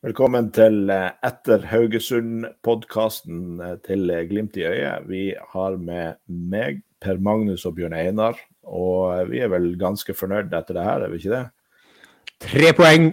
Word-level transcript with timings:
Velkommen 0.00 0.46
til 0.56 0.88
eh, 0.88 1.10
Etter 1.28 1.66
Haugesund-podkasten 1.68 3.58
eh, 3.60 3.74
til 3.84 4.08
Glimt 4.30 4.54
i 4.56 4.62
øyet. 4.64 5.02
Vi 5.10 5.24
har 5.52 5.74
med 5.76 6.16
meg, 6.24 6.78
Per 7.04 7.20
Magnus 7.20 7.66
og 7.68 7.74
Bjørn 7.76 7.92
Einar. 7.92 8.38
Og 8.64 9.10
eh, 9.12 9.26
vi 9.28 9.42
er 9.44 9.50
vel 9.52 9.66
ganske 9.76 10.14
fornøyd 10.16 10.56
etter 10.56 10.78
det 10.78 10.86
her, 10.86 11.04
er 11.04 11.12
vi 11.12 11.20
ikke 11.20 11.34
det? 11.34 11.42
Tre 12.46 12.70
poeng. 12.78 13.10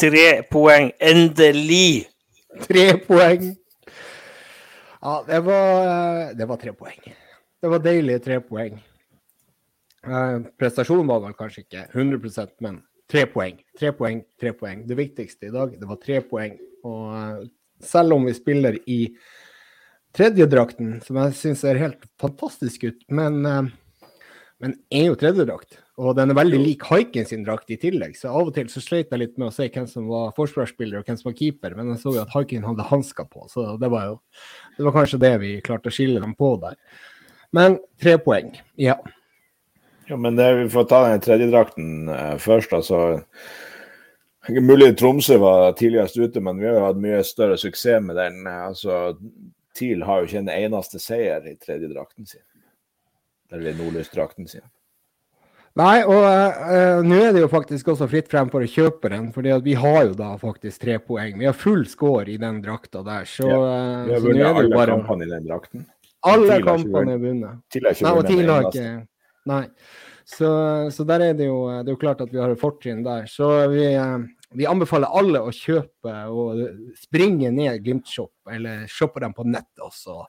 Tre 0.00 0.24
poeng, 0.48 0.88
endelig! 1.04 2.08
Tre 2.64 2.86
poeng. 3.04 3.44
Ja, 5.04 5.14
det 5.28 5.42
var, 5.50 6.32
det 6.32 6.48
var 6.48 6.62
tre 6.64 6.72
poeng. 6.80 7.12
Det 7.60 7.74
var 7.74 7.84
deilige 7.84 8.24
tre 8.24 8.40
poeng. 8.40 8.80
prestasjonen 10.56 11.12
var 11.12 11.26
vel 11.28 11.36
kanskje 11.36 11.68
ikke 11.68 11.86
100% 11.92 12.56
men 12.64 12.80
Tre 13.14 13.28
poeng. 13.30 13.60
Tre 13.78 13.92
poeng, 13.94 14.24
tre 14.42 14.50
poeng. 14.58 14.80
Det 14.88 14.96
viktigste 14.98 15.46
i 15.46 15.54
dag, 15.54 15.76
det 15.78 15.86
var 15.86 16.00
tre 16.02 16.18
poeng. 16.26 16.56
Og 16.82 17.12
uh, 17.14 17.44
selv 17.78 18.16
om 18.16 18.26
vi 18.26 18.34
spiller 18.34 18.80
i 18.90 18.98
tredjedrakten, 20.18 20.96
som 21.04 21.20
jeg 21.22 21.36
syns 21.38 21.62
ser 21.62 21.78
helt 21.78 22.02
fantastisk 22.18 22.88
ut, 22.88 23.06
men, 23.14 23.38
uh, 23.46 24.10
men 24.58 24.74
er 24.90 25.12
jo 25.12 25.20
tredjedrakt. 25.20 25.78
Og 26.02 26.18
den 26.18 26.34
er 26.34 26.40
veldig 26.40 26.58
lik 26.58 26.82
Haiken 26.90 27.30
sin 27.30 27.46
drakt 27.46 27.70
i 27.70 27.78
tillegg, 27.78 28.18
så 28.18 28.34
av 28.34 28.50
og 28.50 28.54
til 28.56 28.66
så 28.72 28.82
sleit 28.82 29.14
jeg 29.14 29.22
litt 29.22 29.38
med 29.38 29.52
å 29.52 29.54
se 29.54 29.70
hvem 29.70 29.86
som 29.86 30.10
var 30.10 30.34
forsvarsspiller 30.34 30.98
og 30.98 31.06
hvem 31.06 31.20
som 31.20 31.30
var 31.30 31.38
keeper, 31.38 31.78
men 31.78 31.94
jeg 31.94 32.02
så 32.02 32.16
jo 32.16 32.24
at 32.24 32.34
Haiken 32.34 32.66
hadde 32.66 32.90
hansker 32.90 33.30
på, 33.30 33.46
så 33.52 33.76
det 33.78 33.94
var 33.94 34.08
jo 34.10 34.16
det 34.74 34.88
var 34.88 34.96
kanskje 34.96 35.22
det 35.22 35.36
vi 35.44 35.58
klarte 35.62 35.92
å 35.92 35.94
skille 35.94 36.18
dem 36.18 36.34
på 36.34 36.56
der. 36.66 36.74
Men 37.54 37.78
tre 38.02 38.18
poeng, 38.18 38.56
ja. 38.74 38.98
Ja, 40.06 40.16
men 40.16 40.36
det, 40.36 40.54
Vi 40.54 40.68
får 40.70 40.84
ta 40.90 41.00
den 41.08 41.22
tredjedrakten 41.24 42.08
eh, 42.08 42.36
først. 42.38 42.72
altså. 42.72 43.24
Mulig 44.48 44.96
Tromsø 45.00 45.38
var 45.40 45.72
tidligst 45.72 46.18
ute, 46.20 46.40
men 46.40 46.58
vi 46.60 46.68
har 46.68 46.76
jo 46.76 46.86
hatt 46.86 47.00
mye 47.00 47.22
større 47.24 47.56
suksess 47.56 48.02
med 48.04 48.16
den. 48.20 48.46
altså 48.46 49.16
TIL 49.74 50.04
har 50.06 50.20
jo 50.20 50.28
ikke 50.28 50.42
en 50.44 50.52
eneste 50.52 51.00
seier 51.02 51.46
i 51.48 51.56
tredjedrakten 51.56 52.28
sin. 52.28 52.44
Eller 53.52 53.72
i 53.72 53.78
nordlysdrakten 53.78 54.48
sin. 54.48 54.64
Nei, 55.74 56.04
og 56.06 56.22
uh, 56.22 57.00
nå 57.02 57.16
er 57.18 57.32
det 57.34 57.40
jo 57.42 57.48
faktisk 57.50 57.88
også 57.90 58.06
fritt 58.10 58.28
frem 58.30 58.46
for 58.52 58.62
å 58.62 58.68
kjøpe 58.70 59.10
den, 59.10 59.32
for 59.34 59.42
vi 59.64 59.74
har 59.74 60.04
jo 60.06 60.12
da 60.20 60.28
faktisk 60.38 60.84
tre 60.84 61.00
poeng. 61.02 61.34
Vi 61.40 61.48
har 61.48 61.56
full 61.58 61.82
score 61.90 62.28
i 62.30 62.36
den 62.38 62.60
drakta 62.62 63.02
der. 63.06 63.26
Så, 63.26 63.48
ja. 63.50 63.58
Eh, 63.58 64.04
vi 64.06 64.14
har 64.14 64.22
vunnet 64.22 64.46
alle 64.52 64.70
bare... 64.70 64.94
kampene 64.94 65.26
i 65.26 65.32
den 65.32 65.48
drakten. 65.48 65.88
Alle 66.30 66.60
kampene 66.62 67.16
er 67.16 67.24
vunnet. 67.24 67.64
TIL 67.74 68.52
har 68.52 68.70
ikke. 68.70 68.86
Nei. 69.50 69.64
Så, 70.24 70.48
så, 70.90 71.04
der 71.04 71.20
er 71.20 71.34
det, 71.36 71.50
jo, 71.50 71.68
det 71.84 71.90
er 71.90 71.96
jo 71.96 72.00
klart 72.00 72.22
at 72.24 72.32
vi 72.32 72.40
har 72.40 72.52
et 72.54 72.60
fortrinn 72.60 73.04
der. 73.04 73.26
Så 73.28 73.48
vi, 73.72 73.84
eh, 73.92 74.16
vi, 74.56 74.66
anbefaler 74.68 75.12
alle 75.12 75.42
å 75.44 75.52
kjøpe 75.52 76.14
og 76.32 76.62
springe 76.96 77.52
ned 77.52 77.82
Glimt-shop, 77.84 78.32
eller 78.50 78.88
shoppe 78.88 79.20
dem 79.24 79.36
på 79.36 79.44
nett 79.44 79.84
også, 79.84 80.22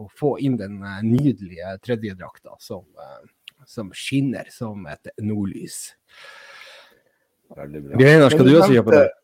og 0.00 0.12
få 0.16 0.36
inn 0.46 0.54
den 0.60 0.78
eh, 0.86 1.00
nydelige 1.02 1.74
tredjedrakta 1.82 2.54
som, 2.62 2.86
eh, 2.94 3.64
som 3.66 3.90
skinner 3.90 4.46
som 4.54 4.86
et 4.90 5.10
nordlys. 5.18 5.82
Bjørnar, 7.50 8.30
skal 8.30 8.46
du 8.46 8.54
også 8.54 8.76
kjøpe 8.76 8.94
den? 8.94 9.16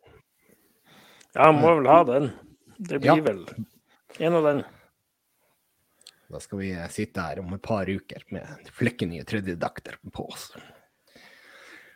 Ja, 1.37 1.53
må 1.55 1.77
vel 1.79 1.87
ha 1.93 2.01
den. 2.09 2.33
Det 2.77 2.99
blir 2.99 3.13
ja. 3.13 3.21
vel 3.23 3.45
en 4.19 4.39
av 4.41 4.51
den. 4.51 4.67
Da 6.29 6.41
skal 6.43 6.59
vi 6.59 6.73
sitte 6.91 7.23
her 7.23 7.39
om 7.41 7.53
et 7.55 7.63
par 7.63 7.91
uker 7.91 8.25
med 8.35 8.71
flekkenye 8.75 9.25
tredjedakter 9.25 9.99
på 10.13 10.27
oss. 10.27 10.51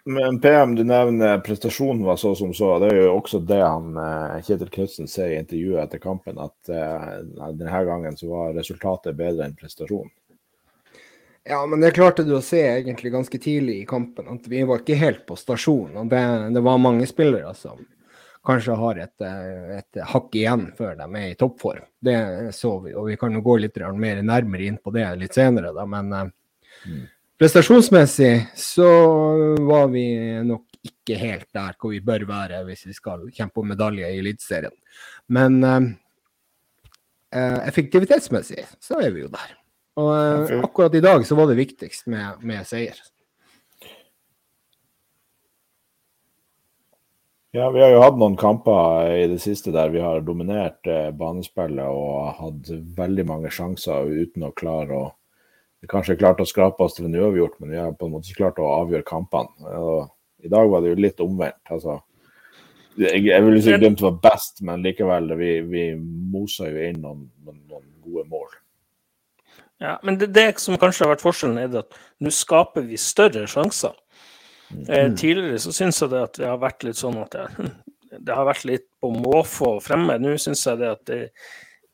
Men 0.04 0.40
PM, 0.40 0.74
du 0.74 0.84
nevner 0.84 1.38
prestasjonen 1.44 2.04
var 2.04 2.16
så 2.16 2.34
som 2.34 2.54
så. 2.54 2.78
Det 2.78 2.88
er 2.88 3.02
jo 3.02 3.16
også 3.18 3.42
det 3.44 3.60
han 3.60 3.98
eh, 4.00 4.38
Kjetil 4.46 4.70
Knutsen 4.72 5.10
sier 5.10 5.34
i 5.34 5.40
intervjuet 5.42 5.82
etter 5.82 6.00
kampen, 6.00 6.40
at 6.40 6.72
uh, 6.72 7.50
denne 7.52 7.82
gangen 7.84 8.16
så 8.16 8.30
var 8.30 8.56
resultatet 8.56 9.18
bedre 9.18 9.44
enn 9.44 9.58
prestasjonen. 9.58 10.12
Ja, 11.44 11.60
men 11.66 11.80
det 11.80 11.94
klarte 11.96 12.24
du 12.24 12.34
å 12.36 12.44
se 12.44 12.60
egentlig 12.62 13.12
ganske 13.12 13.38
tidlig 13.40 13.80
i 13.80 13.86
kampen, 13.88 14.28
at 14.28 14.48
vi 14.48 14.62
var 14.68 14.82
ikke 14.82 14.98
helt 15.00 15.24
på 15.28 15.36
stasjon. 15.40 15.96
og 15.96 16.10
Det, 16.12 16.20
det 16.54 16.62
var 16.64 16.80
mange 16.80 17.08
spillere 17.08 17.52
som 17.58 17.80
kanskje 18.46 18.76
har 18.80 19.00
et, 19.02 19.14
eh, 19.20 19.78
et, 19.78 20.00
hakk 20.12 20.34
igjen 20.36 20.66
før 20.78 20.96
de 20.98 21.06
er 21.06 21.28
i 21.30 21.38
toppform. 21.38 21.86
Det 22.00 22.16
så 22.56 22.76
vi, 22.84 22.94
og 22.96 23.10
vi 23.10 23.16
kan 23.20 23.34
jo 23.36 23.42
gå 23.44 23.58
litt 23.60 23.76
mer 23.94 24.22
nærmere 24.22 24.68
inn 24.68 24.78
på 24.80 24.92
det 24.94 25.06
litt 25.20 25.36
senere, 25.36 25.74
da. 25.76 25.86
Men 25.86 26.12
eh, 26.12 26.30
mm. 26.86 27.04
prestasjonsmessig 27.40 28.32
så 28.56 28.90
var 29.66 29.90
vi 29.92 30.06
nok 30.46 30.66
ikke 30.80 31.18
helt 31.20 31.48
der 31.52 31.76
hvor 31.76 31.92
vi 31.92 32.00
bør 32.00 32.24
være 32.28 32.62
hvis 32.68 32.86
vi 32.88 32.96
skal 32.96 33.26
kjempe 33.34 33.60
om 33.60 33.68
medalje 33.74 34.08
i 34.08 34.20
Eliteserien. 34.22 34.76
Men 35.28 35.62
eh, 35.64 35.80
eh, 37.36 37.58
effektivitetsmessig 37.68 38.64
så 38.80 39.00
er 39.04 39.12
vi 39.14 39.26
jo 39.26 39.32
der. 39.32 39.56
Og 40.00 40.12
eh, 40.16 40.60
akkurat 40.64 40.94
i 40.96 41.04
dag 41.04 41.26
så 41.26 41.36
var 41.38 41.50
det 41.50 41.60
viktigst 41.60 42.08
med, 42.10 42.40
med 42.46 42.66
seier. 42.68 42.96
Ja, 47.52 47.70
vi 47.74 47.80
har 47.82 47.90
jo 47.90 48.02
hatt 48.04 48.18
noen 48.18 48.36
kamper 48.38 49.10
i 49.10 49.24
det 49.32 49.40
siste 49.42 49.72
der 49.74 49.90
vi 49.90 50.02
har 50.02 50.22
dominert 50.22 50.86
eh, 50.86 51.08
banespillet 51.10 51.82
og 51.82 52.36
hatt 52.38 52.68
veldig 52.98 53.24
mange 53.26 53.50
sjanser 53.50 54.06
uten 54.06 54.46
å 54.46 54.54
klare 54.54 54.98
å 54.98 55.08
Vi 55.80 55.88
kanskje 55.88 56.18
klart 56.20 56.42
å 56.42 56.44
skrape 56.44 56.84
oss 56.84 56.98
til 56.98 57.06
en 57.08 57.14
uavgjort, 57.16 57.54
men 57.58 57.70
vi 57.72 57.78
har 57.80 57.94
på 57.96 58.04
en 58.04 58.10
måte 58.12 58.28
ikke 58.28 58.42
klart 58.42 58.58
å 58.60 58.66
avgjøre 58.82 59.06
kampene. 59.08 59.70
Og 59.80 60.44
I 60.44 60.50
dag 60.52 60.68
var 60.68 60.82
det 60.84 60.90
jo 60.90 60.98
litt 61.00 61.22
omvendt. 61.24 61.56
altså 61.72 61.94
jeg, 62.98 63.22
jeg 63.24 63.44
vil 63.46 63.62
si 63.64 63.76
Glimt 63.78 64.02
var 64.04 64.18
best, 64.20 64.60
men 64.60 64.84
likevel, 64.84 65.32
vi, 65.38 65.54
vi 65.64 65.84
mosa 65.96 66.68
jo 66.68 66.82
inn 66.84 67.00
noen, 67.00 67.24
noen, 67.46 67.86
gode 68.04 68.26
mål. 68.28 68.52
Ja, 69.80 69.96
men 70.04 70.18
det, 70.20 70.32
det 70.36 70.46
som 70.60 70.76
kanskje 70.76 71.06
har 71.06 71.14
vært 71.14 71.24
forskjellen, 71.24 71.58
er 71.62 71.80
at 71.80 71.96
nå 72.20 72.32
skaper 72.34 72.84
vi 72.84 73.00
større 73.00 73.46
sjanser. 73.48 73.96
Eh, 74.88 75.08
tidligere 75.18 75.58
så 75.62 75.72
syns 75.74 75.98
jeg 76.02 76.12
det 76.12 76.22
at 76.28 76.38
det 76.38 76.46
har 76.48 76.60
vært 76.62 76.84
litt 76.86 76.98
sånn 77.00 77.18
at 77.22 77.34
det, 77.34 77.70
det 78.26 78.36
har 78.36 78.48
vært 78.48 78.68
litt 78.68 78.86
på 79.02 79.10
måfå 79.14 79.74
fremme. 79.84 80.18
Nå 80.22 80.36
syns 80.40 80.66
jeg 80.66 80.80
det 80.82 80.94
at 80.94 81.04
det, 81.10 81.20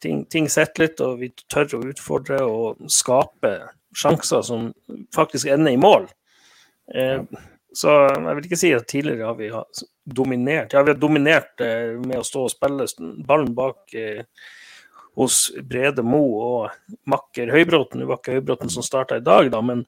ting, 0.02 0.24
ting 0.32 0.50
sitter 0.52 0.86
litt, 0.86 1.02
og 1.04 1.20
vi 1.22 1.32
tør 1.52 1.78
å 1.78 1.84
utfordre 1.90 2.40
og 2.44 2.86
skape 2.92 3.56
sjanser 3.96 4.44
som 4.44 4.70
faktisk 5.16 5.48
ender 5.52 5.72
i 5.72 5.80
mål. 5.80 6.08
Eh, 6.94 7.22
så 7.76 7.92
jeg 8.08 8.36
vil 8.38 8.46
ikke 8.48 8.58
si 8.60 8.72
at 8.72 8.86
tidligere 8.88 9.28
har 9.28 9.36
vi 9.36 9.50
dominert. 10.04 10.72
Ja, 10.72 10.84
vi 10.84 10.94
har 10.94 11.00
dominert 11.00 11.60
eh, 11.64 11.96
med 12.00 12.20
å 12.20 12.26
stå 12.26 12.46
og 12.46 12.52
spille 12.54 12.86
ballen 13.26 13.52
bak 13.56 13.92
eh, 13.96 14.22
hos 15.16 15.50
Brede 15.64 16.04
Mo 16.06 16.22
og 16.40 16.94
makker 17.10 17.52
Høybråten. 17.52 18.00
Det 18.00 18.08
var 18.08 18.20
ikke 18.20 18.38
Høybråten 18.38 18.72
som 18.72 18.84
starta 18.86 19.18
i 19.18 19.24
dag, 19.24 19.50
da, 19.52 19.60
men 19.64 19.84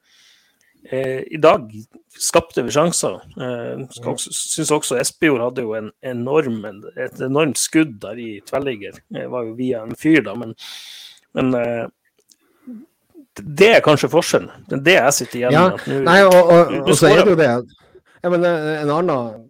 I 0.89 1.37
dag 1.43 1.73
skapte 2.19 2.63
vi 2.65 2.73
sjanser. 2.73 3.19
Eh, 3.41 3.83
Syns 4.23 4.71
også 4.73 4.99
Espejord 5.01 5.43
hadde 5.43 5.65
jo 5.67 5.75
en 5.77 5.91
enorm, 6.07 6.63
et 6.97 7.21
enormt 7.25 7.61
skudd 7.61 7.99
der 8.03 8.21
i 8.21 8.29
tverrligger. 8.47 9.01
Det 9.13 9.27
var 9.33 9.47
jo 9.49 9.57
via 9.59 9.83
en 9.85 9.97
fyr, 9.99 10.23
da, 10.27 10.35
men, 10.39 10.55
men 11.37 11.53
eh, 11.59 11.85
det 13.39 13.71
er 13.77 13.85
kanskje 13.85 14.11
forskjellen. 14.13 14.65
Det 14.69 14.79
er 14.79 14.87
det 14.87 14.97
jeg 14.97 15.19
sitter 15.19 15.41
igjen 15.43 15.59
med. 15.59 15.85
Ja, 15.85 16.01
nei, 16.09 16.19
og, 16.27 16.39
og, 16.39 16.75
og, 16.83 16.95
så 16.99 17.11
er 17.11 17.23
det 17.23 17.35
jo 17.35 17.39
det 17.39 17.51
ja, 17.53 18.33
men 18.33 18.45
eh, 18.49 18.73
En 18.83 18.95
annen 18.95 19.45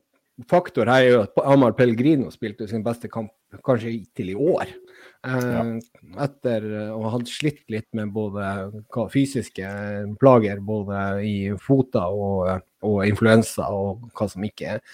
faktor 0.50 0.90
her 0.90 1.06
er 1.06 1.14
jo 1.14 1.22
at 1.24 1.40
Amar 1.50 1.74
Pellegrino 1.78 2.28
spilte 2.30 2.68
sin 2.70 2.84
beste 2.84 3.10
kamp 3.10 3.32
kanskje 3.64 3.96
til 4.16 4.34
i 4.34 4.36
år. 4.36 4.68
Eh, 5.26 5.70
etter 6.22 6.66
å 6.94 7.10
ha 7.10 7.18
slitt 7.26 7.64
litt 7.72 7.88
med 7.96 8.12
både 8.14 8.44
fysiske 9.10 9.66
plager, 10.20 10.60
både 10.62 11.00
i 11.26 11.36
fota 11.58 12.04
og, 12.12 12.62
og, 12.86 13.00
influensa 13.08 13.66
og 13.74 14.06
hva 14.14 14.28
som 14.30 14.46
ikke 14.46 14.76
er. 14.76 14.84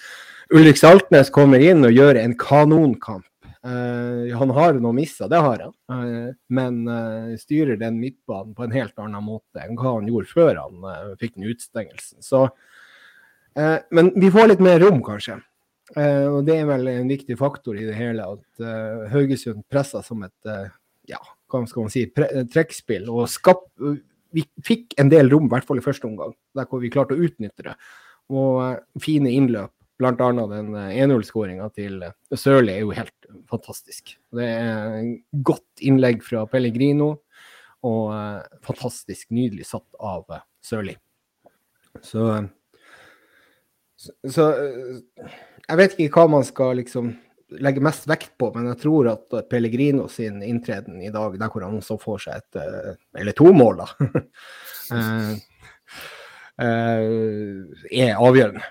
Ulrik 0.55 0.81
Saltnes 0.81 1.29
kommer 1.33 1.61
inn 1.61 1.85
og 1.85 1.93
gjør 1.93 2.21
en 2.23 2.35
kanonkamp. 2.41 3.29
Uh, 3.65 4.29
han 4.37 4.51
har 4.53 4.77
noe 4.77 4.93
missa, 4.93 5.25
det 5.25 5.39
har 5.41 5.63
han, 5.63 5.71
uh, 5.89 6.27
men 6.53 6.83
uh, 6.85 7.31
styrer 7.41 7.79
den 7.81 7.95
midtbanen 7.97 8.51
på 8.53 8.61
en 8.61 8.75
helt 8.75 8.93
annen 9.01 9.25
måte 9.25 9.63
enn 9.63 9.73
hva 9.79 9.95
han 9.95 10.11
gjorde 10.11 10.29
før 10.29 10.59
han 10.59 10.85
fikk 11.17 11.33
den 11.33 11.47
utstengelsen. 11.49 12.21
Så, 12.21 12.43
men 13.55 14.11
vi 14.19 14.29
får 14.29 14.51
litt 14.51 14.61
mer 14.61 14.77
rom, 14.83 14.99
kanskje. 15.01 15.39
Uh, 15.93 16.39
og 16.39 16.39
Det 16.47 16.55
er 16.57 16.65
vel 16.65 16.89
en 16.89 17.11
viktig 17.11 17.37
faktor 17.37 17.77
i 17.77 17.85
det 17.85 17.93
hele 17.93 18.25
at 18.25 18.63
uh, 18.63 19.05
Haugesund 19.11 19.61
pressa 19.69 20.01
som 20.05 20.23
et 20.25 20.49
uh, 20.49 20.71
ja, 21.05 21.19
hva 21.51 21.61
skal 21.69 21.85
man 21.85 21.93
si, 21.93 22.07
trekkspill. 22.09 23.05
og 23.13 23.29
skap, 23.29 23.67
Vi 24.33 24.47
fikk 24.65 24.97
en 24.99 25.11
del 25.13 25.29
rom, 25.29 25.45
i 25.45 25.53
hvert 25.53 25.67
fall 25.67 25.79
i 25.79 25.85
første 25.85 26.09
omgang, 26.09 26.33
der 26.57 26.65
hvor 26.69 26.81
vi 26.81 26.89
klarte 26.93 27.13
å 27.13 27.21
utnytte 27.27 27.67
det. 27.69 27.75
Og 28.33 28.81
fine 29.03 29.29
innløp, 29.29 29.69
bl.a. 30.01 30.15
den 30.49 30.73
1-0-skåringa 30.73 31.69
til 31.77 32.01
Sørli, 32.33 32.73
er 32.73 32.81
jo 32.81 32.97
helt 32.97 33.29
fantastisk. 33.47 34.17
Det 34.35 34.49
er 34.49 35.05
godt 35.45 35.85
innlegg 35.85 36.25
fra 36.25 36.43
Pellegrino, 36.49 37.13
og 37.85 38.09
fantastisk 38.65 39.29
nydelig 39.29 39.69
satt 39.69 40.01
av 40.01 40.25
Sørli. 40.65 40.97
Så, 42.01 42.25
så, 44.01 44.17
så 44.25 44.49
jeg 45.65 45.77
vet 45.79 45.95
ikke 45.97 46.21
hva 46.21 46.27
man 46.37 46.45
skal 46.45 46.75
liksom 46.79 47.13
legge 47.61 47.81
mest 47.83 48.07
vekt 48.09 48.31
på, 48.41 48.49
men 48.55 48.67
jeg 48.71 48.79
tror 48.83 49.09
at 49.13 49.35
Pellegrino 49.49 50.07
sin 50.11 50.41
inntreden 50.43 51.01
i 51.01 51.11
dag, 51.13 51.37
der 51.39 51.49
hvor 51.51 51.65
han 51.67 51.81
så 51.85 51.97
får 52.01 52.23
seg 52.25 52.33
et 52.41 52.55
eh, 52.61 52.93
Eller 53.21 53.33
to 53.37 53.51
mål, 53.53 53.83
da. 53.83 53.87
er 56.55 58.15
avgjørende. 58.15 58.63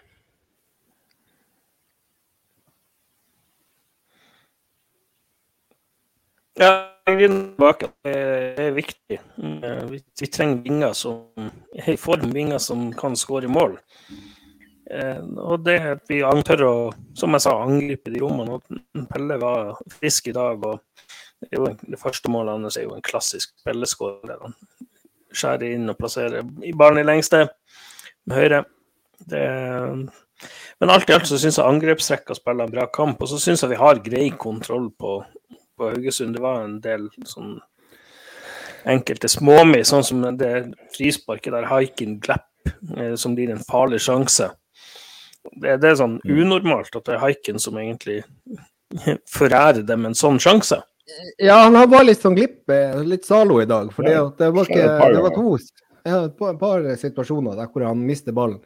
Ja, 6.55 6.71
tilbake 7.05 7.89
er 8.07 8.71
viktig. 8.77 9.19
Vi, 9.91 10.27
trenger 10.31 10.63
vinger 10.63 10.93
som 10.95 11.51
i 11.75 11.97
form, 11.99 12.31
vinger 12.33 12.63
som 12.63 12.93
kan 12.95 13.17
skåre 13.19 13.51
mål. 13.51 13.75
Eh, 14.91 15.23
og 15.41 15.65
det 15.65 15.79
at 15.95 16.11
vi 16.11 16.21
tør 16.45 16.65
å, 16.69 16.75
som 17.17 17.33
jeg 17.37 17.45
sa, 17.47 17.55
angripe 17.65 18.13
de 18.13 18.21
rommene. 18.23 18.59
og 18.59 19.09
Pelle 19.11 19.39
var 19.41 19.79
frisk 19.99 20.29
i 20.29 20.37
dag. 20.37 20.65
og 20.65 20.81
Det, 21.41 21.51
jo, 21.57 21.69
det 21.81 22.01
første 22.01 22.31
målet 22.33 22.59
hans 22.59 22.77
er 22.77 22.89
jo 22.89 22.97
en 22.97 23.05
klassisk 23.05 23.55
Pelle-skår. 23.65 24.37
Han 24.43 24.57
skjærer 25.35 25.75
inn 25.75 25.91
og 25.91 25.99
plasserer 25.99 26.45
i 26.63 26.73
ballen 26.77 27.03
i 27.03 27.09
lengste 27.09 27.47
med 28.27 28.37
høyre. 28.39 28.65
Det, 29.25 29.43
men 30.81 30.91
alt 30.91 31.11
i 31.11 31.15
alt 31.15 31.29
så 31.29 31.39
syns 31.41 31.59
jeg 31.59 31.69
angrepsrekka 31.69 32.37
spiller 32.37 32.67
en 32.67 32.75
bra 32.75 32.89
kamp. 32.93 33.23
Og 33.23 33.31
så 33.31 33.41
syns 33.41 33.65
jeg 33.65 33.73
vi 33.73 33.81
har 33.81 34.03
grei 34.05 34.27
kontroll 34.39 34.91
på, 34.99 35.21
på 35.79 35.93
Haugesund. 35.93 36.37
Det 36.37 36.45
var 36.45 36.65
en 36.65 36.81
del 36.85 37.09
sånn 37.29 37.57
enkelte 38.91 39.31
småmi, 39.33 39.81
sånn 39.87 40.05
som 40.05 40.21
det 40.37 40.53
frisparket 40.93 41.55
der 41.55 41.71
Haikin 41.71 42.19
Glepp, 42.21 42.51
eh, 42.99 43.15
som 43.17 43.37
blir 43.37 43.53
en 43.55 43.65
farlig 43.65 44.03
sjanse. 44.05 44.51
Det, 45.53 45.77
det, 45.83 45.91
er 45.91 46.01
sånn 46.01 46.19
mm. 46.23 46.35
unormalt 46.41 46.97
at 46.97 47.05
det 47.07 47.17
er 47.17 47.23
haiken 47.23 47.61
som 47.63 47.79
egentlig 47.81 48.23
forærer 49.37 49.85
dem 49.87 50.09
en 50.09 50.17
sånn 50.19 50.41
sjanse. 50.43 50.81
Ja, 51.37 51.59
han 51.67 51.77
har 51.77 51.91
bare 51.93 52.09
litt 52.09 52.23
sånn 52.25 52.37
glipp, 52.37 52.63
eh, 52.73 52.97
litt 53.05 53.27
Zalo 53.29 53.61
i 53.61 53.69
dag. 53.69 53.91
For 53.93 54.07
det, 54.07 54.17
det, 54.39 54.49
var, 54.57 54.69
ikke, 54.71 54.87
det 55.13 55.25
var 55.27 55.35
to 55.37 55.57
ja, 56.05 56.25
et 56.29 56.61
par 56.61 56.85
situasjoner 57.01 57.57
der 57.59 57.71
hvor 57.73 57.87
han 57.89 58.03
mister 58.05 58.35
ballen. 58.37 58.61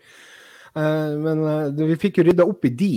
Uh, 0.77 1.15
men 1.19 1.43
uh, 1.43 1.87
vi 1.89 1.97
fikk 1.99 2.21
jo 2.21 2.29
rydda 2.29 2.47
opp 2.47 2.67
i 2.69 2.75
de. 2.75 2.93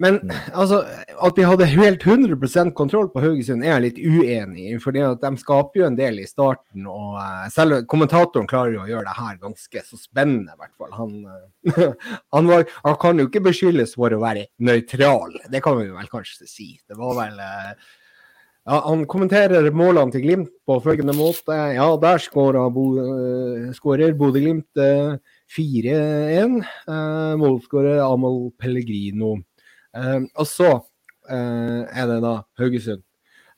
Men 0.00 0.16
mm. 0.22 0.30
altså, 0.56 0.78
at 1.20 1.36
vi 1.36 1.44
hadde 1.44 1.66
helt 1.68 2.04
100% 2.08 2.72
kontroll 2.76 3.10
på 3.12 3.20
Haugesund, 3.20 3.64
er 3.64 3.74
jeg 3.74 3.84
litt 3.84 3.98
uenig 4.00 4.70
i. 4.70 4.78
For 4.80 4.96
de 4.96 5.32
skaper 5.42 5.82
jo 5.82 5.88
en 5.90 5.98
del 5.98 6.22
i 6.22 6.28
starten. 6.28 6.86
Og 6.88 7.18
uh, 7.20 7.44
selv 7.52 7.84
kommentatoren 7.90 8.48
klarer 8.48 8.78
jo 8.78 8.84
å 8.86 8.88
gjøre 8.88 9.08
det 9.10 9.18
her 9.18 9.36
ganske 9.42 9.84
så 9.84 10.00
spennende, 10.00 10.56
i 10.56 10.60
hvert 10.62 10.76
fall. 10.80 10.92
Han, 10.96 11.12
uh, 11.28 11.84
han, 12.36 12.48
var, 12.48 12.64
han, 12.86 12.96
kan 13.02 13.20
jo 13.20 13.28
ikke 13.28 13.44
beskyldes 13.50 13.92
for 13.98 14.16
å 14.16 14.22
være 14.24 14.48
nøytral, 14.64 15.36
det 15.52 15.60
kan 15.64 15.76
vi 15.82 15.90
vel 15.92 16.12
kanskje 16.12 16.48
si. 16.48 16.70
Det 16.88 16.96
var 16.96 17.12
vel 17.20 17.36
uh, 17.36 17.74
ja, 18.64 18.80
Han 18.86 19.04
kommenterer 19.10 19.68
målene 19.76 20.16
til 20.16 20.24
Glimt 20.24 20.50
på 20.64 20.80
følgende 20.80 21.12
måte. 21.18 21.52
Ja, 21.76 21.90
der 22.00 22.24
skårer 22.24 22.72
Bodø-Glimt 24.16 24.80
4-1. 25.50 26.58
Målskårer 27.40 28.00
Amal 28.06 28.46
Pellegrino. 28.60 29.36
Uh, 29.96 30.26
og 30.38 30.46
så 30.46 30.72
uh, 30.78 31.82
er 31.90 32.10
det 32.10 32.18
da 32.24 32.34
Haugesund. 32.60 33.02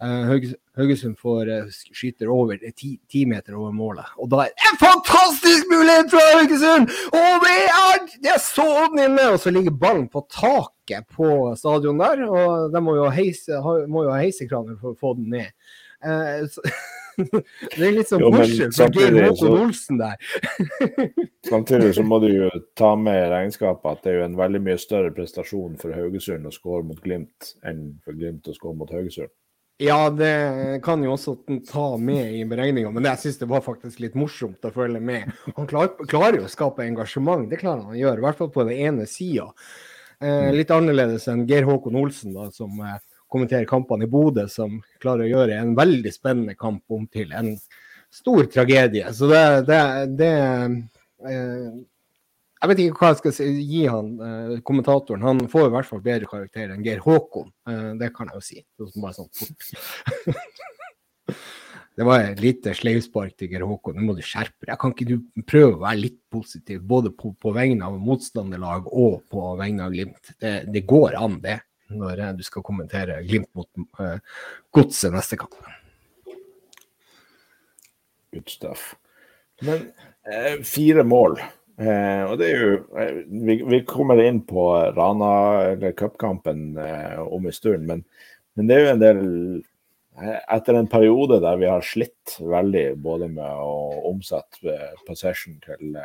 Uh, 0.03 0.31
Haugesund 0.75 1.15
får 1.21 1.51
skyter 1.95 2.31
over 2.33 2.59
ti 2.75 3.25
meter 3.29 3.55
over 3.55 3.75
målet. 3.77 4.09
Og 4.19 4.31
da 4.33 4.47
er 4.47 4.55
det 4.55 4.71
en 4.73 4.81
fantastisk 4.81 5.69
mulighet 5.71 6.11
fra 6.11 6.23
Haugesund! 6.33 6.89
Og 7.13 7.45
det 7.45 7.59
er, 7.69 8.01
det 8.25 8.33
er 8.35 8.41
så 8.43 8.67
den 8.91 9.05
inne! 9.05 9.29
Og 9.35 9.39
så 9.43 9.53
ligger 9.55 9.77
ballen 9.85 10.09
på 10.11 10.25
taket 10.33 11.07
på 11.13 11.53
stadion 11.61 12.01
der. 12.03 12.25
Og 12.27 12.73
de 12.75 12.83
må 12.83 12.97
jo 12.99 13.07
ha, 13.07 14.19
heisekraner 14.25 14.81
for 14.81 14.97
å 14.97 14.99
få 14.99 15.15
den 15.21 15.31
ned. 15.37 15.53
Så, 16.51 16.65
det 17.77 17.87
er 17.87 17.95
litt 17.97 18.11
sånn 18.11 18.25
forskjell 18.25 18.73
fra 18.77 18.89
Geir 18.95 19.19
Håkon 19.27 19.59
Olsen 19.59 20.01
der. 20.01 20.17
samtidig 21.53 21.93
så 21.99 22.07
må 22.07 22.19
du 22.23 22.29
jo 22.31 22.51
ta 22.79 22.95
med 22.99 23.19
i 23.19 23.31
regnskapet 23.33 23.91
at 23.91 24.03
det 24.05 24.13
er 24.13 24.19
jo 24.21 24.27
en 24.31 24.41
veldig 24.41 24.63
mye 24.69 24.81
større 24.81 25.13
prestasjon 25.15 25.79
for 25.81 25.95
Haugesund 25.97 26.49
å 26.49 26.55
skåre 26.55 26.87
mot 26.89 27.01
Glimt 27.03 27.55
enn 27.69 27.87
for 28.05 28.19
Glimt 28.19 28.49
å 28.49 28.57
skåre 28.57 28.79
mot 28.81 28.93
Haugesund. 28.93 29.33
Ja, 29.83 30.11
det 30.15 30.81
kan 30.85 31.03
jo 31.03 31.15
også 31.17 31.35
ta 31.67 31.87
med 31.99 32.35
i 32.37 32.43
beregninga, 32.47 32.93
men 32.95 33.07
jeg 33.09 33.19
syns 33.23 33.41
det 33.41 33.49
var 33.51 33.65
faktisk 33.65 34.03
litt 34.05 34.15
morsomt 34.19 34.63
å 34.69 34.71
følge 34.75 35.01
med. 35.03 35.33
Han 35.57 35.67
klar, 35.67 35.89
klarer 36.05 36.39
jo 36.39 36.45
å 36.47 36.53
skape 36.53 36.85
engasjement, 36.87 37.49
det 37.51 37.59
klarer 37.63 37.87
han 37.87 37.97
å 37.97 37.99
gjøre, 37.99 38.21
i 38.21 38.27
hvert 38.27 38.39
fall 38.39 38.53
på 38.55 38.67
den 38.69 38.79
ene 38.79 39.09
sida. 39.11 39.49
Eh, 40.23 40.53
litt 40.55 40.71
annerledes 40.71 41.27
enn 41.33 41.49
Geir 41.51 41.67
Håkon 41.67 41.99
Olsen, 41.99 42.37
da, 42.37 42.47
som 42.55 42.79
eh, 42.79 43.01
kommentere 43.33 43.69
kampene 43.69 44.07
i 44.07 44.11
Bodø, 44.11 44.45
som 44.51 44.81
klarer 45.03 45.27
å 45.27 45.33
gjøre 45.33 45.57
en 45.61 45.73
veldig 45.79 46.13
spennende 46.13 46.57
kamp 46.59 46.85
om 46.93 47.07
til 47.11 47.33
en 47.37 47.55
stor 48.13 48.45
tragedie. 48.53 49.09
Så 49.17 49.31
det, 49.31 49.45
det, 49.69 49.81
det 50.21 50.33
eh, 51.29 51.71
Jeg 52.63 52.71
vet 52.71 52.83
ikke 52.85 53.01
hva 53.01 53.13
jeg 53.13 53.21
skal 53.23 53.37
si, 53.37 53.49
gi 53.67 53.87
han 53.91 54.13
eh, 54.29 54.59
kommentatoren. 54.67 55.25
Han 55.25 55.47
får 55.51 55.71
i 55.71 55.73
hvert 55.77 55.89
fall 55.89 56.05
bedre 56.05 56.29
karakter 56.31 56.75
enn 56.75 56.85
Geir 56.85 57.03
Håkon. 57.05 57.49
Eh, 57.69 57.89
det 58.03 58.13
kan 58.17 58.31
jeg 58.31 58.39
jo 58.39 58.47
si. 58.51 58.63
Bare 59.01 59.17
sånn 59.17 59.33
fort. 59.35 59.61
Det 61.93 62.07
var 62.09 62.23
et 62.25 62.39
lite 62.41 62.73
sleivspark 62.73 63.35
til 63.37 63.51
Geir 63.53 63.67
Håkon. 63.69 63.99
Nå 63.99 64.07
må 64.07 64.15
du 64.17 64.23
skjerpe 64.25 64.65
deg. 64.65 64.79
Kan 64.81 64.95
ikke 64.95 65.11
du 65.11 65.43
prøve 65.45 65.75
å 65.75 65.83
være 65.83 66.01
litt 66.01 66.17
positiv, 66.33 66.81
både 66.89 67.13
på, 67.13 67.35
på 67.37 67.53
vegne 67.53 67.85
av 67.85 67.99
motstanderlag 68.01 68.89
og 68.89 69.19
på 69.29 69.51
vegne 69.61 69.85
av 69.85 69.93
Glimt? 69.93 70.33
Det, 70.41 70.55
det 70.73 70.87
går 70.89 71.19
an, 71.21 71.37
det 71.45 71.59
når 71.99 72.25
du 72.39 72.45
skal 72.47 72.65
kommentere 72.67 73.21
Glimt 73.27 73.51
mot 73.57 73.69
uh, 74.01 74.19
Godset 74.75 75.15
neste 75.15 75.39
kamp. 75.41 75.57
Good 78.33 78.49
stuff. 78.49 78.95
Men 79.61 79.91
eh, 80.33 80.63
fire 80.65 81.05
mål. 81.05 81.37
Eh, 81.81 82.23
og 82.29 82.39
det 82.41 82.49
er 82.49 82.63
jo 82.63 82.79
eh, 83.01 83.19
vi, 83.29 83.57
vi, 83.65 83.81
kommer 83.89 84.21
inn 84.23 84.43
på 84.49 84.65
Rana, 84.97 85.33
eller 85.73 85.95
cupkampen 85.97 86.79
eh, 86.81 87.21
om 87.23 87.47
en 87.47 87.57
stund, 87.57 87.87
men, 87.89 88.03
men, 88.55 88.69
det 88.69 88.77
er 88.77 88.83
jo 88.83 88.91
en 88.93 89.03
del 89.03 89.21
eh, 90.21 90.39
Etter 90.53 90.77
en 90.77 90.91
periode 90.93 91.41
der 91.45 91.61
vi 91.61 91.71
har 91.71 91.87
slitt 91.87 92.37
veldig 92.39 92.87
både 93.05 93.31
med 93.33 93.63
å 93.65 94.03
omsette 94.13 94.77
possession 95.07 95.57
til, 95.65 95.97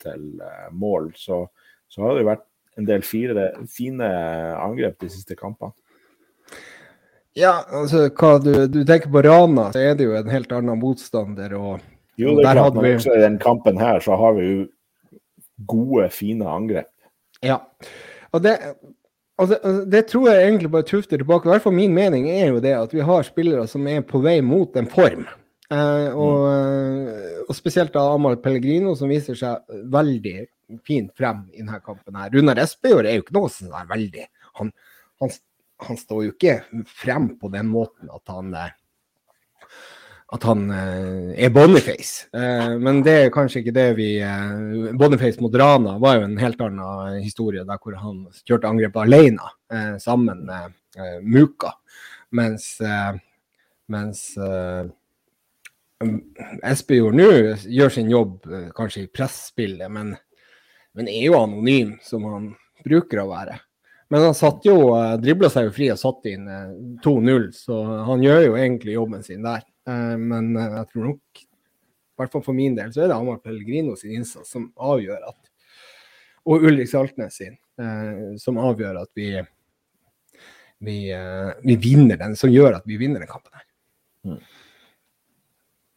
til 0.00 0.24
mål, 0.72 1.12
så, 1.20 1.44
så 1.88 2.06
har 2.06 2.16
det 2.16 2.28
vært 2.30 2.46
en 2.80 2.88
del 2.88 3.04
fire, 3.06 3.50
fine 3.70 4.08
angrep 4.56 4.98
de 5.04 5.10
siste 5.12 5.36
kampene. 5.38 5.72
Ja, 7.38 7.60
altså 7.70 8.08
hva 8.08 8.34
du, 8.42 8.52
du, 8.66 8.82
tenker 8.86 9.12
på 9.12 9.22
Rana, 9.22 9.68
så 9.70 9.82
er 9.84 9.96
det 9.98 10.08
jo 10.08 10.16
en 10.18 10.30
helt 10.32 10.52
annen 10.52 10.80
motstander. 10.80 11.54
og 11.54 11.78
jo, 12.18 12.34
det 12.36 12.46
er 12.46 12.58
klart, 12.58 12.74
men 12.74 12.88
vi... 12.88 12.94
også 12.98 13.14
i 13.14 13.22
den 13.22 13.38
kampen 13.40 13.78
her 13.80 14.00
så 14.02 14.18
har 14.18 14.34
vi 14.36 14.46
jo 14.48 14.64
gode, 15.70 16.08
fine 16.10 16.48
angrep. 16.48 16.90
Ja, 17.44 17.60
og 18.34 18.42
det, 18.44 18.56
altså, 19.38 19.58
det 19.92 20.06
tror 20.10 20.28
jeg 20.28 20.48
egentlig 20.48 20.72
bare 20.72 20.88
tufter 20.88 21.16
tilbake. 21.16 21.48
I 21.48 21.54
hvert 21.54 21.64
fall 21.64 21.76
min 21.76 21.94
mening 21.94 22.28
er 22.30 22.50
jo 22.50 22.60
det 22.60 22.74
at 22.76 22.94
vi 22.94 23.04
har 23.06 23.22
spillere 23.28 23.66
som 23.70 23.86
er 23.88 24.02
på 24.06 24.20
vei 24.24 24.40
mot 24.44 24.76
en 24.76 24.90
form. 24.90 25.28
Eh, 25.70 26.08
og, 26.18 26.46
mm. 26.50 27.44
og, 27.46 27.54
spesielt 27.54 27.94
da 27.94 28.02
Amahl 28.14 28.40
Pellegrino, 28.42 28.96
som 28.98 29.10
viser 29.12 29.38
seg 29.38 29.78
veldig 29.92 30.34
fint 30.86 31.12
frem 31.18 31.44
i 31.54 31.62
denne 31.62 31.78
kampen. 31.84 32.16
her. 32.16 32.32
Runar 32.34 32.58
Espejord 32.62 33.06
er 33.06 33.18
jo 33.18 33.24
ikke 33.24 33.38
noe 33.38 33.52
sånn 33.52 33.72
veldig 33.90 34.26
han, 34.58 34.72
han, 35.22 35.32
han, 35.86 35.98
står 35.98 36.26
jo 36.26 36.34
ikke 36.34 36.60
frem 36.90 37.32
på 37.40 37.50
den 37.54 37.70
måten 37.70 38.10
at 38.12 38.34
han 38.34 38.54
at 40.30 40.44
han 40.46 40.68
eh, 40.70 41.46
er 41.46 41.50
Boniface. 41.50 42.28
Eh, 42.38 42.76
men 42.78 43.00
det 43.06 43.14
er 43.16 43.32
kanskje 43.34 43.64
ikke 43.64 43.74
det 43.74 43.86
vi 43.98 44.10
eh, 44.22 44.92
Boniface 44.98 45.42
mot 45.42 45.54
Rana 45.58 45.96
var 46.02 46.20
jo 46.20 46.28
en 46.28 46.36
helt 46.38 46.60
annen 46.62 47.16
historie, 47.18 47.64
der 47.66 47.80
hvor 47.82 47.96
han 47.98 48.22
kjørte 48.46 48.70
angrepet 48.70 49.02
alene 49.02 49.50
eh, 49.74 49.96
sammen 50.02 50.44
med 50.46 50.76
eh, 50.94 51.18
Muka. 51.26 51.74
Mens, 52.38 52.76
eh, 52.78 53.18
mens 53.90 54.22
Espejord 56.64 57.16
nå 57.18 57.28
gjør 57.68 57.92
sin 57.92 58.08
jobb 58.10 58.46
kanskje 58.76 59.04
i 59.04 59.10
presspillet, 59.12 59.90
men 59.92 60.14
men 60.92 61.08
er 61.08 61.26
jo 61.28 61.38
anonym, 61.38 61.94
som 62.02 62.24
han 62.26 62.48
bruker 62.84 63.22
å 63.22 63.28
være. 63.30 63.58
Men 64.10 64.26
han 64.26 64.34
satt 64.34 64.64
jo, 64.66 64.76
eh, 64.96 65.16
dribla 65.22 65.50
seg 65.52 65.68
jo 65.68 65.74
fri 65.76 65.90
og 65.92 66.00
satt 66.00 66.26
inn 66.26 66.48
uh, 66.50 66.64
eh, 66.66 66.72
2-0, 67.04 67.46
så 67.54 67.78
han 68.08 68.24
gjør 68.24 68.42
jo 68.48 68.56
egentlig 68.58 68.96
jobben 68.96 69.22
sin 69.26 69.46
der. 69.46 69.66
Men 69.90 70.52
jeg 70.54 70.86
tror 70.92 71.06
nok, 71.08 71.40
i 71.40 72.20
hvert 72.20 72.34
fall 72.34 72.42
for 72.44 72.54
min 72.54 72.76
del, 72.76 72.92
så 72.94 73.00
er 73.02 73.08
det 73.10 73.14
Amar 73.16 73.40
Pellegrino 73.42 73.96
sin 73.98 74.12
innsats 74.20 74.52
som 74.52 74.68
avgjør 74.78 75.24
at 75.26 75.48
Og 76.46 76.66
Ulrik 76.68 76.86
Saltnes 76.88 77.38
sin, 77.40 77.56
som 78.38 78.60
avgjør 78.60 79.00
at 79.00 79.10
vi, 79.18 79.32
vi, 80.84 80.98
vi, 81.64 81.76
vinner 81.80 82.20
den, 82.20 82.36
som 82.38 82.52
gjør 82.52 82.78
at 82.78 82.86
vi 82.86 83.00
vinner 83.00 83.24
den 83.24 83.32
kampen 83.32 83.56
her. 83.56 83.66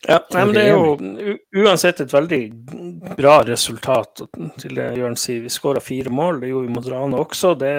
Ja, 0.08 0.20
men 0.34 0.54
Det 0.54 0.64
er 0.68 0.74
jo 0.74 1.38
uansett 1.64 2.02
et 2.04 2.14
veldig 2.14 2.42
bra 3.16 3.38
resultat 3.48 4.24
til 4.60 4.76
det 4.76 4.90
Jørn 5.00 5.16
sier. 5.20 5.44
Vi 5.46 5.52
skåra 5.54 5.80
fire 5.84 6.12
mål, 6.12 6.42
det 6.42 6.52
gjorde 6.52 6.68
vi 6.68 6.76
mot 6.76 6.90
Rane 6.92 7.22
også. 7.24 7.54
Det, 7.60 7.72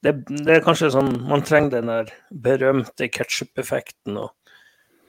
det, 0.00 0.14
det, 0.30 0.54
er 0.54 0.64
kanskje 0.64 0.92
sånn 0.94 1.12
man 1.28 1.44
trenger 1.44 1.76
den 1.76 1.92
der 1.92 2.14
berømte 2.30 3.10
ketsjup-effekten 3.12 4.16
og, 4.22 4.32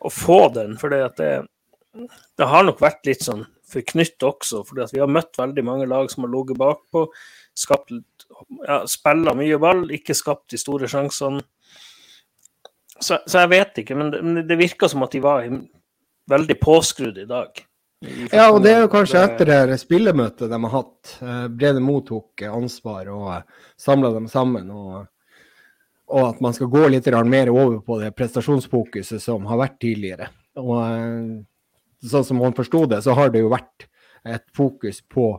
og, 0.01 0.11
få 0.11 0.41
den. 0.57 0.75
For 0.81 0.91
det, 0.91 1.13
det, 1.21 2.49
har 2.51 2.67
nok 2.67 2.83
vært 2.83 3.07
litt 3.07 3.23
sånn 3.23 3.45
forknytt 3.71 4.19
også. 4.27 4.65
For 4.67 4.83
vi 4.91 5.03
har 5.03 5.11
møtt 5.11 5.39
veldig 5.39 5.63
mange 5.67 5.87
lag 5.87 6.11
som 6.11 6.27
har 6.27 6.35
ligget 6.35 6.59
bakpå, 6.59 7.07
skapt 7.55 7.95
ja, 8.65 8.81
spilla 8.91 9.37
mye 9.39 9.59
ball, 9.61 9.85
ikke 9.95 10.17
skapt 10.17 10.51
de 10.51 10.59
store 10.59 10.91
sjansene. 10.91 11.45
Så, 13.01 13.17
så, 13.25 13.39
jeg 13.39 13.49
vet 13.49 13.79
ikke, 13.81 13.95
men 13.97 14.11
det, 14.13 14.19
men 14.21 14.43
det 14.45 14.59
virka 14.59 14.91
som 14.91 15.01
at 15.07 15.15
de 15.15 15.23
var 15.23 15.47
veldig 16.29 16.59
påskrudd 16.61 17.17
i 17.17 17.25
dag. 17.29 17.61
Ja, 18.31 18.47
og 18.49 18.63
det 18.63 18.71
er 18.73 18.79
jo 18.81 18.89
kanskje 18.89 19.19
etter 19.21 19.49
det 19.69 19.77
spillemøtet 19.77 20.49
de 20.49 20.57
har 20.63 20.73
hatt. 20.73 21.17
Brede 21.21 21.51
Brede 21.53 21.83
mottok 21.85 22.41
ansvar 22.47 23.11
og 23.13 23.27
eh, 23.35 23.43
samla 23.77 24.09
dem 24.15 24.25
sammen. 24.31 24.71
Og, 24.73 25.03
og, 26.09 26.23
at 26.31 26.41
man 26.41 26.55
skal 26.57 26.71
gå 26.71 26.87
litt 26.89 27.09
mer 27.29 27.51
over 27.53 27.77
på 27.85 27.99
det 28.01 28.15
prestasjonsfokuset 28.17 29.21
som 29.21 29.45
har 29.45 29.61
vært 29.61 29.77
tidligere. 29.83 30.31
Og 30.57 30.73
eh, 30.81 31.29
sånn 32.01 32.25
som 32.25 32.41
man 32.41 32.57
forsto 32.57 32.87
det, 32.89 33.03
så 33.05 33.13
har 33.13 33.29
det 33.29 33.43
jo 33.43 33.53
vært 33.53 33.85
et 34.25 34.45
fokus 34.57 35.01
på 35.05 35.35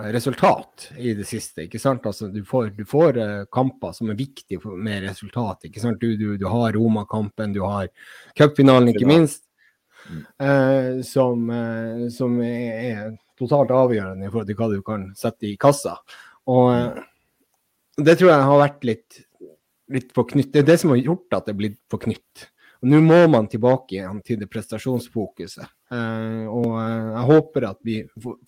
resultat 0.00 0.88
i 0.98 1.12
det 1.14 1.26
siste. 1.28 1.68
ikke 1.68 1.78
sant? 1.78 2.06
Altså, 2.08 2.30
du 2.32 2.40
får, 2.48 2.72
du 2.74 2.86
får 2.88 3.20
kamper 3.52 3.92
som 3.92 4.10
er 4.10 4.18
viktige 4.18 4.58
med 4.74 5.04
resultat. 5.04 5.68
ikke 5.68 5.82
sant? 5.82 6.00
Du, 6.00 6.16
du, 6.16 6.34
du 6.40 6.46
har 6.48 6.72
Roma-kampen, 6.74 7.52
du 7.54 7.60
har 7.62 7.90
cupfinalen, 8.34 8.90
ikke 8.94 9.06
minst. 9.06 9.44
Eh, 10.40 11.00
som, 11.06 11.50
eh, 11.50 12.06
som 12.14 12.38
er, 12.44 13.16
totalt 13.40 13.70
avgjørende 13.72 14.26
i 14.26 14.30
forhold 14.30 14.50
til 14.50 14.58
hva 14.58 14.68
du 14.68 14.80
kan 14.84 15.06
sette 15.16 15.48
i 15.48 15.56
kassa. 15.60 15.94
Og 16.50 16.72
eh, 16.74 17.02
det 18.00 18.18
tror 18.18 18.32
jeg 18.32 18.48
har 18.50 18.62
vært 18.64 18.88
litt, 18.88 19.20
litt 19.92 20.10
forknytt. 20.16 20.50
Det 20.52 20.62
er 20.62 20.72
det 20.72 20.80
som 20.82 20.92
har 20.94 21.00
gjort 21.00 21.38
at 21.38 21.46
det 21.46 21.54
er 21.54 21.60
blitt 21.62 21.78
forknytt. 21.92 22.50
Og 22.80 22.88
Nå 22.88 23.00
må 23.04 23.20
man 23.28 23.48
tilbake 23.50 23.98
igjen 23.98 24.20
til 24.24 24.40
det 24.40 24.48
prestasjonsfokuset. 24.52 25.68
Eh, 25.92 26.44
og 26.48 26.76
eh, 26.80 27.08
jeg 27.14 27.24
håper 27.32 27.66
at 27.70 27.80
vi 27.86 27.96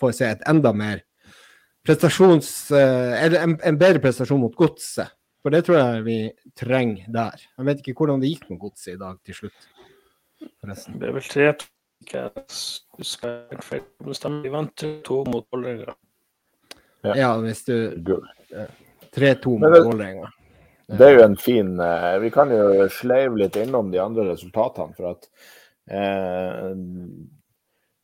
får 0.00 0.14
se 0.16 0.30
et 0.32 0.46
enda 0.48 0.72
mer 0.76 1.02
prestasjons... 1.84 2.52
Eh, 2.76 3.16
eller 3.24 3.42
en, 3.42 3.58
en, 3.60 3.80
bedre 3.80 4.00
prestasjon 4.04 4.40
mot 4.40 4.56
godset. 4.56 5.12
For 5.42 5.52
det 5.52 5.64
tror 5.66 5.80
jeg 5.80 6.02
vi 6.06 6.18
trenger 6.58 7.08
der. 7.12 7.44
Jeg 7.58 7.68
vet 7.68 7.80
ikke 7.82 7.96
hvordan 7.98 8.22
det 8.22 8.30
gikk 8.30 8.48
med 8.52 8.60
godset 8.62 8.94
i 8.94 9.00
dag 9.00 9.18
til 9.26 9.40
slutt 9.40 9.70
forresten. 10.60 10.98
Det 11.00 11.08
er 11.08 11.16
vel 11.16 11.30
tre 11.30 11.48
jeg 12.10 12.30
husker 12.98 13.62
feil. 13.62 13.82
De 14.02 14.50
vant 14.52 14.72
3-2 14.82 15.18
mot 15.30 15.46
Vålerenga. 15.54 15.94
Ja. 17.02 17.14
ja, 17.18 17.28
hvis 17.42 17.64
du 17.66 17.76
3-2 19.14 19.58
mot 19.58 19.76
Vålerenga. 19.86 20.30
Det 20.92 21.06
er 21.06 21.14
jo 21.14 21.22
en 21.24 21.36
fin 21.40 21.68
eh, 21.80 22.18
Vi 22.20 22.28
kan 22.34 22.50
jo 22.52 22.88
sleive 22.92 23.38
litt 23.40 23.56
innom 23.56 23.92
de 23.92 24.00
andre 24.02 24.26
resultatene. 24.32 24.92
For 24.98 25.12
at 25.14 25.28
eh, 25.88 26.74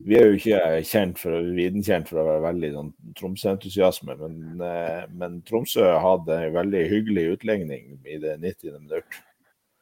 vi 0.06 0.14
er 0.14 0.28
jo 0.28 0.38
ikke 0.38 0.60
kjent 0.86 1.18
for, 1.18 1.34
videnkjent 1.58 2.08
for 2.08 2.22
å 2.22 2.26
være 2.28 2.44
veldig 2.46 2.68
sånn 2.76 2.90
Tromsø-entusiasme, 3.18 4.14
men, 4.20 4.36
eh, 4.62 5.08
men, 5.10 5.40
Tromsø 5.48 5.88
hadde 5.98 6.36
en 6.46 6.54
veldig 6.54 6.84
hyggelig 6.92 7.24
utligning 7.34 7.96
i 8.06 8.20
det 8.22 8.36
90. 8.44 8.78
minutt. 8.78 9.18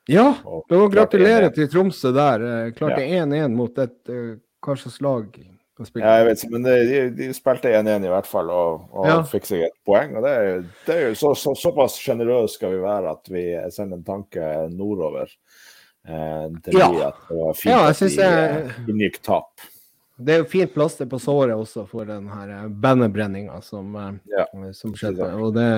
Ja, 0.07 0.37
var 0.71 0.89
gratulerer 0.89 1.51
til 1.55 1.69
Tromsø 1.71 2.13
der. 2.15 2.43
Eh, 2.47 2.73
klarte 2.77 3.03
1-1 3.03 3.37
ja. 3.41 3.49
mot 3.51 3.79
et 3.83 3.97
uh, 4.13 4.37
hva 4.63 4.77
slags 4.79 5.01
lag? 5.03 5.39
Ja, 5.77 6.13
jeg 6.17 6.25
vet 6.25 6.41
ikke, 6.41 6.53
men 6.55 6.65
de, 6.65 7.01
de 7.19 7.27
spilte 7.37 7.73
1-1 7.77 8.07
i 8.07 8.11
hvert 8.11 8.29
fall 8.29 8.49
og, 8.49 8.87
og 8.97 9.09
ja. 9.11 9.17
fikk 9.29 9.45
seg 9.45 9.67
et 9.67 9.75
poeng. 9.85 10.15
og 10.17 10.25
Det 10.25 10.33
er, 10.33 10.63
det 10.87 10.95
er 10.95 11.03
jo 11.11 11.19
så, 11.21 11.35
så, 11.37 11.53
Såpass 11.59 11.99
sjenerøse 12.01 12.57
skal 12.57 12.73
vi 12.73 12.81
være 12.81 13.13
at 13.13 13.29
vi 13.29 13.43
sender 13.75 13.99
en 13.99 14.07
tanke 14.07 14.47
nordover 14.73 15.29
eh, 15.29 16.47
til 16.65 16.81
ja. 16.81 16.89
at 17.11 17.21
det 17.29 17.41
var 17.43 17.59
fint 17.61 17.75
ja, 17.75 17.83
at 17.91 18.01
de 18.01 18.09
jeg... 18.15 18.73
unngikk 18.87 19.21
tap. 19.27 19.67
Det 20.17 20.33
er 20.33 20.41
jo 20.41 20.49
fint 20.49 20.73
plaster 20.73 21.11
på 21.13 21.21
såret 21.21 21.53
også 21.53 21.85
for 21.91 22.09
den 22.09 22.31
her 22.33 22.71
bandebrenninga 22.73 23.61
som, 23.61 23.93
ja. 24.33 24.47
som 24.73 24.97
skjedde. 24.97 25.29
Og 25.37 25.53
det, 25.59 25.69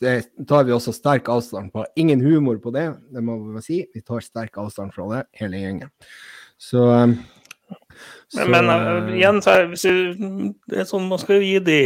det 0.00 0.46
tar 0.48 0.64
vi 0.64 0.72
også 0.72 0.94
sterk 0.96 1.28
avstand 1.28 1.72
på. 1.74 1.84
Ingen 2.00 2.22
humor 2.24 2.56
på 2.62 2.72
det, 2.74 2.86
det 3.12 3.22
må 3.24 3.36
vi 3.56 3.62
si. 3.64 3.80
Vi 3.94 4.00
tar 4.00 4.24
sterk 4.24 4.56
avstand 4.60 4.94
fra 4.96 5.08
det, 5.12 5.24
hele 5.40 5.60
gjengen. 5.60 5.90
Så, 6.60 6.86
um, 6.88 7.16
så 8.32 8.46
Men, 8.48 8.66
men 8.66 8.70
uh, 8.70 9.14
igjen, 9.14 9.42
så 9.44 9.58
er, 9.58 9.74
det 9.74 10.80
er 10.80 10.88
sånn, 10.88 11.08
man 11.10 11.20
skal 11.20 11.40
jo 11.40 11.48
gi 11.48 11.58
de 11.66 11.80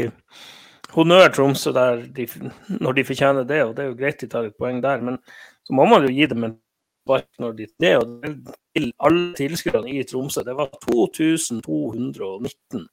honnør 0.94 1.32
Tromsø 1.34 1.72
der 1.74 2.04
de, 2.14 2.28
når 2.68 3.00
de 3.00 3.08
fortjener 3.08 3.48
det, 3.48 3.64
og 3.66 3.74
det 3.74 3.84
er 3.84 3.90
jo 3.90 3.98
greit 3.98 4.22
de 4.22 4.30
tar 4.30 4.46
et 4.46 4.58
poeng 4.58 4.78
der. 4.84 5.02
Men 5.02 5.18
så 5.66 5.74
må 5.74 5.88
man 5.90 6.06
jo 6.06 6.14
gi 6.14 6.30
dem 6.30 6.46
en 6.46 6.56
spark 7.04 7.28
når 7.42 7.58
de 7.58 7.68
det. 7.82 7.96
Og 7.98 8.28
til 8.76 8.90
alle 9.02 9.34
tilskuerne 9.38 9.90
i 9.90 10.06
Tromsø, 10.06 10.46
det 10.46 10.54
var 10.58 10.70
2219 10.86 12.86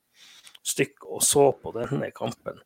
stykk 0.61 1.07
og 1.09 1.23
så 1.25 1.51
på 1.57 1.73
denne 1.77 2.09
kampen. 2.15 2.61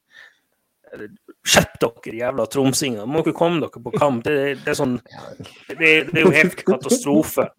Skjerp 1.46 1.80
dere, 1.82 2.16
jævla 2.22 2.46
tromsinger. 2.52 3.10
Må 3.10 3.24
ikke 3.24 3.36
komme 3.38 3.64
dere 3.64 3.84
på 3.84 3.94
kamp. 3.96 4.24
Det, 4.26 4.38
det, 4.62 4.72
er, 4.74 4.78
sånn, 4.78 4.96
det, 5.72 5.92
det 6.12 6.22
er 6.22 6.24
jo 6.24 6.34
helt 6.36 6.64
katastrofe. 6.68 7.50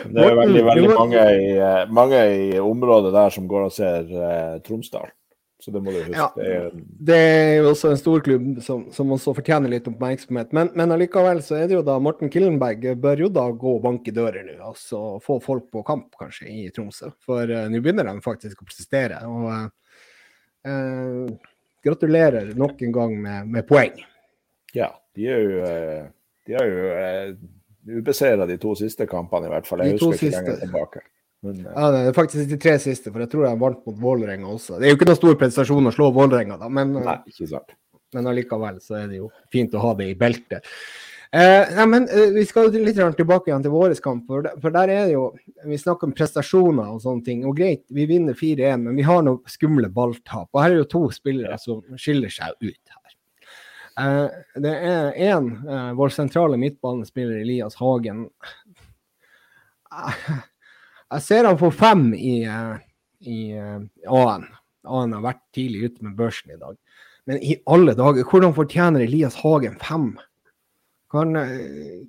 Det 0.00 0.24
er 0.24 0.36
veldig 0.38 0.60
veldig 0.64 0.90
mange 0.96 1.22
i, 1.36 1.48
mange 1.92 2.20
i 2.32 2.60
området 2.60 3.12
der 3.12 3.32
som 3.34 3.48
går 3.48 3.66
og 3.66 3.74
ser 3.74 4.06
eh, 4.08 4.60
Tromsdal. 4.64 5.10
Så 5.60 5.72
det 5.74 5.82
må 5.84 5.92
du 5.92 5.98
huske. 5.98 6.16
Ja, 6.16 6.30
det, 6.36 6.44
er, 6.56 6.68
det 7.04 7.16
er 7.20 7.50
jo 7.58 7.72
også 7.74 7.90
en 7.90 7.98
storklubb 8.00 8.46
som, 8.64 8.86
som 8.96 9.10
også 9.12 9.34
fortjener 9.36 9.68
litt 9.68 9.88
oppmerksomhet. 9.90 10.54
Men, 10.56 10.70
men 10.78 10.94
allikevel 10.94 11.42
så 11.44 11.58
er 11.58 11.68
det 11.68 11.76
jo 11.76 11.82
da 11.84 11.98
Morten 12.00 12.32
Killenberg 12.32 12.86
bør 13.02 13.26
jo 13.26 13.28
da 13.34 13.44
gå 13.52 13.74
og 13.76 13.84
banke 13.84 14.14
dører 14.16 14.46
nå. 14.46 14.56
Altså 14.70 15.18
få 15.24 15.36
folk 15.44 15.68
på 15.74 15.84
kamp, 15.84 16.08
kanskje, 16.20 16.48
i 16.48 16.70
Tromsø. 16.72 17.12
For 17.26 17.44
uh, 17.44 17.66
nå 17.68 17.82
begynner 17.84 18.08
de 18.08 18.24
faktisk 18.24 18.62
å 18.62 18.68
presistere. 18.70 19.20
Og 19.28 19.50
uh, 20.64 21.28
gratulerer 21.84 22.52
nok 22.58 22.82
en 22.82 22.92
gang 22.92 23.16
med, 23.22 23.48
med 23.56 23.66
poeng. 23.68 23.96
Ja, 24.76 24.92
de 25.16 25.26
er 25.26 25.40
jo, 25.44 25.62
eh, 25.66 26.04
de 26.46 26.58
er 26.58 26.68
jo 26.68 26.90
eh, 26.96 27.32
ubeseira 28.00 28.46
de 28.46 28.58
to 28.60 28.74
siste 28.78 29.06
kampene, 29.10 29.48
i 29.48 29.54
hvert 29.54 29.68
fall. 29.68 29.84
Jeg 29.86 29.98
husker 29.98 30.28
ikke 30.28 30.36
lenger 30.36 30.62
tilbake. 30.64 31.04
Men, 31.46 31.60
eh, 31.64 31.72
ja, 31.72 31.90
det 31.94 32.00
er 32.06 32.16
faktisk 32.16 32.50
de 32.50 32.58
tre 32.60 32.76
siste, 32.82 33.12
for 33.12 33.24
jeg 33.24 33.32
tror 33.32 33.46
jeg 33.48 33.60
vant 33.64 33.84
mot 33.88 34.00
Vålerenga 34.06 34.50
også. 34.54 34.78
Det 34.78 34.88
er 34.88 34.94
jo 34.94 35.00
ikke 35.00 35.08
noen 35.10 35.20
stor 35.22 35.38
prestasjon 35.40 35.90
å 35.90 35.94
slå 35.94 36.10
Vålerenga, 36.16 36.58
da, 36.60 36.68
men, 36.72 36.98
Nei, 37.00 37.18
men 38.14 38.32
allikevel 38.32 38.80
så 38.84 39.00
er 39.00 39.10
det 39.10 39.22
jo 39.22 39.30
fint 39.52 39.74
å 39.74 39.84
ha 39.84 39.94
det 39.98 40.10
i 40.12 40.18
beltet. 40.18 40.66
Eh, 41.30 41.68
nei, 41.76 41.84
men 41.86 42.08
eh, 42.10 42.32
Vi 42.34 42.42
skal 42.42 42.72
litt 42.74 42.96
tilbake 42.98 43.50
igjen 43.50 43.62
til 43.62 43.70
vår 43.74 43.94
kamp. 44.02 44.24
For, 44.26 44.48
for, 44.62 44.74
der 44.74 44.90
er 44.90 45.04
det 45.06 45.14
jo 45.14 45.28
Vi 45.70 45.78
snakker 45.78 46.08
om 46.08 46.14
prestasjoner 46.16 46.90
og 46.90 47.02
sånne 47.04 47.26
ting. 47.26 47.44
Og 47.46 47.56
greit, 47.58 47.84
vi 47.94 48.06
vinner 48.10 48.34
4-1, 48.34 48.82
men 48.88 48.98
vi 48.98 49.06
har 49.06 49.22
noen 49.26 49.40
skumle 49.50 49.90
balltap. 49.94 50.48
Og 50.50 50.62
her 50.62 50.74
er 50.74 50.82
jo 50.82 50.90
to 50.90 51.04
spillere 51.14 51.58
som 51.62 51.84
skiller 52.00 52.32
seg 52.34 52.56
ut 52.58 52.94
her. 52.94 53.16
Eh, 54.00 54.28
det 54.64 54.74
er 54.74 55.12
én, 55.30 55.50
eh, 55.68 55.90
vår 55.98 56.14
sentrale 56.14 56.58
midtbanespiller 56.60 57.42
Elias 57.42 57.78
Hagen. 57.78 58.28
Jeg 61.10 61.22
ser 61.26 61.46
han 61.48 61.58
får 61.58 61.72
fem 61.74 62.04
i, 62.14 62.44
eh, 62.46 62.76
i 63.26 63.38
eh, 63.58 63.78
A-en. 64.06 64.46
A-en 64.86 65.14
har 65.16 65.24
vært 65.24 65.42
tidlig 65.54 65.90
ute 65.90 66.06
med 66.06 66.16
børsen 66.18 66.54
i 66.54 66.58
dag. 66.58 66.76
Men 67.28 67.42
i 67.44 67.56
alle 67.70 67.94
dager, 67.98 68.24
hvordan 68.26 68.54
fortjener 68.56 69.04
Elias 69.04 69.36
Hagen 69.42 69.76
fem? 69.82 70.12
Kan, 71.10 71.34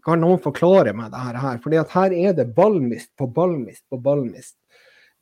kan, 0.05 0.21
noen 0.21 0.41
forklare 0.43 0.93
meg 0.93 1.09
det 1.13 1.21
her? 1.21 1.61
Fordi 1.63 1.79
at 1.81 1.93
her 1.95 2.13
er 2.13 2.35
det 2.37 2.51
ballmist 2.53 3.09
på 3.17 3.25
ballmist 3.33 3.83
på 3.89 3.97
ballmist. 4.01 4.55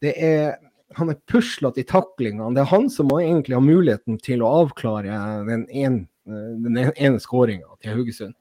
Det 0.03 0.11
er, 0.19 0.57
han 0.97 1.13
er 1.13 1.19
puslete 1.29 1.79
i 1.83 1.87
taklingene. 1.87 2.51
Det 2.55 2.65
er 2.65 2.73
han 2.73 2.89
som 2.91 3.11
egentlig 3.15 3.55
har 3.55 3.63
muligheten 3.63 4.19
til 4.23 4.43
å 4.43 4.51
avklare 4.65 5.21
den, 5.47 5.63
en, 5.71 6.01
den 6.27 6.81
ene 6.89 7.23
skåringa 7.23 7.79
til 7.79 7.95
Haugesund. 7.95 8.35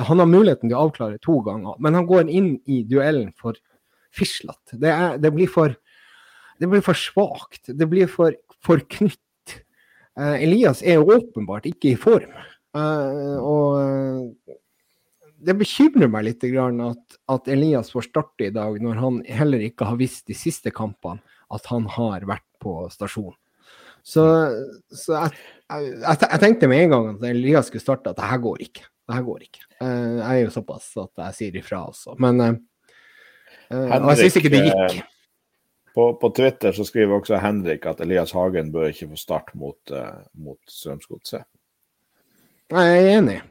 Han 0.00 0.22
har 0.22 0.30
muligheten 0.30 0.70
til 0.70 0.78
å 0.78 0.86
avklare 0.88 1.20
to 1.22 1.38
ganger, 1.44 1.76
men 1.82 1.98
han 1.98 2.08
går 2.08 2.30
inn 2.32 2.54
i 2.66 2.80
duellen 2.88 3.30
for 3.38 3.58
fislete. 4.12 4.78
Det, 4.80 4.92
det, 5.22 5.32
blir 5.34 5.50
for 5.52 5.76
det 6.60 6.70
blir 6.70 6.84
for 6.84 6.96
svakt. 6.98 7.68
Det 7.68 7.88
blir 7.90 8.08
for, 8.10 8.36
for 8.64 8.82
knytt. 8.96 9.20
Uh, 10.18 10.36
Elias 10.36 10.82
er 10.84 11.00
jo 11.00 11.16
åpenbart 11.16 11.68
ikke 11.68 11.92
i 11.92 12.00
form. 12.00 12.32
Uh, 12.76 13.36
og 13.40 14.58
det 15.42 15.54
bekymrer 15.58 16.10
meg 16.10 16.26
litt 16.28 16.44
at, 16.46 17.16
at, 17.34 17.48
Elias 17.50 17.90
får 17.92 18.08
starte 18.08 18.46
i 18.46 18.54
dag, 18.54 18.78
når 18.82 19.00
han 19.00 19.20
heller 19.26 19.62
ikke 19.66 19.88
har 19.88 19.98
visst 20.00 20.26
de 20.30 20.36
siste 20.38 20.72
kampene 20.74 21.22
at 21.52 21.66
han 21.72 21.86
har 21.90 22.24
vært 22.28 22.46
på 22.62 22.86
stasjon. 22.92 23.34
Så, 24.02 24.24
så 24.90 25.14
jeg, 25.14 25.34
jeg, 25.70 26.16
jeg, 26.24 26.40
tenkte 26.42 26.70
med 26.70 26.86
en 26.86 26.92
gang 26.94 27.08
at 27.12 27.26
Elias 27.28 27.70
skulle 27.70 27.84
starte, 27.84 28.10
at 28.10 28.18
det 28.18 28.30
her 28.30 28.42
går 28.42 28.64
ikke. 28.66 28.86
Det 29.02 29.16
her 29.16 29.24
går 29.26 29.46
ikke. 29.46 29.64
Eh, 29.78 30.12
jeg 30.18 30.28
er 30.32 30.42
jo 30.44 30.52
såpass 30.54 30.90
at 31.02 31.24
jeg 31.26 31.38
sier 31.38 31.58
ifra 31.62 31.84
også. 31.90 32.16
Men 32.22 32.42
Henrik, 32.42 32.62
eh, 33.70 33.96
eh, 33.98 34.08
jeg 34.08 34.20
syns 34.22 34.38
ikke 34.40 34.52
det 34.54 34.62
gikk. 34.66 34.98
På, 35.92 36.06
på, 36.16 36.30
Twitter 36.32 36.72
så 36.72 36.86
skriver 36.88 37.18
også 37.18 37.36
Henrik 37.42 37.84
at 37.90 38.00
Elias 38.00 38.32
Hagen 38.32 38.70
bør 38.72 38.88
ikke 38.88 39.10
få 39.10 39.18
starte 39.20 39.58
mot, 39.60 39.92
mot 40.40 40.58
Strømsgodset. 40.64 41.44
Jeg 42.72 43.02
er 43.02 43.10
enig. 43.18 43.42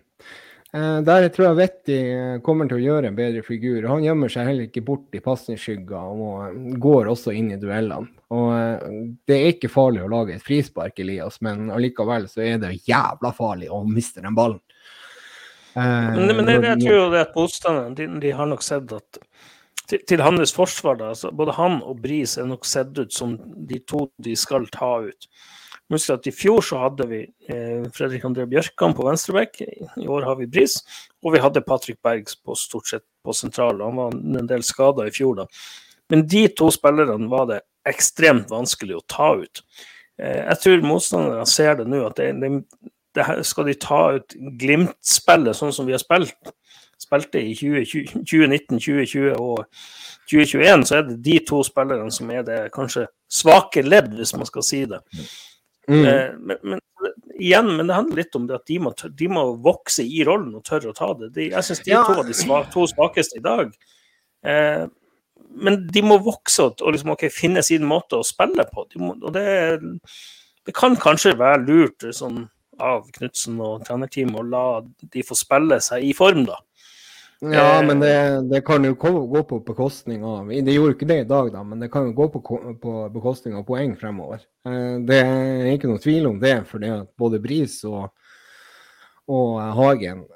Eh, 0.74 0.98
der 1.04 1.28
tror 1.36 1.50
jeg 1.50 1.58
Vetti 1.60 1.96
eh, 2.00 2.38
kommer 2.46 2.70
til 2.70 2.78
å 2.78 2.84
gjøre 2.86 3.10
en 3.10 3.18
bedre 3.18 3.44
figur. 3.44 3.84
Han 3.92 4.06
gjemmer 4.06 4.32
seg 4.32 4.48
heller 4.48 4.70
ikke 4.70 4.86
bort 4.88 5.18
i 5.18 5.20
pasningsskygger 5.24 6.14
og 6.16 6.36
eh, 6.46 6.78
går 6.80 7.10
også 7.12 7.34
inn 7.36 7.50
i 7.52 7.60
duellene. 7.60 8.08
Og 8.32 9.18
Det 9.28 9.36
er 9.36 9.50
ikke 9.52 9.72
farlig 9.72 10.06
å 10.06 10.12
lage 10.12 10.38
et 10.38 10.46
frispark, 10.46 11.02
Elias, 11.04 11.42
men 11.44 11.68
allikevel 11.76 12.30
så 12.32 12.46
er 12.46 12.62
det 12.62 12.78
jævla 12.88 13.34
farlig 13.36 13.68
å 13.68 13.82
miste 13.84 14.24
den 14.24 14.38
ballen. 14.38 14.62
Men, 15.76 16.32
men 16.38 16.48
jeg, 16.48 16.64
jeg 16.64 16.80
tror 16.86 16.96
jo 16.96 17.10
det 17.12 17.20
at 17.26 17.36
motstanderne 17.36 17.96
de, 17.96 18.08
de, 18.24 18.32
har 18.36 18.48
nok 18.48 18.64
sett 18.64 18.92
at 18.96 19.20
til, 19.88 20.02
til 20.08 20.24
hans 20.24 20.52
forsvar, 20.56 20.98
da, 21.00 21.12
både 21.36 21.56
han 21.56 21.78
og 21.84 22.00
Bris 22.04 22.38
er 22.40 22.48
nok 22.48 22.68
sett 22.68 22.96
ut 23.00 23.12
som 23.16 23.36
de 23.68 23.80
to 23.88 24.06
de 24.24 24.36
skal 24.40 24.68
ta 24.72 24.94
ut. 25.04 25.28
Husk 25.92 26.14
at 26.14 26.28
I 26.30 26.32
fjor 26.32 26.64
så 26.64 26.80
hadde 26.86 27.08
vi 27.10 27.22
eh, 27.52 27.84
Fredrik 27.92 28.24
André 28.28 28.46
Bjørkan 28.50 28.94
på 28.96 29.06
venstreback, 29.08 29.60
i 29.62 30.08
år 30.08 30.28
har 30.30 30.38
vi 30.40 30.48
Bris. 30.48 30.78
Og 31.24 31.36
vi 31.36 31.42
hadde 31.44 31.64
Patrick 31.68 32.00
Bergs 32.04 32.38
på 32.40 32.56
stort 32.56 32.88
sett 32.88 33.04
på 33.26 33.36
sentral. 33.36 33.82
Han 33.84 34.00
var 34.00 34.16
en 34.16 34.48
del 34.48 34.64
skada 34.64 35.08
i 35.08 35.14
fjor, 35.16 35.42
da. 35.42 35.48
Men 36.12 36.24
de 36.28 36.46
to 36.56 36.70
spillerne 36.72 37.28
var 37.32 37.50
det 37.50 37.60
ekstremt 37.88 38.50
vanskelig 38.52 38.98
å 39.00 39.06
ta 39.10 39.34
ut. 39.42 39.64
Eh, 40.22 40.40
jeg 40.46 40.62
tror 40.64 40.88
motstanderne 40.88 41.46
ser 41.50 41.78
det 41.82 41.90
nå, 41.92 42.06
at 42.08 42.20
det, 42.20 42.32
det, 42.40 42.54
det 43.18 43.28
skal 43.48 43.68
de 43.68 43.78
ta 43.80 44.02
ut 44.18 44.36
Glimt-spillet 44.62 45.58
sånn 45.58 45.76
som 45.76 45.88
vi 45.90 45.96
har 45.98 46.04
spilt. 46.04 46.56
Spilte 47.02 47.42
i 47.42 47.56
2019, 47.58 48.78
2020 48.78 49.32
og 49.42 49.64
2021, 50.30 50.88
så 50.88 51.00
er 51.00 51.08
det 51.08 51.22
de 51.26 51.40
to 51.48 51.64
spillerne 51.66 52.12
som 52.14 52.30
er 52.32 52.46
det 52.48 52.60
kanskje 52.76 53.08
svake 53.32 53.84
ledd, 53.84 54.14
hvis 54.16 54.36
man 54.38 54.48
skal 54.48 54.64
si 54.64 54.86
det. 54.88 55.02
Mm. 55.92 56.06
Eh, 56.08 56.32
men, 56.40 56.58
men, 56.64 56.82
igjen, 57.36 57.68
men 57.76 57.90
det 57.90 57.98
handler 57.98 58.22
litt 58.22 58.38
om 58.38 58.48
det 58.48 58.56
at 58.56 58.70
de 58.70 58.80
må, 58.80 58.94
de 58.96 59.28
må 59.32 59.46
vokse 59.66 60.06
i 60.06 60.24
rollen 60.28 60.54
og 60.56 60.64
tørre 60.68 60.94
å 60.94 60.98
ta 60.98 61.12
det. 61.20 61.34
De, 61.36 61.50
jeg 61.52 61.68
syns 61.68 61.84
de 61.84 61.94
ja. 61.94 62.02
to 62.08 62.18
var 62.22 62.28
de 62.28 62.38
svak, 62.38 62.72
to 62.74 62.88
svakeste 62.92 63.42
i 63.42 63.46
dag. 63.46 63.74
Eh, 64.48 64.86
men 65.62 65.82
de 65.92 66.04
må 66.06 66.18
vokse 66.24 66.64
og, 66.64 66.80
og 66.86 66.96
liksom, 66.96 67.14
okay, 67.16 67.32
finne 67.34 67.64
sin 67.66 67.84
måte 67.88 68.20
å 68.20 68.28
spille 68.28 68.66
på. 68.72 68.86
De 68.94 69.04
må, 69.04 69.16
og 69.20 69.36
det, 69.36 69.46
det, 70.64 70.76
kan 70.78 70.96
kanskje 71.00 71.36
være 71.40 71.64
lurt 71.66 72.08
liksom, 72.08 72.46
av 72.82 73.10
Knutsen 73.18 73.60
og 73.62 73.84
trenerteamet 73.88 74.40
å 74.40 74.48
la 74.48 74.66
de 75.12 75.26
få 75.28 75.38
spille 75.38 75.82
seg 75.84 76.08
i 76.08 76.16
form, 76.18 76.46
da. 76.48 76.62
Ja, 77.42 77.82
eh, 77.82 77.88
men 77.88 78.00
det, 78.00 78.42
det, 78.50 78.62
kan 78.62 78.84
jo 78.86 78.94
gå 78.94 79.44
på 79.44 79.60
bekostning 79.66 80.24
av 80.24 80.50
Det 80.50 80.76
gjorde 80.76 80.94
ikke 80.94 81.08
det 81.10 81.20
i 81.24 81.30
dag, 81.30 81.48
da, 81.54 81.64
men 81.66 81.80
det 81.82 81.90
kan 81.90 82.12
jo 82.12 82.14
gå 82.14 82.28
på, 82.36 82.42
på 82.82 82.92
bekostning 83.14 83.56
av 83.58 83.66
poeng 83.66 83.96
fremover. 83.98 84.44
Eh, 84.68 85.00
det 85.08 85.18
er 85.26 85.72
ikke 85.74 85.90
noe 85.90 86.04
tvil 86.04 86.30
om 86.30 86.38
det, 86.42 86.60
for 86.70 86.84
det 86.84 86.92
at 87.00 87.10
både 87.18 87.42
Bris 87.42 87.80
og, 87.90 88.12
og 89.32 89.58
Hagen 89.80 90.28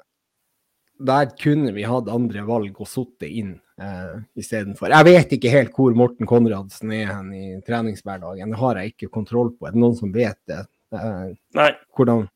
Der 0.98 1.30
kunne 1.38 1.70
vi 1.76 1.86
hatt 1.86 2.10
andre 2.10 2.42
valg 2.48 2.80
og 2.80 2.90
sittet 2.90 3.30
inn 3.30 3.54
eh, 3.78 4.16
istedenfor. 4.34 4.90
Jeg 4.90 5.06
vet 5.06 5.34
ikke 5.36 5.52
helt 5.52 5.76
hvor 5.78 5.94
Morten 5.94 6.26
Konradsen 6.26 6.90
er 6.96 7.12
hen 7.12 7.34
i 7.36 7.46
treningshverdagen. 7.66 8.50
Det 8.50 8.62
har 8.64 8.80
jeg 8.80 8.96
ikke 8.96 9.14
kontroll 9.14 9.52
på. 9.54 9.68
Er 9.68 9.76
det 9.76 9.82
noen 9.84 9.94
som 9.98 10.14
vet 10.14 10.40
det? 10.50 10.64
Eh, 10.90 11.36
Nei. 11.54 11.70
Hvordan 11.94 12.26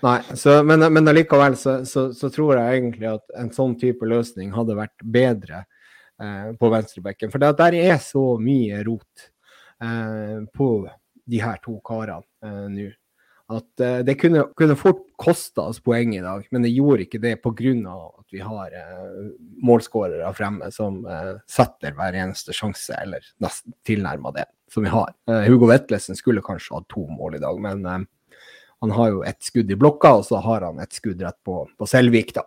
Nei, 0.00 0.20
så, 0.38 0.60
men, 0.64 0.84
men 0.92 1.10
allikevel 1.12 1.56
så, 1.60 1.80
så, 1.84 2.06
så, 2.16 2.30
tror 2.32 2.56
jeg 2.56 2.78
egentlig 2.78 3.10
at 3.10 3.34
en 3.40 3.50
sånn 3.52 3.74
type 3.80 4.06
løsning 4.08 4.54
hadde 4.54 4.78
vært 4.78 5.04
bedre 5.04 5.64
eh, 6.22 6.48
på 6.56 6.70
venstrebekken. 6.72 7.32
For 7.32 7.42
der 7.42 7.76
er 7.76 7.98
så 8.04 8.24
mye 8.40 8.80
rot 8.86 9.28
eh, 9.84 10.40
på 10.56 10.70
de 11.30 11.42
her 11.44 11.60
to 11.64 11.76
karene 11.84 12.24
eh, 12.46 12.64
nå. 12.72 12.88
At 13.50 13.82
eh, 13.82 13.98
det 14.06 14.14
kunne, 14.20 14.44
kunne 14.56 14.76
fort 14.78 15.02
kosta 15.18 15.66
oss 15.72 15.80
poeng 15.82 16.14
i 16.14 16.22
dag, 16.22 16.44
men 16.54 16.62
det 16.62 16.70
gjorde 16.70 17.06
ikke 17.06 17.20
det 17.22 17.34
pga. 17.42 17.72
at 18.20 18.28
vi 18.30 18.40
har 18.46 18.76
eh, 18.78 19.32
målskårere 19.66 20.30
fremme 20.38 20.70
som 20.70 21.02
eh, 21.04 21.34
setter 21.50 21.96
hver 21.98 22.14
eneste 22.14 22.54
sjanse, 22.54 22.94
eller 22.94 23.26
nesten 23.42 23.74
tilnærma 23.86 24.32
det, 24.36 24.46
som 24.70 24.86
vi 24.86 24.94
har. 24.94 25.12
Hugo 25.48 25.66
Vetlesen 25.66 26.16
skulle 26.16 26.44
kanskje 26.46 26.78
hatt 26.78 26.88
to 26.88 27.06
mål 27.10 27.40
i 27.40 27.42
dag, 27.42 27.58
men 27.60 28.06
han 28.80 28.92
har 28.96 29.10
jo 29.12 29.22
et 29.28 29.40
skudd 29.44 29.70
i 29.70 29.78
blokka, 29.78 30.14
og 30.20 30.26
så 30.28 30.40
har 30.44 30.64
han 30.68 30.80
et 30.80 30.96
skudd 30.96 31.20
rett 31.24 31.38
på, 31.44 31.62
på 31.76 31.88
Selvik, 31.88 32.32
da. 32.36 32.46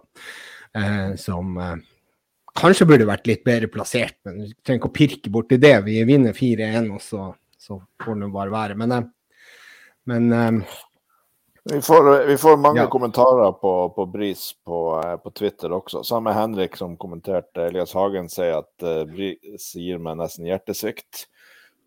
Eh, 0.74 1.12
som 1.22 1.58
eh, 1.62 1.76
kanskje 2.58 2.88
burde 2.90 3.10
vært 3.10 3.28
litt 3.30 3.44
bedre 3.46 3.70
plassert, 3.72 4.18
men 4.26 4.42
vi 4.42 4.54
trenger 4.62 4.82
ikke 4.82 4.92
å 4.92 4.98
pirke 4.98 5.34
borti 5.34 5.60
det. 5.62 5.76
Vi 5.86 6.00
vinner 6.10 6.34
4-1, 6.38 6.90
og 6.96 7.04
så, 7.04 7.28
så, 7.58 7.82
får 8.04 8.24
det 8.24 8.34
bare 8.34 8.54
være. 8.54 8.80
Men, 8.80 8.96
eh, 8.98 9.06
men 10.10 10.34
eh, 10.34 10.74
vi 11.72 11.82
får, 11.82 12.26
vi 12.28 12.38
får, 12.38 12.58
mange 12.58 12.82
ja. 12.82 12.90
kommentarer 12.92 13.52
på, 13.52 13.90
på 13.96 14.06
Bris 14.06 14.50
på, 14.66 14.80
eh, 15.06 15.16
på, 15.18 15.32
Twitter 15.32 15.72
også. 15.72 16.04
Samme 16.04 16.34
Henrik 16.36 16.76
som 16.76 16.98
kommenterte. 16.98 17.70
Elias 17.70 17.94
Hagen 17.96 18.28
sier 18.30 18.58
at 18.60 18.84
uh, 18.84 19.06
Bris 19.08 19.70
gir 19.80 20.02
meg 20.04 20.20
nesten 20.20 20.50
hjertesvikt. 20.50 21.30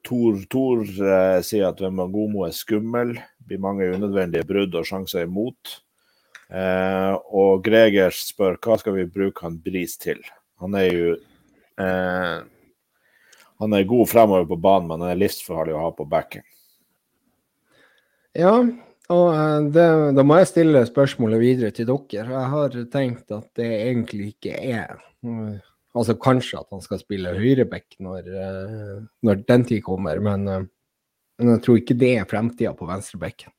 Tor, 0.06 0.38
Tor 0.48 0.80
uh, 0.80 1.42
sier 1.44 1.68
at 1.68 1.82
Wembangomo 1.84 2.46
er 2.46 2.56
skummel. 2.56 3.18
Blir 3.46 3.62
mange 3.62 3.88
unødvendige 3.94 4.46
brudd 4.46 4.74
og 4.74 4.86
sjanser 4.88 5.26
imot. 5.26 5.78
Eh, 6.46 7.14
og 7.34 7.62
Gregers 7.66 8.20
spør 8.30 8.58
hva 8.62 8.76
skal 8.78 8.94
vi 8.98 9.08
bruke 9.10 9.42
han 9.46 9.58
Bris 9.62 9.96
til. 9.98 10.20
Han 10.62 10.76
er 10.78 10.86
jo 10.86 11.14
eh, 11.82 12.38
Han 13.56 13.72
er 13.72 13.88
god 13.88 14.10
fremover 14.10 14.44
på 14.50 14.58
banen, 14.60 14.90
men 14.90 15.00
han 15.00 15.14
er 15.14 15.22
livsfarlig 15.22 15.74
å 15.74 15.86
ha 15.86 15.92
på 15.96 16.04
backen. 16.10 16.44
Ja, 18.36 18.52
og 19.08 19.26
eh, 19.32 19.70
det, 19.72 19.86
da 20.18 20.26
må 20.26 20.38
jeg 20.40 20.50
stille 20.52 20.84
spørsmålet 20.88 21.42
videre 21.42 21.72
til 21.74 21.88
dere. 21.88 22.26
Jeg 22.34 22.52
har 22.52 22.78
tenkt 22.92 23.32
at 23.32 23.48
det 23.58 23.70
egentlig 23.86 24.34
ikke 24.34 24.58
er 24.60 25.00
Altså 25.96 26.12
kanskje 26.20 26.58
at 26.60 26.68
han 26.74 26.82
skal 26.84 27.00
spille 27.00 27.32
høyreback 27.38 27.96
når, 28.04 28.26
uh, 28.28 28.98
når 29.24 29.38
den 29.48 29.62
tid 29.64 29.80
kommer, 29.82 30.20
men, 30.20 30.42
uh, 30.44 30.66
men, 31.38 31.56
jeg 31.56 31.64
tror 31.66 31.80
ikke 31.80 31.98
det 31.98 32.12
er 32.20 32.30
fremtida 32.30 32.72
på 32.76 32.88
venstrebekken. 32.88 33.52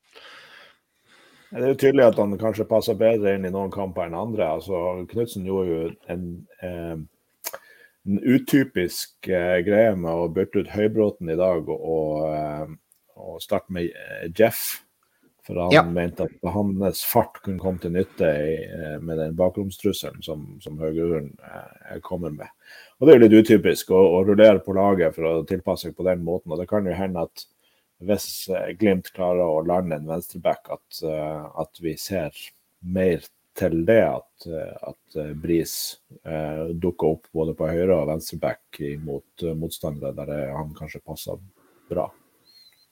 Det 1.48 1.62
er 1.62 1.70
jo 1.72 1.78
tydelig 1.80 2.04
at 2.04 2.18
han 2.20 2.34
kanskje 2.40 2.66
passer 2.68 2.98
bedre 2.98 3.32
inn 3.36 3.46
i 3.48 3.52
noen 3.52 3.70
kamper 3.72 4.08
enn 4.08 4.18
andre. 4.18 4.50
Altså, 4.58 5.06
Knutsen 5.08 5.46
gjorde 5.48 5.70
jo 5.70 5.86
en, 6.12 6.26
eh, 6.60 6.98
en 8.04 8.18
utypisk 8.20 9.30
eh, 9.32 9.60
greie 9.64 9.94
med 9.96 10.12
å 10.12 10.28
bytte 10.32 10.60
ut 10.60 10.74
Høybråten 10.74 11.32
i 11.32 11.38
dag 11.40 11.70
og, 11.72 11.86
og, 11.94 12.76
og 13.16 13.40
starte 13.40 13.72
med 13.72 13.88
Jeff. 14.36 14.82
For 15.48 15.56
han 15.56 15.72
ja. 15.72 15.82
mente 15.82 16.26
at 16.26 16.50
hans 16.52 17.00
fart 17.08 17.38
kunne 17.40 17.60
komme 17.62 17.80
til 17.80 17.94
nytte 17.94 18.28
i, 18.28 18.56
eh, 18.68 18.96
med 19.00 19.16
den 19.16 19.36
bakromstrusselen 19.36 20.20
som, 20.20 20.42
som 20.60 20.76
Haugeruren 20.76 21.30
eh, 21.40 21.94
kommer 22.04 22.34
med. 22.34 22.52
Og 22.98 23.06
Det 23.06 23.14
er 23.14 23.16
jo 23.16 23.22
litt 23.22 23.36
utypisk 23.46 23.94
å, 23.96 24.02
å, 24.18 24.18
rullere 24.28 24.60
på 24.60 24.76
laget 24.76 25.16
for 25.16 25.24
å 25.24 25.46
tilpasse 25.48 25.88
seg 25.88 25.96
på 25.96 26.04
den 26.04 26.20
måten. 26.26 26.52
og 26.52 26.60
Det 26.60 26.68
kan 26.68 26.84
jo 26.84 26.92
hende 26.92 27.24
at 27.24 27.46
hvis 28.04 28.28
eh, 28.52 28.70
Glimt 28.78 29.10
klarer 29.14 29.42
å 29.42 29.64
lande 29.66 29.98
en 29.98 30.08
venstreback, 30.10 30.70
at, 30.76 31.02
uh, 31.02 31.48
at 31.62 31.82
vi 31.82 31.96
ser 31.98 32.36
mer 32.86 33.24
til 33.58 33.82
det. 33.88 34.02
At, 34.06 34.48
at 34.86 35.18
Bris 35.42 35.74
eh, 36.22 36.68
dukker 36.78 37.16
opp 37.16 37.26
både 37.34 37.56
på 37.58 37.70
høyre 37.72 37.96
og 37.96 38.12
venstreback 38.12 38.82
mot 39.02 39.46
uh, 39.46 39.56
motstandere 39.58 40.14
der 40.14 40.54
han 40.54 40.70
kanskje 40.78 41.02
passer 41.02 41.40
bra. 41.90 42.06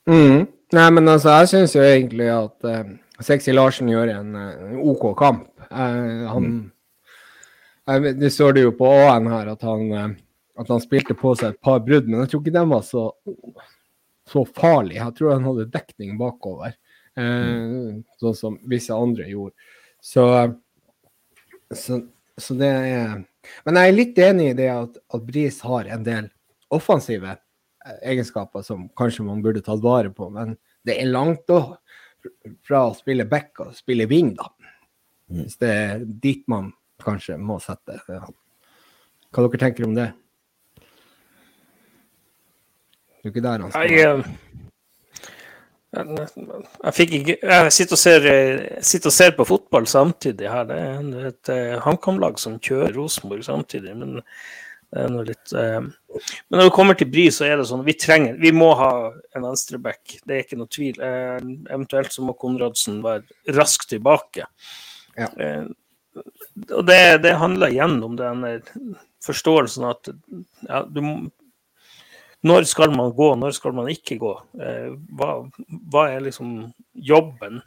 Mm. 0.06 0.46
Nei, 0.74 0.86
men 0.90 1.08
altså, 1.10 1.34
jeg 1.40 1.50
syns 1.50 1.74
jo 1.76 1.82
egentlig 1.82 2.28
at 2.30 2.66
eh, 2.66 2.86
Sexy 3.26 3.54
Larsen 3.54 3.90
gjør 3.90 4.12
en 4.16 4.34
uh, 4.38 4.78
OK 4.92 5.08
kamp. 5.18 5.48
Eh, 5.66 6.26
han 6.30 6.48
mm. 6.50 6.64
Det 8.18 8.32
står 8.34 8.56
det 8.56 8.64
jo 8.64 8.72
på 8.74 8.88
A-en 8.90 9.28
her 9.30 9.52
at 9.52 9.60
han, 9.62 10.16
at 10.58 10.70
han, 10.72 10.80
spilte 10.82 11.14
på 11.14 11.36
seg 11.38 11.52
et 11.52 11.60
par 11.62 11.84
brudd, 11.86 12.08
men 12.10 12.24
jeg 12.24 12.32
tror 12.32 12.40
ikke 12.42 12.54
den 12.56 12.72
var 12.72 12.80
så, 12.82 13.04
så 14.30 14.44
farlig. 14.56 14.98
Jeg 14.98 15.14
tror 15.18 15.34
han 15.36 15.46
hadde 15.46 15.68
dekning 15.72 16.16
bakover, 16.20 16.74
eh, 17.18 17.96
sånn 18.20 18.38
som 18.38 18.58
visse 18.68 18.94
andre 18.94 19.28
gjorde. 19.30 19.54
Så, 20.02 20.26
så, 21.74 22.00
så, 22.38 22.54
det 22.58 22.68
er 22.68 23.24
Men 23.66 23.78
jeg 23.78 23.88
er 23.88 23.96
litt 23.96 24.18
enig 24.22 24.48
i 24.50 24.56
det 24.58 24.68
at, 24.70 24.98
at 25.14 25.22
Bris 25.26 25.60
har 25.66 25.88
en 25.90 26.04
del 26.06 26.28
offensive 26.74 27.36
egenskaper 28.02 28.62
som 28.66 28.88
kanskje 28.98 29.24
man 29.26 29.42
burde 29.42 29.62
tatt 29.64 29.82
vare 29.82 30.10
på. 30.10 30.28
Men 30.34 30.56
det 30.86 30.98
er 31.00 31.10
langt 31.10 31.46
da, 31.50 31.76
fra 32.66 32.88
å 32.88 32.96
spille 32.96 33.26
back 33.30 33.62
og 33.62 33.74
spille 33.76 34.08
wing, 34.10 34.34
da. 34.38 34.50
Mm. 35.30 35.42
Hvis 35.44 35.58
det 35.62 35.70
er 35.70 36.04
dit 36.06 36.44
man 36.50 36.70
kanskje 37.02 37.34
må 37.38 37.58
sette 37.58 37.98
Hva 38.06 39.42
dere 39.42 39.58
tenker 39.60 39.86
om 39.88 39.96
det? 39.96 40.12
Det 43.26 43.32
er 43.32 43.34
ikke 43.34 43.42
der 43.42 43.62
han 43.64 43.72
skal 43.74 43.94
jeg, 45.96 46.26
jeg, 46.84 46.92
fikk 46.94 47.14
ikke 47.16 47.34
Jeg 47.40 47.72
sitter 47.72 47.96
og, 47.96 47.98
ser, 47.98 48.26
sitter 48.84 49.10
og 49.10 49.14
ser 49.16 49.32
på 49.34 49.46
fotball 49.48 49.88
samtidig 49.90 50.50
her. 50.50 50.68
Det 50.68 50.76
er 50.78 51.26
et, 51.30 51.50
eh, 51.50 51.72
HamKam-lag 51.82 52.38
som 52.38 52.60
kjører 52.62 52.94
Rosenborg 52.94 53.42
samtidig. 53.46 53.96
men 53.96 54.20
litt 55.26 55.52
eh. 55.52 55.80
Men 55.80 56.60
når 56.60 56.68
det 56.68 56.74
kommer 56.76 56.94
til 56.94 57.10
Bry, 57.10 57.26
så 57.34 57.48
er 57.48 57.56
det 57.58 57.66
sånn 57.66 57.82
vi 57.84 57.96
trenger 57.98 58.38
Vi 58.38 58.52
må 58.54 58.70
ha 58.78 58.92
en 59.34 59.48
venstreback, 59.48 60.20
det 60.22 60.36
er 60.36 60.44
ikke 60.44 60.60
noe 60.60 60.70
tvil. 60.70 61.00
Eh, 61.02 61.40
eventuelt 61.74 62.14
så 62.14 62.22
må 62.22 62.36
Konradsen 62.38 63.02
være 63.02 63.56
raskt 63.58 63.90
tilbake. 63.90 64.46
Ja. 65.18 65.32
Eh, 65.34 65.66
og 66.70 66.86
det, 66.86 67.00
det, 67.26 67.34
handler 67.42 67.74
igjen 67.74 67.98
om 68.06 68.14
den 68.16 68.46
forståelsen 69.26 69.90
at 69.90 70.08
ja, 70.68 70.84
du, 70.86 71.02
når 72.46 72.66
skal 72.70 72.92
man 72.94 73.12
gå, 73.16 73.30
når 73.38 73.54
skal 73.56 73.74
man 73.76 73.88
ikke 73.92 74.18
gå? 74.20 74.32
Eh, 74.62 74.92
hva, 75.18 75.30
hva, 75.92 76.04
er 76.12 76.24
liksom 76.24 76.52
jobben? 76.94 77.60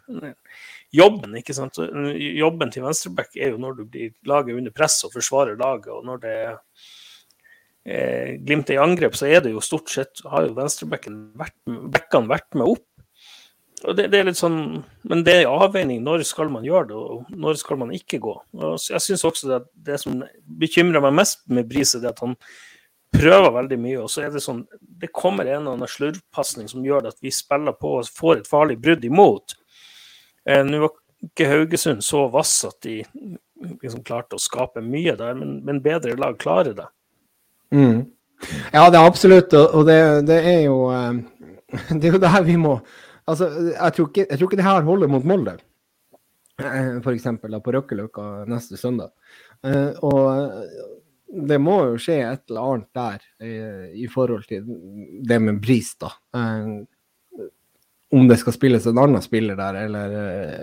Jobben 0.96 1.36
ikke 1.40 1.56
sant? 1.58 1.80
Jobben 1.80 2.74
til 2.74 2.86
venstreback 2.86 3.38
er 3.38 3.54
jo 3.54 3.62
når 3.62 3.80
du 3.80 3.84
blir 3.86 4.14
laget 4.30 4.58
under 4.58 4.76
press 4.76 5.02
og 5.08 5.14
forsvarer 5.16 5.60
laget. 5.60 5.92
og 5.94 6.06
når 6.08 6.22
det 6.24 6.36
er 6.36 6.54
eh, 7.86 8.38
Glimt 8.46 8.72
i 8.74 8.80
angrep, 8.82 9.18
så 9.20 9.30
er 9.30 9.44
det 9.46 9.54
jo 9.54 9.64
stort 9.64 9.92
sett 9.92 10.24
har 10.26 10.48
jo 10.48 10.56
venstrebacken 10.58 11.20
vært, 11.40 11.58
vært 11.68 12.56
med 12.56 12.68
opp. 12.68 12.86
Og 13.88 13.96
det, 13.96 14.10
det, 14.12 14.20
er 14.20 14.28
litt 14.28 14.40
sånn, 14.40 14.82
Men 15.08 15.22
det 15.24 15.38
er 15.40 15.52
avveining. 15.52 16.02
Når 16.04 16.26
skal 16.28 16.50
man 16.52 16.66
gjøre 16.68 16.90
det, 16.90 16.98
og 17.00 17.30
når 17.32 17.60
skal 17.62 17.80
man 17.80 17.94
ikke 17.96 18.20
gå? 18.24 18.34
Og 18.60 18.74
jeg 18.90 19.04
syns 19.04 19.24
også 19.28 19.54
at 19.56 19.70
det 19.88 20.00
som 20.02 20.20
bekymrer 20.60 21.04
meg 21.06 21.16
mest 21.22 21.46
med 21.48 21.70
Bris, 21.70 21.96
er 21.96 22.10
at 22.12 22.20
han 22.24 22.36
prøver 23.16 23.52
veldig 23.56 23.80
mye, 23.82 24.00
og 24.04 24.12
så 24.12 24.26
er 24.26 24.34
det 24.34 24.44
sånn 24.44 24.64
Det 24.80 25.12
kommer 25.16 25.48
en 25.48 25.62
eller 25.62 25.78
annen 25.78 25.90
slurvpasning 25.90 26.70
som 26.72 26.86
gjør 26.86 27.10
at 27.10 27.18
vi 27.24 27.32
spiller 27.34 27.76
på 27.80 27.96
og 28.00 28.10
får 28.14 28.42
et 28.42 28.50
farlig 28.50 28.78
brudd 28.82 29.06
imot. 29.06 29.56
Eh, 30.46 30.64
Nå 30.66 30.82
var 30.84 30.96
ikke 31.26 31.50
Haugesund 31.50 32.04
så 32.06 32.28
vass 32.32 32.54
at 32.68 32.78
de 32.86 33.02
liksom 33.82 34.04
klarte 34.08 34.38
å 34.38 34.42
skape 34.42 34.84
mye 34.84 35.16
der, 35.20 35.36
men, 35.36 35.60
men 35.68 35.82
bedre 35.84 36.16
lag 36.20 36.38
klarer 36.40 36.76
det. 36.78 36.88
Mm. 37.76 38.06
Ja, 38.72 38.86
det 38.88 39.00
er 39.00 39.06
absolutt, 39.06 39.54
og 39.54 39.84
det, 39.88 40.00
det, 40.30 40.40
er 40.48 40.62
jo 40.64 40.78
eh, 40.96 41.20
Det 42.00 42.08
er 42.08 42.16
jo 42.16 42.22
der 42.24 42.40
vi 42.48 42.56
må 42.58 42.80
Altså, 43.30 43.50
jeg 43.76 43.94
tror 43.94 44.08
ikke, 44.10 44.24
jeg 44.26 44.40
tror 44.40 44.48
ikke 44.48 44.58
det 44.58 44.66
her 44.66 44.86
holder 44.88 45.10
mot 45.12 45.26
Molde, 45.28 45.52
eh, 46.58 46.96
f.eks. 46.98 47.28
på 47.38 47.74
Røkkeløkka 47.76 48.24
neste 48.50 48.80
søndag. 48.80 49.12
Eh, 49.62 49.92
og 50.02 50.64
det 51.30 51.60
må 51.62 51.76
jo 51.92 51.98
skje 52.02 52.22
et 52.26 52.46
eller 52.50 52.72
annet 52.74 52.90
der 52.98 53.26
i, 53.46 53.58
i 54.04 54.08
forhold 54.10 54.48
til 54.50 54.66
det 55.30 55.38
med 55.44 55.60
Bris, 55.62 55.92
da. 56.02 56.10
Eh, 56.36 56.80
om 58.12 58.28
det 58.28 58.40
skal 58.42 58.56
spilles 58.56 58.88
en 58.90 58.98
annen 58.98 59.22
spiller 59.22 59.58
der, 59.58 59.84
eller, 59.86 60.14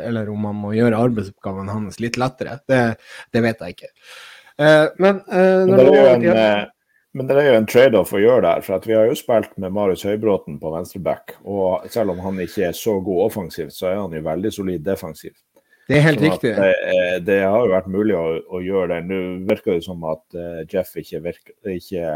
eller 0.08 0.30
om 0.30 0.48
man 0.48 0.56
må 0.58 0.72
gjøre 0.74 0.98
arbeidsoppgaven 0.98 1.70
hans 1.70 2.00
litt 2.02 2.18
lettere, 2.18 2.58
det, 2.66 2.80
det 3.30 3.42
vet 3.44 3.62
jeg 3.62 3.76
ikke. 3.76 3.92
Eh, 4.58 4.86
men, 4.98 5.20
eh, 5.30 5.66
men, 5.66 5.76
det 5.76 5.86
er 6.00 6.08
en, 6.14 6.26
eh, 6.32 6.64
men, 7.14 7.28
det 7.28 7.36
er 7.38 7.50
jo 7.50 7.58
en 7.60 7.68
trade-off 7.70 8.14
å 8.16 8.22
gjøre 8.22 8.42
der. 8.48 8.64
for 8.66 8.88
Vi 8.88 8.96
har 8.96 9.06
jo 9.06 9.18
spilt 9.18 9.54
med 9.62 9.74
Marius 9.76 10.02
Høybråten 10.08 10.58
på 10.60 10.72
venstreback. 10.74 11.36
og 11.44 11.86
Selv 11.92 12.16
om 12.16 12.24
han 12.24 12.40
ikke 12.42 12.70
er 12.70 12.76
så 12.76 12.98
god 13.00 13.28
offensivt, 13.30 13.76
så 13.76 13.92
er 13.92 14.00
han 14.00 14.16
jo 14.16 14.24
veldig 14.26 14.52
solid 14.52 14.82
defensivt. 14.84 15.42
Det 15.86 15.98
er 15.98 16.02
helt 16.02 16.18
sånn 16.22 16.32
riktig. 16.32 16.52
Det, 16.58 17.20
det, 17.28 17.38
har 17.46 17.62
jo 17.62 17.74
vært 17.74 17.92
mulig 17.94 18.16
å, 18.18 18.24
å, 18.50 18.62
gjøre 18.64 18.88
det. 18.96 19.04
Nå 19.06 19.20
virker 19.46 19.76
det 19.76 19.84
som 19.86 20.02
at 20.10 20.24
uh, 20.34 20.64
Jeff 20.66 20.90
ikke, 20.98 21.20
virker, 21.28 21.54
ikke 21.70 22.08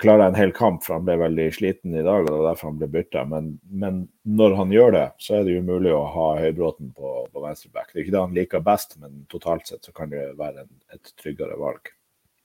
klarer 0.00 0.28
en 0.28 0.38
hel 0.38 0.52
kamp, 0.56 0.84
for 0.84 0.96
han 0.96 1.06
ble 1.08 1.18
veldig 1.20 1.48
sliten 1.56 1.96
i 1.96 2.04
dag. 2.06 2.22
og 2.22 2.30
Det 2.30 2.36
var 2.38 2.48
derfor 2.52 2.70
han 2.70 2.80
ble 2.80 2.90
bytta. 2.94 3.24
Men, 3.28 3.52
men, 3.82 4.02
når 4.38 4.56
han 4.60 4.74
gjør 4.74 4.94
det, 4.96 5.06
så 5.20 5.40
er 5.40 5.46
det 5.46 5.56
jo 5.58 5.66
mulig 5.66 5.92
å 5.96 6.04
ha 6.14 6.28
Høybråten 6.40 6.92
på, 6.96 7.14
på 7.32 7.44
venstreback. 7.44 7.90
Det 7.90 7.98
er 7.98 8.04
ikke 8.06 8.16
det 8.16 8.26
han 8.26 8.36
liker 8.38 8.68
best, 8.70 8.98
men 9.02 9.24
totalt 9.32 9.66
sett 9.70 9.86
så 9.86 9.96
kan 9.96 10.12
det 10.14 10.30
være 10.38 10.64
en, 10.64 10.70
et 10.94 11.14
tryggere 11.20 11.58
valg. 11.60 11.92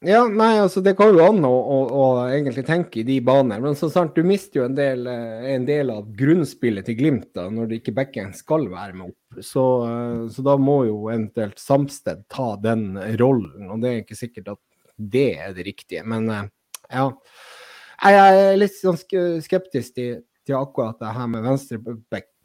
Ja, 0.06 0.20
nei, 0.30 0.60
altså 0.62 0.84
det 0.86 0.94
kan 1.00 1.16
jo 1.16 1.24
an 1.26 1.46
å, 1.48 1.50
å, 1.52 1.78
å 1.98 2.04
egentlig 2.30 2.62
tenke 2.68 3.00
i 3.02 3.06
de 3.08 3.16
baner. 3.26 3.62
Men 3.64 3.78
så 3.78 3.88
sant, 3.90 4.14
du 4.14 4.28
mister 4.28 4.60
jo 4.60 4.66
en 4.68 4.76
del, 4.78 5.08
eh, 5.10 5.48
en 5.56 5.66
del 5.66 5.90
av 5.90 6.12
grunnspillet 6.20 6.86
til 6.86 6.98
Glimt 7.00 7.32
da, 7.34 7.48
når 7.50 7.72
det 7.72 7.80
ikke 7.80 7.96
backen 7.98 8.30
skal 8.38 8.68
være 8.70 8.94
med 9.00 9.08
opp. 9.08 9.40
Så, 9.42 9.64
eh, 9.88 10.20
så, 10.36 10.46
da 10.46 10.56
må 10.62 10.78
jo 10.86 11.00
eventuelt 11.10 11.58
Samsted 11.62 12.22
ta 12.30 12.52
den 12.62 12.92
rollen. 13.18 13.66
Og 13.74 13.82
det 13.82 13.92
er 13.92 14.04
ikke 14.04 14.20
sikkert 14.20 14.54
at 14.54 14.62
det 14.96 15.28
er 15.42 15.58
det 15.58 15.66
riktige. 15.72 16.06
Men 16.06 16.30
eh, 16.30 16.46
ja. 16.94 17.10
Jeg 18.06 18.22
er 18.22 18.60
litt 18.60 18.76
sånn 18.78 19.00
skeptisk 19.42 19.98
til, 19.98 20.22
til 20.46 20.60
akkurat 20.60 21.00
det 21.02 21.16
her 21.16 21.30
med 21.32 21.48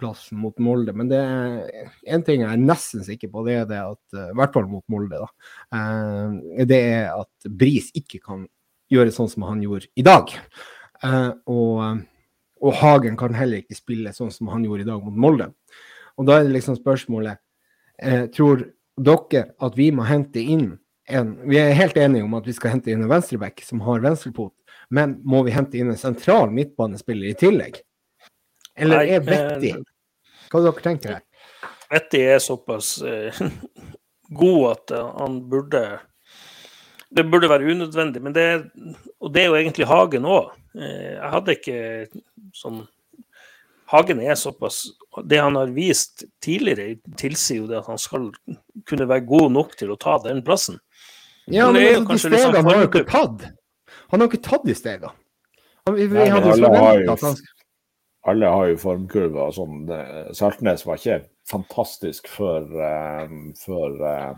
venstrebackplassen 0.00 0.38
mot 0.38 0.58
Molde. 0.58 0.92
Men 0.92 1.08
det 1.08 1.18
er 1.18 1.90
en 2.06 2.22
ting 2.22 2.42
jeg 2.42 2.50
er 2.50 2.60
nesten 2.60 3.04
sikker 3.04 3.30
på, 3.30 3.44
det 3.46 3.54
er 3.54 3.66
det 3.68 3.80
at 3.80 4.30
I 4.30 4.36
hvert 4.36 4.52
fall 4.52 4.68
mot 4.68 4.84
Molde, 4.88 5.20
da. 5.20 5.28
Eh, 5.74 6.64
det 6.64 6.80
er 6.80 7.12
at 7.14 7.48
Bris 7.48 7.90
ikke 7.94 8.20
kan 8.20 8.46
gjøre 8.90 9.12
sånn 9.12 9.30
som 9.30 9.42
han 9.46 9.62
gjorde 9.62 9.88
i 9.96 10.02
dag. 10.02 10.30
Eh, 11.02 11.30
og, 11.46 12.02
og 12.60 12.74
Hagen 12.80 13.16
kan 13.16 13.34
heller 13.34 13.62
ikke 13.62 13.78
spille 13.78 14.12
sånn 14.12 14.30
som 14.30 14.48
han 14.48 14.64
gjorde 14.64 14.82
i 14.82 14.90
dag 14.90 15.02
mot 15.04 15.16
Molde. 15.16 15.50
Og 16.18 16.26
da 16.26 16.38
er 16.38 16.44
det 16.44 16.56
liksom 16.56 16.76
spørsmålet 16.76 17.38
eh, 18.02 18.26
Tror 18.34 18.66
dere 19.00 19.54
at 19.62 19.76
vi 19.78 19.86
må 19.94 20.04
hente 20.04 20.42
inn 20.42 20.74
en 21.08 21.30
Vi 21.48 21.56
er 21.56 21.72
helt 21.78 21.96
enige 21.96 22.26
om 22.26 22.34
at 22.36 22.44
vi 22.46 22.52
skal 22.52 22.74
hente 22.74 22.90
inn 22.92 23.00
en 23.02 23.10
venstreback 23.10 23.62
som 23.64 23.80
har 23.82 24.02
venstrepot, 24.04 24.52
men 24.94 25.16
må 25.26 25.40
vi 25.46 25.54
hente 25.54 25.78
inn 25.80 25.90
en 25.90 25.98
sentral 25.98 26.52
midtbanespiller 26.54 27.32
i 27.32 27.38
tillegg? 27.38 27.80
Eller 28.80 29.08
er 29.16 29.24
Vetti 29.24 29.72
Hva 30.50 30.62
dere 30.64 30.84
tenker 30.84 31.14
dere? 31.14 31.26
Vetti 31.90 32.20
er 32.22 32.38
såpass 32.42 33.00
eh, 33.02 33.40
god 34.42 34.62
at 34.70 34.94
han 35.18 35.40
burde 35.50 35.82
Det 37.10 37.24
burde 37.26 37.50
være 37.50 37.72
unødvendig, 37.72 38.22
men 38.22 38.34
det, 38.34 38.46
og 39.18 39.32
det 39.34 39.42
er 39.42 39.48
jo 39.50 39.58
egentlig 39.58 39.88
Hagen 39.90 40.28
òg. 40.30 40.52
Eh, 40.78 41.16
jeg 41.16 41.30
hadde 41.34 41.56
ikke 41.58 41.78
sånn 42.54 42.84
Hagen 43.90 44.20
er 44.22 44.36
såpass 44.38 44.84
Det 45.26 45.40
han 45.42 45.56
har 45.58 45.72
vist 45.74 46.22
tidligere, 46.42 47.00
tilsier 47.18 47.64
jo 47.64 47.70
det 47.70 47.80
at 47.80 47.88
han 47.90 47.98
skal 47.98 48.28
kunne 48.86 49.08
være 49.10 49.26
god 49.26 49.50
nok 49.56 49.74
til 49.78 49.90
å 49.90 49.98
ta 49.98 50.20
den 50.22 50.44
plassen. 50.46 50.78
Ja, 51.50 51.66
men, 51.72 51.82
men 51.82 52.06
altså, 52.06 52.30
de 52.30 52.38
stegene 52.38 52.52
liksom 52.52 52.68
har 52.70 52.78
jo 52.78 52.90
ikke 52.90 53.06
tatt. 53.10 53.48
Han 54.12 54.22
har 54.22 54.30
ikke 54.30 54.44
tatt 54.46 54.68
de 54.68 54.76
stegene. 54.78 55.10
Vi, 55.90 56.06
vi 56.06 56.28
hadde 56.30 56.52
jo 56.52 56.60
forventa 56.60 57.16
at 57.16 57.24
han... 57.26 57.40
alle 58.28 58.46
har 58.52 58.68
jo 58.68 58.80
formkurver 58.80 59.48
og 59.48 59.54
sånn. 59.56 59.85
Saltnes 60.37 60.85
var 60.87 61.00
ikke 61.00 61.22
fantastisk 61.50 62.28
før, 62.30 62.66
uh, 62.76 63.37
før 63.59 63.96
uh, 64.04 64.35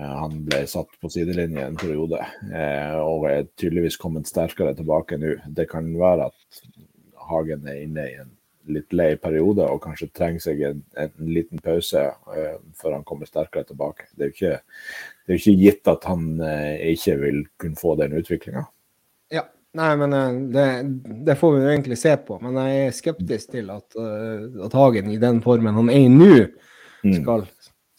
han 0.00 0.42
ble 0.46 0.64
satt 0.70 0.92
på 1.00 1.10
sidelinje 1.12 1.64
en 1.66 1.78
periode, 1.80 2.20
uh, 2.50 2.98
og 3.00 3.30
er 3.30 3.48
tydeligvis 3.60 3.98
kommet 4.00 4.28
sterkere 4.30 4.74
tilbake 4.78 5.18
nå. 5.20 5.38
Det 5.56 5.68
kan 5.70 5.88
være 6.00 6.28
at 6.30 6.60
Hagen 7.30 7.66
er 7.68 7.82
inne 7.84 8.06
i 8.10 8.20
en 8.20 8.36
litt 8.70 8.92
lei 8.94 9.14
periode 9.18 9.64
og 9.64 9.80
kanskje 9.82 10.10
trenger 10.14 10.42
seg 10.44 10.60
en, 10.68 10.82
en 11.00 11.30
liten 11.32 11.58
pause 11.64 12.02
før 12.78 12.92
han 12.94 13.06
kommer 13.08 13.26
sterkere 13.26 13.64
tilbake. 13.66 14.04
Det 14.14 14.26
er 14.26 14.28
jo 14.28 14.36
ikke, 14.36 14.52
er 15.26 15.38
ikke 15.38 15.54
gitt 15.62 15.90
at 15.90 16.06
han 16.06 16.26
ikke 16.92 17.16
vil 17.22 17.40
kunne 17.58 17.80
få 17.80 17.96
den 17.98 18.14
utviklinga. 18.20 18.66
Nei, 19.78 19.90
men 20.00 20.14
uh, 20.16 20.38
det, 20.50 20.66
det, 21.26 21.36
får 21.38 21.52
vi 21.54 21.62
jo 21.62 21.72
egentlig 21.72 21.98
se 22.00 22.16
på. 22.26 22.40
Men 22.42 22.58
jeg 22.62 22.86
er 22.86 22.96
skeptisk 22.96 23.52
til 23.54 23.70
at, 23.70 23.98
at 24.66 24.74
Hagen 24.74 25.12
i 25.14 25.20
den 25.22 25.38
formen 25.44 25.76
han 25.78 25.92
er 25.92 26.06
i 26.06 26.08
nå, 26.10 26.32
mm. 27.04 27.14
skal 27.20 27.44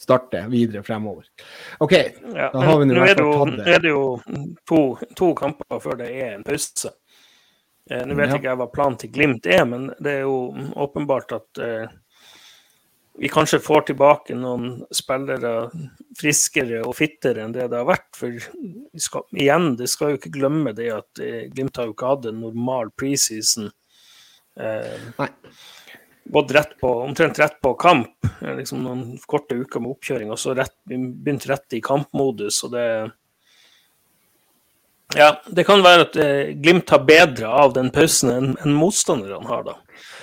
starte 0.01 0.41
videre 0.49 0.83
fremover. 0.83 1.23
OK, 1.79 1.93
ja, 2.35 2.49
da 2.53 2.59
har 2.59 2.79
vi 2.79 2.89
nå 2.89 2.95
i 2.95 3.03
hvert 3.03 3.21
fall 3.21 3.35
tatt 3.37 3.53
det. 3.53 3.63
Nå 3.63 3.75
er 3.75 3.83
det 3.83 3.93
jo 3.93 4.05
to, 4.67 4.81
to 5.17 5.29
kamper 5.37 5.83
før 5.83 5.99
det 6.01 6.09
er 6.09 6.33
en 6.35 6.45
pause. 6.47 6.91
Eh, 7.89 8.05
Nå 8.07 8.15
vet 8.15 8.31
ja. 8.31 8.37
ikke 8.39 8.49
jeg 8.49 8.59
hva 8.61 8.69
planen 8.71 8.97
til 9.01 9.11
Glimt 9.13 9.47
er, 9.49 9.63
men 9.69 9.89
det 9.99 10.21
er 10.21 10.23
jo 10.25 10.37
åpenbart 10.85 11.35
at 11.37 11.61
eh, 11.61 11.93
vi 13.19 13.29
kanskje 13.29 13.59
får 13.59 13.81
tilbake 13.89 14.35
noen 14.39 14.85
spillere 14.95 15.69
friskere 16.17 16.79
og 16.85 16.95
fittere 16.97 17.43
enn 17.43 17.53
det 17.55 17.67
det 17.71 17.79
har 17.81 17.89
vært. 17.89 18.09
For 18.17 18.37
skal, 18.95 19.25
igjen, 19.35 19.73
det 19.79 19.89
skal 19.91 20.13
jo 20.13 20.19
ikke 20.21 20.33
glemme 20.37 20.73
det 20.77 20.89
at 20.95 21.21
eh, 21.23 21.47
Glimt 21.51 21.77
har 21.77 21.89
jo 21.89 21.95
ikke 21.95 22.13
hatt 22.13 22.29
en 22.31 22.41
normal 22.45 22.93
preseason. 22.97 23.69
Eh, 24.55 25.25
gått 26.31 26.53
rett 26.55 26.77
på, 26.79 26.93
omtrent 27.03 27.39
rett 27.39 27.59
på 27.61 27.73
kamp. 27.79 28.13
Eh, 28.39 28.55
liksom 28.61 28.83
noen 28.85 29.03
korte 29.27 29.59
uker 29.59 29.83
med 29.83 29.97
oppkjøring, 29.97 30.31
og 30.31 30.39
så 30.39 30.55
rett, 30.57 30.77
begynt 30.87 31.49
rett 31.51 31.77
i 31.77 31.83
kampmodus. 31.83 32.63
og 32.63 32.77
det 32.77 32.87
ja, 35.15 35.33
det 35.47 35.65
kan 35.67 35.83
være 35.83 36.07
at 36.07 36.17
eh, 36.23 36.51
Glimt 36.55 36.89
har 36.93 37.03
bedre 37.03 37.49
av 37.51 37.73
den 37.75 37.91
pausen 37.91 38.31
enn 38.31 38.51
en 38.63 38.75
motstanderne 38.75 39.49
har, 39.49 39.65
da. 39.67 39.73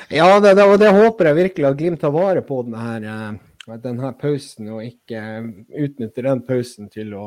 Ja, 0.09 0.41
det, 0.41 0.55
det, 0.55 0.65
og 0.65 0.79
det 0.81 0.89
håper 0.95 1.29
jeg 1.29 1.37
virkelig 1.37 1.67
at 1.69 1.77
Glimt 1.77 2.01
tar 2.01 2.13
vare 2.15 2.41
på 2.45 2.63
denne, 2.65 3.41
eh, 3.69 3.75
denne 3.83 4.13
pausen, 4.17 4.71
og 4.73 4.85
ikke 4.87 5.21
eh, 5.21 5.49
utnytter 5.85 6.31
den 6.31 6.41
pausen 6.49 6.89
til 6.93 7.13
å, 7.19 7.27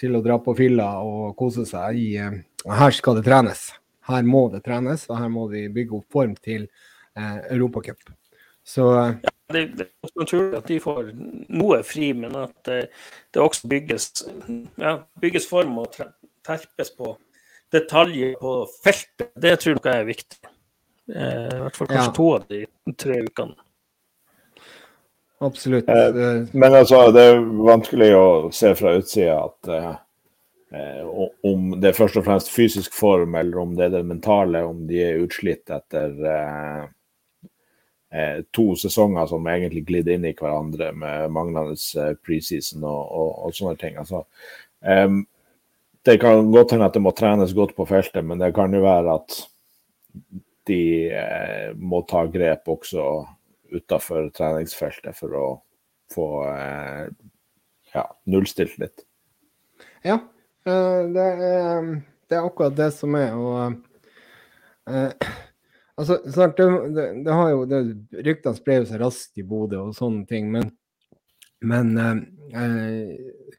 til 0.00 0.16
å 0.16 0.22
dra 0.24 0.38
på 0.40 0.54
fylla 0.56 0.88
og 1.04 1.34
kose 1.36 1.66
seg. 1.68 2.00
I, 2.00 2.08
uh, 2.24 2.72
her 2.80 2.96
skal 2.96 3.18
det 3.18 3.26
trenes. 3.28 3.66
Her 4.08 4.24
må 4.24 4.46
det 4.54 4.62
trenes, 4.64 5.04
og 5.10 5.20
her 5.20 5.28
må 5.32 5.50
de 5.52 5.66
bygge 5.72 5.98
opp 6.00 6.16
form 6.16 6.32
til 6.40 6.64
eh, 6.64 7.38
Europacup. 7.52 8.00
Så 8.64 8.88
ja, 8.94 9.32
det, 9.52 9.66
det, 9.76 9.90
er 9.92 10.16
naturlig 10.16 10.56
at 10.62 10.68
de 10.72 10.80
får 10.80 11.12
noe 11.12 11.82
fri, 11.84 12.14
men 12.16 12.36
at 12.40 12.56
det, 12.68 12.82
det 13.36 13.44
også 13.44 13.68
bygges, 13.68 14.10
ja, 14.80 14.98
bygges 15.20 15.48
form 15.48 15.76
og 15.84 15.92
terpes 15.92 16.92
på 16.96 17.18
detaljer 17.72 18.38
på 18.40 18.62
feltet, 18.80 19.34
det 19.36 19.58
tror 19.60 19.76
jeg 19.76 19.92
er 19.92 20.08
viktig. 20.08 20.40
Eh, 21.14 21.56
I 21.56 21.62
hvert 21.62 21.76
fall 21.76 21.88
kanskje 21.88 22.04
ja. 22.04 22.14
to 22.16 22.28
av 22.34 22.44
de 22.48 22.66
tre 22.96 23.22
ukene. 23.24 23.54
absolutt. 25.38 25.88
Eh, 25.88 26.44
men 26.52 26.74
altså, 26.74 27.06
det 27.14 27.24
er 27.30 27.40
vanskelig 27.40 28.10
å 28.16 28.28
se 28.52 28.74
fra 28.76 28.92
utsida 28.98 29.38
at 29.46 29.72
eh, 29.72 29.96
om 31.48 31.70
det 31.80 31.92
er 31.92 31.96
først 31.96 32.18
og 32.20 32.26
fremst 32.26 32.52
fysisk 32.52 32.92
form, 32.96 33.38
eller 33.40 33.62
om 33.62 33.74
det 33.76 33.88
er 33.88 33.96
det 33.96 34.04
mentale, 34.04 34.64
om 34.68 34.84
de 34.88 35.00
er 35.00 35.24
utslitt 35.24 35.70
etter 35.72 36.12
eh, 36.34 36.86
eh 38.12 38.38
to 38.52 38.74
sesonger 38.76 39.26
som 39.28 39.48
egentlig 39.48 39.86
glidde 39.88 40.14
inn 40.16 40.28
i 40.28 40.36
hverandre 40.36 40.92
med 40.92 41.32
manglende 41.32 41.76
eh, 41.76 42.14
preseason 42.20 42.84
og, 42.84 43.00
og, 43.08 43.30
og, 43.46 43.56
sånne 43.56 43.76
ting. 43.80 43.96
Altså, 44.00 44.24
um, 44.80 45.22
det 46.04 46.20
kan 46.20 46.52
godt 46.52 46.72
hende 46.72 46.88
at 46.88 46.96
det 46.96 47.04
må 47.04 47.12
trenes 47.16 47.56
godt 47.56 47.74
på 47.76 47.88
feltet, 47.88 48.24
men 48.24 48.40
det 48.40 48.52
kan 48.56 48.72
jo 48.72 48.84
være 48.84 49.16
at 49.16 49.40
de 50.68 50.82
eh, 51.14 51.72
må 51.74 52.02
ta 52.08 52.26
grep 52.30 52.68
også 52.70 53.08
utafor 53.74 54.30
treningsfeltet 54.36 55.16
for 55.16 55.36
å 55.36 55.46
få 56.12 56.28
eh, 56.48 57.08
ja, 57.94 58.04
nullstilt 58.30 58.78
litt. 58.80 59.04
Ja, 60.06 60.18
eh, 60.68 61.02
det 61.14 61.26
er, 61.26 61.90
det 62.28 62.38
er, 62.38 62.44
akkurat 62.44 62.76
det 62.78 62.90
som 62.96 63.16
er. 63.18 63.36
Og 63.36 64.90
eh, 64.90 65.28
altså, 65.98 66.20
snart, 66.24 66.60
det, 66.60 67.08
det, 67.26 67.34
har 67.34 67.52
jo 67.54 67.64
det, 67.68 67.82
Ryktene 68.30 68.60
sprer 68.60 68.88
seg 68.88 69.02
raskt 69.02 69.40
i 69.40 69.46
Bodø 69.46 69.88
og 69.88 69.96
sånne 69.98 70.24
ting, 70.30 70.52
men, 70.54 70.72
men 71.60 71.94
eh, 72.04 72.24
eh 72.56 73.54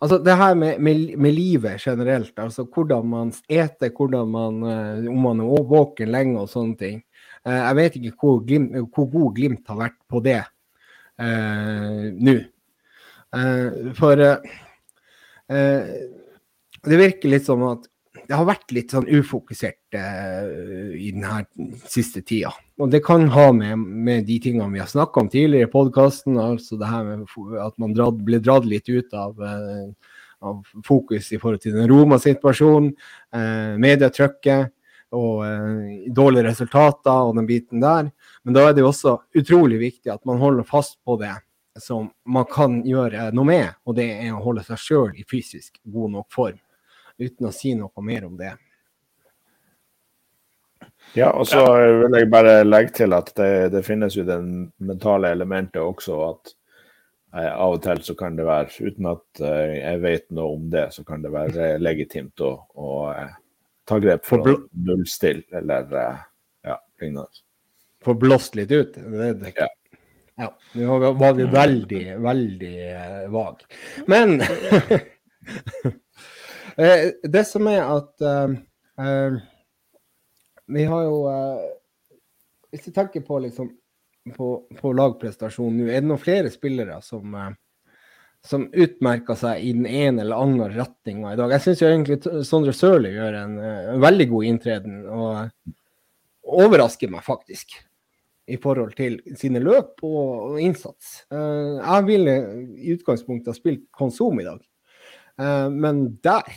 Altså 0.00 0.16
det 0.24 0.36
her 0.40 0.54
med, 0.56 0.78
med, 0.80 1.16
med, 1.20 1.34
livet 1.36 1.82
generelt, 1.84 2.32
altså 2.40 2.64
hvordan 2.64 3.06
man 3.06 3.32
eter, 3.48 3.90
hvordan 3.92 4.30
man, 4.32 4.62
om 5.12 5.18
man 5.26 5.42
er 5.44 5.66
våken 5.68 6.08
lenge 6.08 6.40
og 6.40 6.48
sånne 6.48 6.78
ting. 6.80 7.02
Eh, 7.46 7.56
jeg 7.56 7.76
vet 7.76 7.96
ikke 7.98 8.16
hvor, 8.20 8.40
glimt, 8.44 8.74
hvor, 8.94 9.06
god 9.10 9.36
Glimt 9.36 9.68
har 9.70 9.78
vært 9.80 9.98
på 10.08 10.20
det 10.24 10.40
eh, 10.40 12.08
nå. 12.16 12.36
Eh, 13.36 13.92
for 13.96 14.20
eh, 14.20 15.94
det 16.80 17.00
virker 17.00 17.32
litt 17.32 17.46
som 17.48 17.64
at 17.68 17.88
det 18.30 18.38
har 18.38 18.46
vært 18.46 18.70
litt 18.70 18.92
sånn 18.94 19.08
ufokusert 19.10 19.96
uh, 19.98 20.92
i 20.94 21.08
denne 21.10 21.40
siste 21.90 22.22
tida. 22.22 22.52
Og 22.78 22.92
det 22.92 23.00
kan 23.02 23.26
ha 23.34 23.48
med, 23.50 23.80
med 23.80 24.28
de 24.28 24.36
tingene 24.44 24.70
vi 24.70 24.78
har 24.78 24.90
snakka 24.90 25.24
om 25.24 25.30
tidligere 25.32 25.66
i 25.66 25.72
podkasten, 25.72 26.38
altså 26.38 26.78
det 26.78 26.90
her 26.92 27.08
med 27.08 27.24
at 27.58 27.74
man 27.82 27.96
dratt, 27.96 28.22
ble 28.22 28.38
dratt 28.38 28.68
litt 28.70 28.86
ut 28.86 29.16
av, 29.18 29.34
uh, 29.42 30.14
av 30.46 30.62
fokus 30.86 31.32
i 31.34 31.40
forhold 31.42 31.64
til 31.64 31.74
den 31.74 31.90
Roma-situasjonen, 31.90 32.94
uh, 33.34 33.74
medietrykket 33.82 34.76
og 35.10 35.42
dårlige 36.14 36.46
resultater 36.46 37.24
og 37.26 37.32
den 37.34 37.48
biten 37.48 37.82
der. 37.82 38.12
Men 38.46 38.54
da 38.54 38.68
er 38.68 38.76
det 38.76 38.84
jo 38.84 38.92
også 38.92 39.16
utrolig 39.40 39.80
viktig 39.80 40.12
at 40.14 40.22
man 40.22 40.38
holder 40.38 40.62
fast 40.68 41.00
på 41.02 41.16
det 41.18 41.32
som 41.82 42.12
man 42.30 42.46
kan 42.46 42.78
gjøre 42.86 43.32
noe 43.34 43.48
med, 43.48 43.74
og 43.82 43.98
det 43.98 44.06
er 44.20 44.30
å 44.30 44.44
holde 44.44 44.62
seg 44.68 44.78
sjøl 44.78 45.18
i 45.18 45.26
fysisk 45.26 45.80
god 45.82 46.14
nok 46.14 46.30
form. 46.30 46.60
Uten 47.20 47.50
å 47.50 47.52
si 47.52 47.74
noe 47.76 48.04
mer 48.04 48.24
om 48.24 48.36
det. 48.38 48.54
Ja, 51.12 51.32
og 51.34 51.46
så 51.48 51.64
vil 51.74 52.14
jeg 52.16 52.30
bare 52.30 52.60
legge 52.62 52.94
til 53.00 53.14
at 53.16 53.32
det, 53.36 53.52
det 53.74 53.82
finnes 53.86 54.14
jo 54.14 54.24
det 54.26 54.38
mentale 54.78 55.32
elementet 55.34 55.82
også. 55.82 56.18
at 56.28 56.52
eh, 57.34 57.50
Av 57.50 57.74
og 57.74 57.82
til 57.84 58.02
så 58.06 58.14
kan 58.18 58.38
det 58.38 58.46
være, 58.46 58.70
uten 58.78 59.10
at 59.10 59.42
eh, 59.42 59.76
jeg 59.80 60.02
vet 60.04 60.26
noe 60.36 60.54
om 60.54 60.68
det, 60.72 60.86
så 60.94 61.04
kan 61.06 61.24
det 61.24 61.32
være 61.34 61.72
legitimt 61.82 62.44
å, 62.46 62.52
å 62.78 62.92
eh, 63.10 63.34
ta 63.90 63.98
grep 64.02 64.24
for 64.28 64.46
å 64.46 64.56
nullstille 64.86 65.60
eller 65.60 65.90
ja, 65.96 66.78
lignende. 67.02 67.26
Få 68.04 68.14
blåst 68.16 68.54
litt 68.56 68.70
ut? 68.70 68.94
Det, 68.94 69.32
det, 69.42 69.52
ja. 69.58 69.66
ja. 70.40 70.52
Nå 70.78 71.00
var 71.18 71.34
vi 71.36 71.48
veldig, 71.52 72.04
veldig 72.22 72.76
vag. 73.34 73.66
Men 74.08 74.38
det 76.76 77.44
som 77.48 77.66
er 77.70 77.82
at 77.82 78.24
uh, 78.24 78.52
uh, 79.00 79.38
Vi 80.70 80.84
har 80.86 81.02
jo 81.02 81.16
Hvis 82.70 82.86
vi 82.86 82.92
tenker 82.94 83.24
på 83.26 83.38
liksom 83.42 83.72
på, 84.36 84.48
på 84.76 84.92
lagprestasjonen 84.92 85.80
nå, 85.80 85.86
er 85.88 86.02
det 86.02 86.08
noen 86.10 86.20
flere 86.20 86.50
spillere 86.52 87.00
som 87.02 87.32
som 88.46 88.66
utmerker 88.72 89.36
seg 89.36 89.60
i 89.60 89.72
den 89.76 89.86
ene 89.86 90.22
eller 90.22 90.40
andre 90.40 90.70
retninga 90.72 91.34
i 91.34 91.36
dag. 91.36 91.52
Jeg 91.52 91.64
syns 91.64 91.82
egentlig 91.84 92.44
Sondre 92.48 92.72
Sørli 92.76 93.12
gjør 93.12 93.36
en, 93.42 93.58
veldig 94.00 94.26
god 94.30 94.48
inntreden, 94.48 95.02
og 95.12 96.56
overrasker 96.64 97.12
meg 97.12 97.24
faktisk 97.26 97.76
i 98.50 98.56
forhold 98.60 98.96
til 98.98 99.20
sine 99.38 99.60
løp 99.62 100.00
og, 100.06 100.56
innsats. 100.62 101.20
Uh, 101.30 101.78
jeg 101.78 102.06
ville 102.08 102.36
i 102.80 102.96
utgangspunktet 102.96 103.52
ha 103.52 103.56
spilt 103.56 103.84
Konsum 103.94 104.40
i 104.42 104.46
dag, 104.48 104.58
uh, 104.58 104.69
men 105.72 106.02
der, 106.24 106.50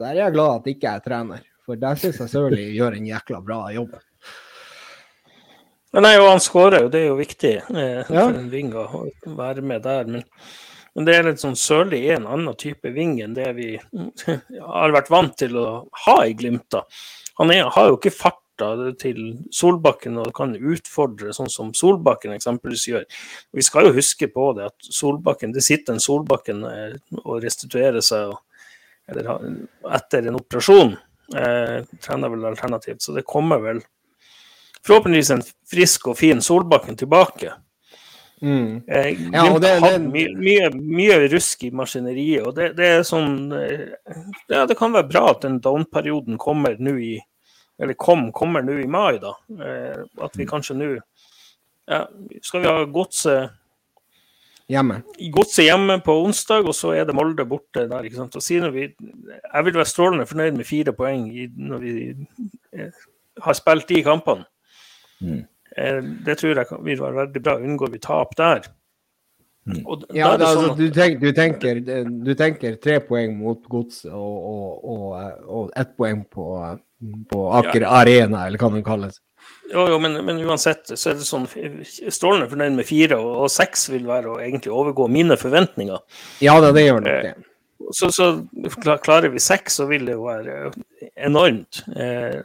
der 0.00 0.10
er 0.10 0.20
jeg 0.24 0.34
glad 0.34 0.60
at 0.60 0.68
ikke 0.72 0.88
jeg 0.88 1.00
er 1.00 1.04
trener. 1.04 1.46
For 1.64 1.80
der 1.80 1.96
syns 2.00 2.18
jeg 2.20 2.32
Sørli 2.32 2.66
gjør 2.74 2.98
en 2.98 3.08
jækla 3.08 3.40
bra 3.44 3.60
jobb. 3.72 3.94
Nei, 5.94 6.16
og 6.18 6.26
han 6.32 6.42
skårer 6.42 6.84
jo, 6.84 6.90
det 6.90 7.04
er 7.04 7.10
jo 7.12 7.18
viktig 7.20 7.52
eh, 7.54 8.00
for 8.08 8.34
en 8.34 8.48
ving 8.50 8.72
å 8.74 9.04
være 9.38 9.62
med 9.62 9.84
der. 9.86 10.08
Men 10.10 10.24
men 10.94 11.08
det 11.08 11.16
er 11.16 11.26
litt 11.26 11.42
sånn 11.42 11.56
Sørli 11.58 12.04
er 12.06 12.20
en 12.20 12.28
annen 12.30 12.54
type 12.58 12.90
ving 12.94 13.16
enn 13.22 13.34
det 13.34 13.50
vi 13.56 13.72
har 14.78 14.94
vært 14.94 15.10
vant 15.10 15.34
til 15.38 15.58
å 15.58 15.66
ha 16.06 16.16
i 16.26 16.36
Glimt. 16.38 16.76
Han 17.40 17.50
er, 17.50 17.66
har 17.74 17.90
jo 17.90 17.98
ikke 17.98 18.14
farta 18.14 18.43
til 19.00 19.20
Solbakken 19.54 20.18
og 20.22 20.32
kan 20.36 20.54
utfordre, 20.54 21.32
sånn 21.34 21.50
som 21.52 21.72
Solbakken 21.76 22.34
eksempelvis 22.36 22.86
gjør. 22.90 23.06
Vi 23.54 23.64
skal 23.66 23.88
jo 23.88 23.96
huske 23.96 24.28
på 24.32 24.52
det 24.58 24.68
at 24.70 24.90
Solbakken, 24.94 25.54
det 25.54 25.64
sitter 25.66 25.96
en 25.96 26.02
Solbakken 26.02 26.64
eh, 26.68 26.94
og 27.24 27.42
restituerer 27.44 28.04
seg 28.04 28.36
eller, 29.10 29.34
etter 29.94 30.30
en 30.30 30.38
operasjon. 30.40 30.94
Eh, 31.34 31.82
trener 32.04 32.32
vel 32.32 32.48
alternativt, 32.52 33.02
så 33.02 33.16
det 33.16 33.26
kommer 33.28 33.62
vel 33.64 33.82
forhåpentligvis 34.84 35.30
en 35.34 35.44
frisk 35.70 36.10
og 36.12 36.18
fin 36.20 36.42
Solbakken 36.44 36.98
tilbake. 37.00 37.52
Mm. 38.44 38.82
Eh, 38.88 39.10
ja, 39.32 39.58
det, 39.58 39.80
det... 39.80 39.98
Mye, 39.98 40.32
mye, 40.36 40.70
mye, 40.74 41.18
rusk 41.32 41.62
i 41.64 41.70
maskineriet. 41.72 42.44
og 42.44 42.56
det, 42.58 42.74
det, 42.76 42.90
er 42.98 43.06
sånn 43.06 43.54
eh, 43.56 43.94
Ja, 44.52 44.66
det 44.68 44.76
kan 44.76 44.92
være 44.92 45.08
bra 45.08 45.30
at 45.30 45.46
den 45.46 45.60
down-perioden 45.64 46.36
kommer 46.40 46.76
nå 46.76 46.96
i 47.00 47.14
Eller 47.82 47.96
kom, 47.98 48.28
kommer 48.32 48.62
nå 48.62 48.78
i 48.82 48.86
mai, 48.90 49.18
da. 49.22 49.34
Eh, 49.50 50.04
at 50.22 50.38
vi 50.38 50.46
kanskje 50.46 50.76
nå 50.78 50.88
ja, 50.94 52.04
Skal 52.40 52.62
vi 52.62 52.70
ha 52.70 52.84
godset 52.88 53.60
Hjemme. 54.70 55.02
Godset 55.28 55.66
hjemme 55.66 55.98
på 56.00 56.14
onsdag, 56.24 56.64
og 56.64 56.72
så 56.72 56.94
er 56.96 57.04
det 57.04 57.12
Molde 57.12 57.44
borte 57.44 57.82
der. 57.84 58.06
ikke 58.06 58.16
sant? 58.16 58.36
Og 58.38 58.42
siden 58.42 58.72
vi, 58.72 58.86
Jeg 58.96 59.64
vil 59.64 59.76
være 59.76 59.90
strålende 59.90 60.26
fornøyd 60.26 60.56
med 60.56 60.64
fire 60.64 60.94
poeng 60.96 61.26
i, 61.28 61.50
når 61.52 61.82
vi 61.82 62.14
har 63.44 63.58
spilt 63.58 63.88
de 63.88 64.00
kampene. 64.06 64.46
Mm. 65.20 65.42
Eh, 65.76 66.00
det 66.26 66.38
tror 66.38 66.56
jeg 66.56 66.80
vil 66.80 67.02
være 67.02 67.18
veldig 67.18 67.42
bra. 67.42 67.58
Unngår 67.58 67.92
vi 67.92 67.98
tap 67.98 68.32
der. 68.38 68.64
Mm. 69.64 69.78
ja, 70.12 70.36
da, 70.36 70.44
altså, 70.44 70.60
sånn 70.60 70.72
at... 70.74 70.80
du, 70.80 70.88
tenker, 70.92 71.20
du, 71.20 71.30
tenker, 71.32 71.78
du, 72.04 72.32
tenker, 72.36 72.74
tre 72.84 72.98
poeng 73.00 73.32
mot 73.38 73.62
Godset 73.72 74.10
og, 74.12 74.34
og, 74.50 74.66
og, 74.84 75.38
og, 75.48 75.70
ett 75.80 75.94
poeng 75.96 76.20
på, 76.28 76.48
på 77.30 77.46
Aker 77.60 77.86
ja. 77.86 77.94
Arena, 78.02 78.42
eller 78.44 78.60
hva 78.60 78.70
det 78.74 78.84
kalles. 78.84 79.22
Jo, 79.72 79.86
jo 79.88 79.96
men, 80.02 80.18
men, 80.26 80.42
uansett 80.44 80.92
så 80.92 81.10
er 81.10 81.16
det 81.16 81.24
sånn 81.24 81.48
strålende 81.48 82.50
fornøyd 82.52 82.76
med 82.76 82.88
fire, 82.88 83.16
og, 83.16 83.48
seks 83.52 83.88
vil 83.92 84.04
være 84.08 84.34
å 84.34 84.38
egentlig 84.42 84.74
overgå 84.74 85.08
mine 85.12 85.38
forventninger. 85.40 86.04
Ja 86.44 86.58
da, 86.60 86.72
det 86.76 86.84
gjør 86.84 87.00
nok 87.00 87.08
det. 87.08 87.32
Eh, 87.32 87.50
så, 87.96 88.10
så, 88.12 88.30
klarer 89.04 89.32
vi 89.32 89.42
seks, 89.42 89.80
så 89.80 89.88
vil 89.88 90.04
det 90.08 90.18
jo 90.18 90.28
være 90.28 90.74
enormt. 91.16 91.82
Eh, 91.96 92.40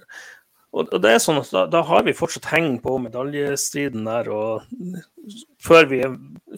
og, 0.70 0.92
det 1.02 1.12
er 1.12 1.22
sånn 1.22 1.40
at 1.42 1.50
da, 1.54 1.64
da, 1.72 1.82
har 1.88 2.04
vi 2.06 2.14
fortsatt 2.14 2.52
heng 2.52 2.76
på 2.84 2.98
medaljestriden 3.02 4.06
der. 4.06 4.30
og 4.30 4.68
Før 5.66 5.90
vi 5.90 6.04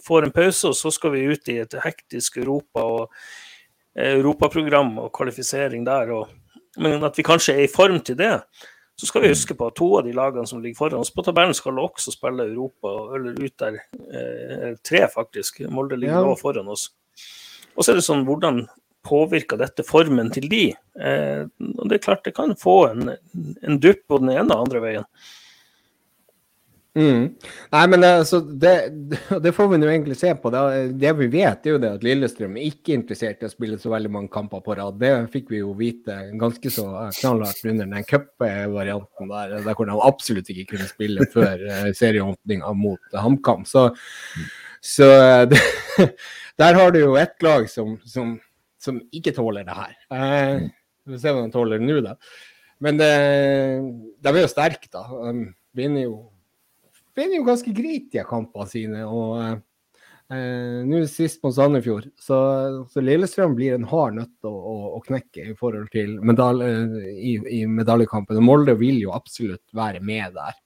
får 0.04 0.26
en 0.26 0.34
pause, 0.34 0.74
så 0.76 0.92
skal 0.92 1.14
vi 1.14 1.24
ut 1.32 1.48
i 1.48 1.58
et 1.62 1.78
hektisk 1.84 2.36
Europa 2.42 2.84
og 2.84 3.02
eh, 3.96 4.12
europaprogram 4.18 4.98
og 5.00 5.12
kvalifisering 5.16 5.86
der. 5.88 6.12
Og, 6.18 6.28
men 6.82 7.08
at 7.08 7.16
vi 7.16 7.24
kanskje 7.26 7.56
er 7.56 7.64
i 7.64 7.72
form 7.72 8.02
til 8.04 8.20
det. 8.20 8.34
Så 9.00 9.08
skal 9.08 9.24
vi 9.24 9.32
huske 9.32 9.56
på 9.56 9.70
at 9.70 9.78
to 9.80 9.88
av 9.98 10.04
de 10.04 10.12
lagene 10.14 10.44
som 10.46 10.60
ligger 10.60 10.82
foran 10.82 11.00
oss 11.00 11.10
på 11.10 11.24
tabellen, 11.24 11.56
skal 11.56 11.80
også 11.80 12.12
spille 12.12 12.44
Europa, 12.52 12.92
eller 13.16 13.40
ut 13.40 13.56
der. 13.64 13.80
Eh, 14.12 14.68
tre, 14.84 15.06
faktisk. 15.10 15.64
Molde 15.72 15.96
ligger 15.96 16.28
ja. 16.28 16.36
foran 16.38 16.68
oss. 16.70 16.90
Og 17.72 17.80
så 17.80 17.94
er 17.94 17.98
det 17.98 18.04
sånn, 18.04 18.26
hvordan 18.28 18.66
påvirker 19.06 19.60
dette 19.60 19.84
formen 19.86 20.30
til 20.34 20.48
de? 20.52 20.64
Eh, 21.00 21.44
og 21.76 21.86
det 21.88 21.98
er 21.98 22.04
klart 22.06 22.26
det 22.26 22.36
kan 22.36 22.56
få 22.58 22.78
en, 22.90 23.14
en 23.14 23.80
dupp 23.82 24.04
på 24.08 24.20
den 24.22 24.34
ene 24.34 24.50
og 24.50 24.66
andre 24.66 24.82
veien. 24.84 25.08
Mm. 26.94 27.28
Nei, 27.72 27.86
men 27.88 28.04
altså, 28.04 28.40
det, 28.40 28.72
det, 29.42 29.52
får 29.56 29.68
vi 29.70 29.78
nå 29.80 29.88
egentlig 29.88 30.16
se 30.20 30.34
på. 30.36 30.50
Det, 30.52 30.82
det, 31.00 31.12
vi 31.16 31.28
vet, 31.32 31.64
er 31.64 31.74
jo 31.74 31.80
det 31.80 31.92
at 31.96 32.04
Lillestrøm 32.04 32.58
er 32.60 32.68
ikke 32.68 32.96
interessert 32.98 33.40
i 33.40 33.48
å 33.48 33.52
spille 33.52 33.78
så 33.80 33.94
veldig 33.94 34.10
mange 34.12 34.32
kamper 34.32 34.60
på 34.64 34.76
rad. 34.76 34.98
Det 35.00 35.12
fikk 35.32 35.54
vi 35.54 35.62
jo 35.62 35.72
vite 35.78 36.18
ganske 36.40 36.72
så 36.72 36.86
knallhardt 37.16 37.64
under 37.64 37.88
den 37.88 38.08
cupvarianten 38.08 39.32
der, 39.32 39.56
der 39.64 39.78
hvor 39.78 39.88
de 39.88 39.96
absolutt 40.04 40.52
ikke 40.52 40.74
kunne 40.74 40.90
spille 40.90 41.28
før 41.32 41.64
eh, 41.64 41.90
serieåpninga 41.96 42.76
mot 42.76 43.20
HamKam. 43.24 43.64
Så, 43.68 43.88
så 44.84 45.08
det, 45.48 45.62
der 46.60 46.76
har 46.76 46.92
du 46.92 47.00
jo 47.06 47.16
ett 47.16 47.40
lag 47.44 47.70
som, 47.72 47.96
som, 48.04 48.36
som, 48.82 48.98
ikke 49.14 49.34
tåler 49.36 49.66
det 49.68 49.78
her. 49.78 49.96
Eh, 50.14 50.68
vi 51.06 51.14
får 51.14 51.22
se 51.22 51.34
om 51.34 51.42
de 51.44 51.54
tåler 51.54 51.80
det 51.80 51.88
nå, 51.88 52.00
da. 52.04 52.16
Men 52.82 52.98
det, 52.98 53.10
de 54.22 54.30
er 54.32 54.42
jo 54.42 54.50
sterke, 54.50 54.90
da. 54.90 55.06
De 55.06 55.50
vinner 55.78 56.08
jo 56.08 56.16
vinner 57.16 57.40
jo 57.40 57.46
ganske 57.46 57.74
greit, 57.76 58.10
de 58.12 58.24
kampene 58.28 58.68
sine. 58.70 59.04
og 59.06 59.38
eh, 60.32 60.82
Nå 60.88 61.02
sist 61.10 61.42
mot 61.44 61.54
Sandefjord, 61.54 62.08
så, 62.20 62.38
så, 62.90 63.04
Lillestrøm 63.04 63.56
blir 63.58 63.76
en 63.76 63.88
hard 63.88 64.18
nøtt 64.18 64.48
å, 64.48 64.52
å, 64.52 64.76
å 64.96 65.00
knekke 65.04 65.50
i 65.52 65.56
forhold 65.58 65.90
til 65.94 66.16
medalje, 66.24 66.70
i, 67.12 67.36
i, 67.60 67.64
medaljekampen. 67.68 68.40
Og 68.40 68.46
Molde 68.46 68.76
vil 68.80 69.02
jo 69.02 69.14
absolutt 69.16 69.64
være 69.76 70.02
med 70.04 70.38
der. 70.38 70.56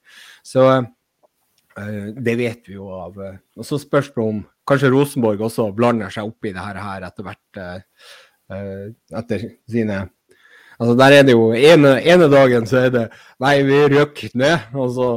Så 0.45 0.67
eh, 0.71 2.13
det 2.15 2.37
vet 2.39 2.69
vi 2.69 2.77
jo 2.79 2.91
av. 2.95 3.19
Og 3.57 3.67
så 3.67 3.79
spørs 3.81 4.13
det 4.15 4.23
om 4.23 4.45
kanskje 4.67 4.91
Rosenborg 4.93 5.41
også 5.47 5.71
blander 5.75 6.13
seg 6.13 6.29
opp 6.29 6.47
i 6.47 6.53
det 6.55 6.63
her 6.63 7.07
etter 7.07 7.27
hvert. 7.27 7.63
Uh, 8.47 8.93
etter 9.17 9.41
sine 9.67 10.05
Altså 10.77 10.93
Der 10.93 11.13
er 11.17 11.23
det 11.25 11.33
jo 11.33 11.49
ene, 11.57 11.95
ene 12.05 12.27
dagen 12.29 12.67
så 12.69 12.83
er 12.85 12.91
det 12.93 13.03
Nei, 13.41 13.55
vi 13.65 13.79
røk 13.95 14.21
ned. 14.37 14.67
Og 14.77 14.91
så 14.93 15.07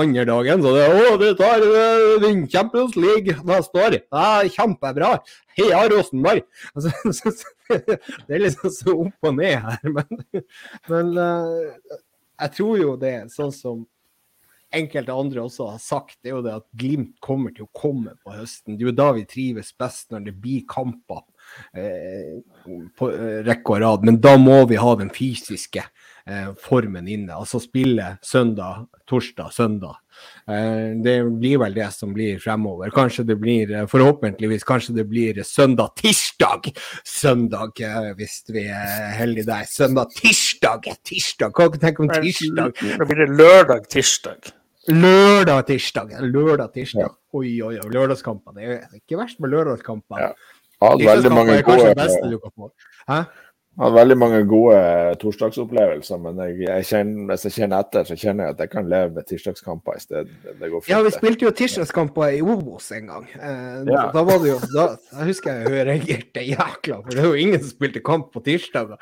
andre 0.00 0.24
dagen 0.28 0.64
så 0.64 0.72
er 0.72 0.94
det 0.94 1.10
Å, 1.10 1.18
det 1.20 1.32
tar 1.36 1.66
den 2.24 2.46
Champions 2.48 2.96
League 2.96 3.36
neste 3.48 3.84
år. 3.84 3.98
Ja, 4.00 4.48
kjempebra. 4.48 5.12
Heia 5.58 5.84
Rosenborg. 5.92 6.44
Altså, 6.72 7.12
så, 7.18 7.34
det 7.68 8.38
er 8.38 8.44
liksom 8.46 8.72
så 8.72 8.96
opp 9.04 9.28
og 9.28 9.36
ned 9.36 9.58
her. 9.68 9.92
Men, 9.92 10.24
men 10.88 11.14
jeg 11.20 12.54
tror 12.56 12.80
jo 12.80 12.96
det, 13.00 13.14
sånn 13.34 13.52
som 13.52 13.84
enkelte 14.74 15.14
andre 15.14 15.44
også 15.46 15.70
har 15.72 15.80
sagt, 15.82 16.18
er 16.24 16.36
jo 16.36 16.42
det 16.44 16.54
at 16.58 16.66
Glimt 16.78 17.16
kommer 17.24 17.54
til 17.54 17.66
å 17.66 17.72
komme 17.76 18.14
på 18.22 18.34
høsten. 18.36 18.76
Det 18.76 18.84
er 18.84 18.90
jo 18.90 18.98
da 18.98 19.08
vi 19.16 19.26
trives 19.28 19.72
best, 19.78 20.10
når 20.12 20.28
det 20.28 20.36
blir 20.42 20.66
kamper 20.68 21.24
på 22.98 23.12
eh, 23.12 23.38
rekke 23.46 23.76
og 23.76 23.80
rad. 23.84 24.04
Men 24.08 24.20
da 24.22 24.36
må 24.40 24.62
vi 24.70 24.78
ha 24.80 24.94
den 24.98 25.10
fysiske 25.14 25.82
eh, 25.82 26.50
formen 26.62 27.08
inne. 27.08 27.36
Altså 27.36 27.60
spille 27.62 28.16
søndag, 28.24 28.86
torsdag, 29.08 29.52
søndag. 29.54 30.04
det 31.04 31.14
blir 31.38 31.60
vel 31.62 31.74
det 31.76 31.86
som 31.94 32.10
blir 32.12 32.40
fremover. 32.42 32.90
Kanskje 32.90 33.24
det 33.28 33.36
blir, 33.38 33.70
forhåpentligvis, 33.86 34.66
kanskje 34.66 34.96
det 34.96 35.06
blir 35.08 35.42
søndag, 35.46 35.94
tirsdag. 36.00 36.72
Søndag, 37.06 37.78
hvis 38.18 38.42
vi 38.50 38.66
er 38.66 39.14
heldige 39.20 39.46
der. 39.46 39.64
Søndag, 39.70 40.10
tirsdag, 40.18 40.90
tirsdag. 41.06 41.54
Hva 41.54 41.68
kan 41.68 41.78
du 41.78 41.84
tenke 41.86 42.02
om 42.02 42.14
tirsdag? 42.18 42.74
Da 42.98 43.08
blir 43.08 43.24
det 43.24 43.30
lørdag, 43.38 43.86
tirsdag. 43.92 44.54
Lørdag, 44.88 45.66
tirsdag. 45.68 46.12
Lørdag, 46.24 46.72
tirsdag. 46.72 47.12
Oi, 47.36 47.58
oi, 47.60 47.74
oi. 47.76 47.88
Lørdagskamper. 47.92 48.54
Det 48.56 48.68
er 48.72 48.94
ikke 48.96 49.18
verst 49.20 49.36
med 49.44 49.52
lørdagskamper. 49.52 50.22
Ja. 50.22 50.30
Hadde 50.82 51.06
veldig 51.06 51.30
mange 51.34 51.60
gode 51.66 53.24
Hadde 53.78 53.94
veldig 53.94 54.14
mange 54.18 54.38
gode 54.50 54.78
torsdagsopplevelser, 55.22 56.18
men 56.22 56.40
jeg, 56.42 56.56
jeg 56.64 56.86
kjenner, 56.88 57.28
hvis 57.28 57.44
jeg 57.46 57.54
kjenner 57.60 57.84
etter, 57.84 58.08
så 58.08 58.16
kjenner 58.18 58.48
jeg 58.48 58.56
at 58.56 58.62
jeg 58.64 58.72
kan 58.72 58.88
leve 58.90 59.12
med 59.14 59.28
tirsdagskamper 59.28 59.94
i 59.94 60.02
stedet. 60.02 60.32
ja, 60.90 60.98
vi 61.06 61.12
spilte 61.14 61.46
jo 61.46 61.52
tirsdagskamper 61.60 62.34
i 62.34 62.42
Obos 62.42 62.90
en 62.96 63.06
gang. 63.12 63.28
Eh, 63.38 63.86
ja. 63.86 64.08
Da 64.14 64.26
var 64.26 64.42
det 64.42 64.50
jo 64.50 64.58
da, 64.74 64.88
Jeg 65.12 65.30
husker 65.30 65.62
jeg 65.62 65.86
reagerte 65.92 66.46
jækla, 66.48 67.00
for 67.04 67.14
det 67.14 67.22
er 67.22 67.30
jo 67.30 67.38
ingen 67.46 67.62
som 67.62 67.70
spilte 67.76 68.02
kamp 68.10 68.32
på 68.34 68.42
tirsdager. 68.50 68.98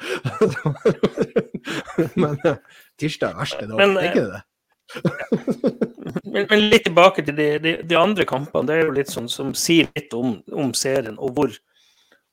men 2.21 2.37
uh, 2.45 2.61
tirsdag 3.01 3.33
er 3.33 3.41
verste 3.41 3.71
dag, 3.73 3.81
er 3.81 4.11
ikke 4.13 4.29
det? 4.35 5.93
Men, 6.37 6.47
men, 6.51 6.65
litt 6.71 6.85
tilbake 6.87 7.25
til 7.25 7.37
de, 7.39 7.49
de, 7.65 7.75
de, 7.83 7.97
andre 7.99 8.27
kampene. 8.29 8.69
Det 8.69 8.77
er 8.77 8.85
jo 8.85 8.95
litt 8.99 9.13
sånn 9.13 9.29
som 9.33 9.55
sier 9.57 9.89
litt 9.97 10.13
om, 10.17 10.37
om 10.53 10.73
serien, 10.77 11.17
og 11.17 11.37
hvor 11.37 11.57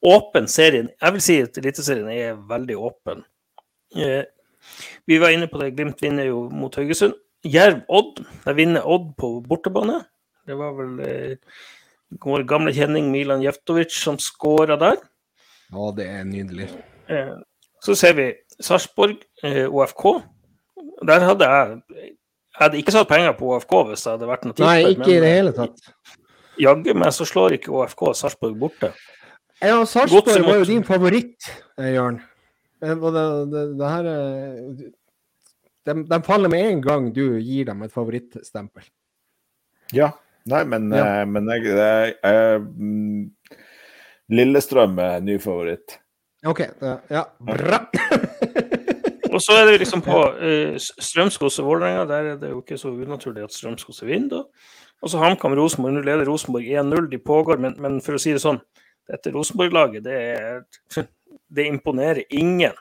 åpen 0.03 0.49
serien 0.51 0.89
Jeg 0.99 1.15
vil 1.15 1.23
si 1.23 1.35
at 1.39 1.57
Eliteserien 1.61 2.09
er 2.11 2.39
veldig 2.49 2.75
åpen. 2.89 3.23
Eh, 3.95 4.25
vi 5.07 5.19
var 5.23 5.31
inne 5.31 5.47
på 5.47 5.61
det, 5.61 5.73
Glimt 5.77 6.03
vinner 6.03 6.27
jo 6.27 6.49
mot 6.51 6.75
Haugesund. 6.75 7.15
Jerv-Odd. 7.43 8.21
Der 8.45 8.55
vinner 8.59 8.85
Odd 8.87 9.13
på 9.19 9.37
bortebane. 9.47 10.01
Det 10.47 10.55
var 10.59 10.75
vel 10.75 10.99
eh, 11.03 11.55
vår 12.23 12.43
gamle 12.47 12.73
kjenning 12.75 13.09
Milan 13.11 13.43
Jeftovic 13.43 13.95
som 13.95 14.19
skåra 14.19 14.77
der. 14.79 14.99
Ja, 15.73 15.91
det 15.95 16.07
er 16.07 16.27
nydelig. 16.27 16.69
Eh, 17.11 17.35
så 17.83 17.95
ser 17.99 18.15
vi 18.19 18.27
Sarpsborg, 18.59 19.23
eh, 19.43 19.65
OFK. 19.67 20.05
Der 21.07 21.25
hadde 21.27 21.47
jeg 21.47 22.13
jeg 22.53 22.61
hadde 22.61 22.77
ikke 22.81 22.93
satt 22.93 23.09
penger 23.09 23.33
på 23.37 23.49
OFK 23.55 23.73
hvis 23.89 24.03
det 24.05 24.11
hadde 24.11 24.29
vært 24.29 24.43
noe 24.45 24.53
tidspunkt. 24.53 24.69
Nei, 24.69 24.91
ikke 24.93 25.07
men, 25.07 25.15
i 25.15 25.21
det 25.23 25.31
hele 25.33 25.53
tatt. 25.57 25.93
Jaggu 26.61 26.93
meg 27.01 27.15
så 27.17 27.25
slår 27.25 27.57
ikke 27.57 27.73
OFK 27.73 28.03
Sarpsborg 28.19 28.59
borte. 28.61 28.91
Ja, 29.63 29.79
Sarpsborg 29.89 30.45
var 30.45 30.59
jo 30.61 30.67
din 30.69 30.85
favoritt, 30.85 31.49
Jørn. 31.77 31.95
Jørn. 31.97 32.21
Det, 32.83 33.13
det, 33.53 33.63
det 33.79 33.89
her 33.89 34.07
de, 35.83 35.93
de, 36.03 36.19
faller 36.23 36.51
med 36.51 36.67
en 36.67 36.81
gang 36.83 37.07
du 37.15 37.39
gir 37.39 37.65
dem 37.69 37.83
et 37.85 37.93
favorittstempel. 37.93 38.85
Ja. 39.95 40.11
Nei, 40.51 40.63
men, 40.67 40.89
ja. 40.91 41.03
Eh, 41.21 41.27
men 41.31 41.47
jeg, 41.53 41.69
jeg, 41.71 42.15
jeg, 42.19 42.61
mm, 42.61 43.59
Lillestrøm 44.35 44.97
er 44.99 45.23
ny 45.23 45.37
favoritt. 45.43 45.97
OK. 46.45 46.65
Ja. 47.09 47.23
Bra. 47.39 47.85
Og 49.33 49.41
så 49.41 49.57
er 49.57 49.65
det 49.67 49.79
liksom 49.81 50.03
på 50.05 50.19
uh, 50.37 50.75
Strømskos 50.77 51.59
og 51.63 51.67
Vålerenga. 51.71 52.05
Der 52.09 52.31
er 52.33 52.39
det 52.41 52.51
jo 52.51 52.61
ikke 52.61 52.77
så 52.77 52.93
unaturlig 52.93 53.43
at 53.47 53.55
Strømskog 53.55 53.97
vinner. 54.07 54.45
Og 55.03 55.09
så 55.11 55.19
HamKam 55.19 55.55
Rosenborg. 55.57 55.97
Nå 55.97 56.05
leder 56.05 56.29
Rosenborg 56.29 56.69
1-0. 56.69 57.09
De 57.11 57.19
pågår, 57.19 57.59
men, 57.59 57.75
men, 57.81 57.99
for 58.03 58.15
å 58.15 58.21
si 58.21 58.31
det 58.35 58.43
sånn, 58.43 58.61
dette 59.09 59.33
Rosenborg-laget, 59.33 60.05
det, 60.05 60.19
det, 61.55 61.67
imponerer 61.67 62.23
ingen. 62.29 62.77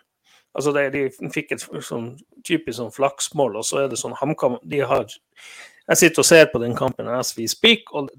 Altså 0.54 0.74
det, 0.76 0.90
De 0.94 1.32
fikk 1.34 1.56
et 1.56 1.64
sånn 1.64 2.12
typisk 2.46 2.76
sånn 2.78 2.94
flaksmål, 2.94 3.58
og 3.58 3.66
så 3.66 3.82
er 3.82 3.90
det 3.90 3.98
sånn 4.00 4.14
HamKam 4.18 4.58
De 4.68 4.82
har 4.84 5.06
Jeg 5.08 5.98
sitter 5.98 6.22
og 6.22 6.28
ser 6.28 6.50
på 6.52 6.60
den 6.62 6.76
kampen 6.78 7.08
as 7.10 7.32
we 7.38 7.48
speak, 7.50 7.90
og 7.96 8.12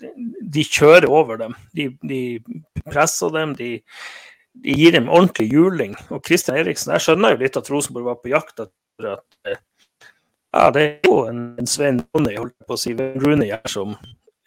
de, 0.00 0.12
de 0.40 0.64
kjører 0.64 1.10
over 1.10 1.40
dem. 1.42 1.56
De, 1.76 1.90
de 2.00 2.22
presser 2.86 3.34
dem. 3.34 3.52
de 3.58 3.74
de 4.54 4.74
gir 4.76 4.94
dem 4.96 5.08
ordentlig 5.08 5.50
juling. 5.52 5.96
Og 6.10 6.22
Kristian 6.26 6.58
Eriksen, 6.58 6.92
jeg 6.96 7.06
skjønner 7.06 7.34
jo 7.34 7.42
litt 7.42 7.58
at 7.60 7.70
Rosenborg 7.70 8.10
var 8.10 8.22
på 8.22 8.32
jakt 8.32 8.64
etter 8.66 9.12
at 9.14 9.26
eh, 9.48 9.60
ja, 10.50 10.70
det 10.74 10.82
er 10.82 11.06
jo 11.06 11.18
en, 11.30 11.42
en 11.60 11.68
Svein 11.70 12.00
Rooney, 12.10 12.38
holdt 12.40 12.56
på 12.66 12.74
å 12.74 12.80
si, 12.80 12.94
Rooney 12.98 13.52
her, 13.52 13.62
som 13.70 13.94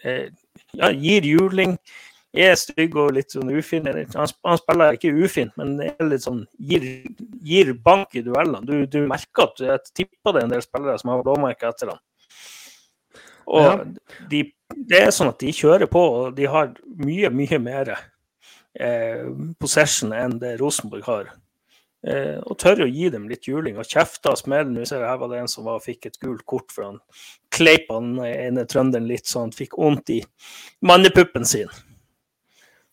eh, 0.03 0.27
ja, 0.75 0.89
gir 0.91 1.23
juling, 1.27 1.77
er 2.33 2.55
stygg 2.59 2.95
og 2.97 3.13
litt 3.15 3.31
sånn 3.31 3.51
ufin. 3.53 3.87
Han, 3.87 4.07
han, 4.43 4.59
spiller 4.59 4.97
ikke 4.97 5.13
ufint, 5.15 5.53
men 5.59 5.77
er 5.85 6.09
litt 6.09 6.25
sånn, 6.25 6.43
gir, 6.59 6.83
gir 7.45 7.71
bank 7.85 8.17
i 8.17 8.25
duellene. 8.25 8.65
Du, 8.67 8.75
du, 8.89 9.03
merker 9.07 9.47
at 9.47 9.63
jeg 9.63 9.93
tipper 9.93 10.33
det 10.33 10.41
er 10.41 10.49
en 10.49 10.55
del 10.57 10.65
spillere 10.65 10.97
som 10.99 11.13
har 11.13 11.23
blåmerker 11.23 11.71
etter 11.71 11.93
ham. 11.93 12.01
Og 13.53 13.63
ja. 13.67 13.77
de, 14.31 14.41
det 14.89 15.03
er 15.05 15.13
sånn 15.13 15.31
at 15.31 15.39
de 15.43 15.53
kjører 15.55 15.87
på, 15.91 16.01
og 16.01 16.35
de 16.35 16.49
har 16.49 16.73
mye, 16.99 17.31
mye 17.31 17.59
mer 17.61 17.93
eh, 18.79 19.25
possession 19.61 20.13
enn 20.17 20.37
det 20.41 20.57
Rosenborg 20.61 21.07
har. 21.07 21.31
Eh, 22.03 22.35
og 22.43 22.57
tør 22.59 22.83
å 22.83 22.89
gi 22.89 23.07
dem 23.13 23.29
litt 23.31 23.47
juling 23.47 23.77
og 23.79 23.87
kjefte 23.87 24.33
og 24.33 24.39
smelle. 24.41 24.71
Nå 24.73 24.83
ser 24.87 25.03
jeg 25.03 25.11
her 25.11 25.21
var 25.21 25.31
det 25.31 25.39
en 25.43 25.51
som 25.51 25.67
var, 25.69 25.83
fikk 25.83 26.09
et 26.09 26.19
gult 26.23 26.43
kort 26.49 26.73
for 26.75 26.89
han 26.89 27.01
kleip 27.53 27.87
han 27.93 28.17
ene 28.27 28.65
trønderen 28.67 29.07
litt 29.07 29.29
så 29.29 29.45
han 29.45 29.55
fikk 29.55 29.77
vondt 29.79 30.11
i 30.17 30.19
mannepuppen 30.83 31.47
sin. 31.47 31.71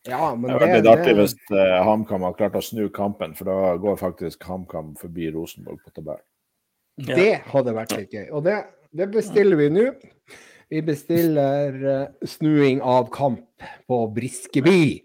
Ja, 0.09 0.31
men 0.35 0.55
det, 0.55 0.69
det 0.81 0.89
er 0.89 0.95
artig 0.95 1.13
hvis 1.19 1.35
uh, 1.53 1.83
HamKam 1.85 2.23
har 2.25 2.37
klart 2.39 2.55
å 2.57 2.63
snu 2.65 2.87
kampen, 2.95 3.35
for 3.37 3.51
da 3.51 3.75
går 3.83 3.99
faktisk 4.01 4.47
HamKam 4.49 4.95
forbi 5.01 5.29
Rosenborg 5.35 5.83
på 5.85 5.93
tabellen. 5.93 6.25
Ja. 7.01 7.17
Det 7.17 7.33
hadde 7.51 7.75
vært 7.77 7.93
litt 7.97 8.15
gøy. 8.15 8.25
Og 8.37 8.45
det, 8.47 8.57
det 8.97 9.11
bestiller 9.13 9.59
vi 9.61 9.69
nå. 9.73 9.85
Vi 10.71 10.83
bestiller 10.87 11.75
uh, 11.85 12.27
snuing 12.27 12.83
av 12.83 13.09
kamp 13.11 13.65
på 13.91 14.07
Briskeby. 14.15 15.01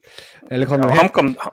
Eller 0.51 0.69
kan 0.69 0.85
ja, 0.85 0.89
HamKam, 0.89 1.35
Uh, 1.35 1.51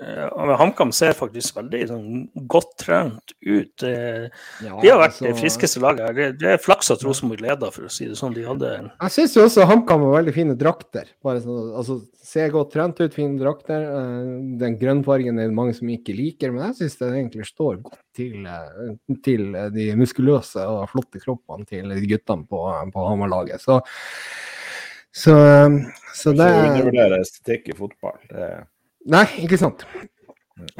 HamKam 0.00 0.92
ser 0.96 1.12
faktisk 1.16 1.58
veldig 1.58 1.80
sånn, 1.90 2.04
godt 2.48 2.70
trent 2.80 3.34
ut. 3.44 3.84
Ja, 3.84 4.30
de 4.80 4.88
har 4.88 5.00
vært 5.00 5.12
altså, 5.12 5.26
det 5.26 5.34
friskeste 5.36 5.82
laget 5.82 6.06
her. 6.06 6.14
Det, 6.16 6.28
det 6.40 6.54
er 6.54 6.62
flaks 6.62 6.88
at 6.94 7.04
Rosenborg 7.04 7.42
leder, 7.44 7.72
for 7.74 7.88
å 7.88 7.92
si 7.92 8.08
det 8.08 8.16
sånn. 8.16 8.32
De 8.36 8.46
hadde 8.46 8.70
Jeg 8.78 9.14
syns 9.16 9.36
jo 9.36 9.44
også 9.44 9.66
HamKam 9.68 10.06
har 10.06 10.16
veldig 10.16 10.34
fine 10.36 10.56
drakter. 10.60 11.12
Bare 11.24 11.44
sånn, 11.44 11.74
altså, 11.82 12.00
Ser 12.30 12.52
godt 12.52 12.68
trent 12.74 13.00
ut, 13.00 13.14
fine 13.16 13.40
drakter. 13.40 13.82
Uh, 13.90 14.56
den 14.60 14.76
grønnfargen 14.78 15.40
er 15.40 15.48
det 15.48 15.56
mange 15.56 15.72
som 15.74 15.88
ikke 15.90 16.14
liker, 16.14 16.52
men 16.54 16.68
jeg 16.68 16.76
syns 16.82 16.98
det 17.00 17.08
egentlig 17.08 17.46
står 17.48 17.80
godt 17.82 18.02
til, 18.14 18.44
til 19.24 19.48
de 19.74 19.86
muskuløse 19.98 20.62
og 20.68 20.84
flotte 20.92 21.18
kroppene 21.24 21.66
til 21.66 21.90
de 21.90 22.04
guttene 22.12 22.46
på, 22.46 22.60
på 22.94 23.06
Hamar-laget. 23.08 23.64
Så, 23.64 23.80
så, 25.10 25.34
så 26.14 26.36
det 26.36 26.52
Ikke 26.52 26.68
undervurderer 26.68 27.24
estetikk 27.24 27.72
i 27.72 27.80
fotball. 27.80 28.20
det 28.30 28.52
Nei, 29.08 29.24
ikke 29.44 29.58
sant. 29.60 29.84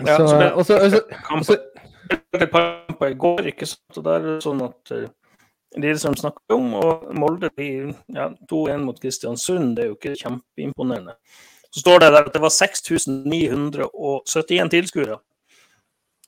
Ja, 0.04 0.16
så, 0.16 0.24
og 0.52 0.66
så, 0.68 0.74
et 0.76 0.94
også, 1.32 1.56
kamper 2.52 3.08
i 3.08 3.14
går, 3.16 3.40
ikke 3.54 3.66
sant. 3.68 3.96
Og 3.96 4.04
der 4.04 4.14
er 4.18 4.22
det 4.34 4.42
sånn 4.44 4.60
at 4.66 4.92
de 5.80 5.98
som 5.98 6.16
snakker 6.18 6.54
om, 6.56 6.74
og 6.74 7.14
Molde 7.14 7.50
blir 7.54 7.94
ja, 8.10 8.30
2-1 8.50 8.84
mot 8.84 9.00
Kristiansund. 9.00 9.76
Det 9.76 9.82
er 9.84 9.88
jo 9.92 9.96
ikke 9.96 10.16
kjempeimponerende. 10.18 11.14
Så 11.70 11.80
står 11.84 11.96
det 12.02 12.10
der 12.10 12.24
at 12.26 12.34
det 12.34 12.42
var 12.42 12.50
6971 12.50 14.70
tilskuere. 14.74 15.16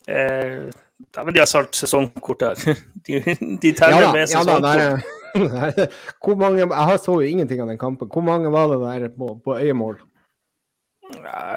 Eh, 0.07 0.71
vel 1.19 1.35
de 1.35 1.43
har 1.43 1.51
solgt 1.51 1.75
sesongkort 1.79 2.41
her. 2.47 2.57
De, 3.07 3.13
de 3.59 3.71
teller 3.75 4.07
ja, 4.07 4.11
med 4.15 4.27
sesongkort. 4.31 4.79
Ja, 4.79 5.03
Hvor 6.23 6.37
mange, 6.39 6.63
jeg 6.63 6.99
så 7.03 7.13
jo 7.19 7.27
ingenting 7.27 7.59
av 7.65 7.69
den 7.73 7.81
kampen. 7.81 8.07
Hvor 8.13 8.23
mange 8.23 8.53
var 8.53 8.69
det 8.71 8.79
der 8.85 9.09
på, 9.17 9.27
på 9.45 9.51
øyemål? 9.59 9.97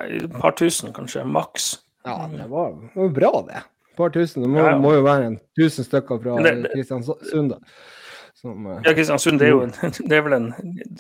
Et 0.10 0.32
par 0.40 0.56
tusen, 0.58 0.94
kanskje. 0.96 1.26
Maks. 1.26 1.76
Ja, 2.06 2.30
det 2.32 2.48
var, 2.52 2.72
det 2.94 3.02
var 3.02 3.10
bra, 3.10 3.34
det. 3.48 3.62
Et 3.92 3.98
par 3.98 4.10
tusen. 4.10 4.44
Det 4.44 4.50
må, 4.50 4.60
ja, 4.60 4.72
ja. 4.76 4.80
må, 4.80 4.94
jo 4.94 5.04
være 5.06 5.30
en 5.32 5.38
tusen 5.58 5.88
stykker 5.88 6.22
fra 6.22 6.56
Kristiansund, 6.74 7.56
da. 7.56 7.60
Som, 8.36 8.66
uh, 8.68 8.82
ja, 8.84 8.92
Kristiansund 8.94 9.40
det 9.42 9.48
er 9.48 9.54
jo 9.56 9.64
en, 9.66 9.74
det 10.12 10.18
er 10.18 10.26
vel 10.26 10.36
en 10.38 10.50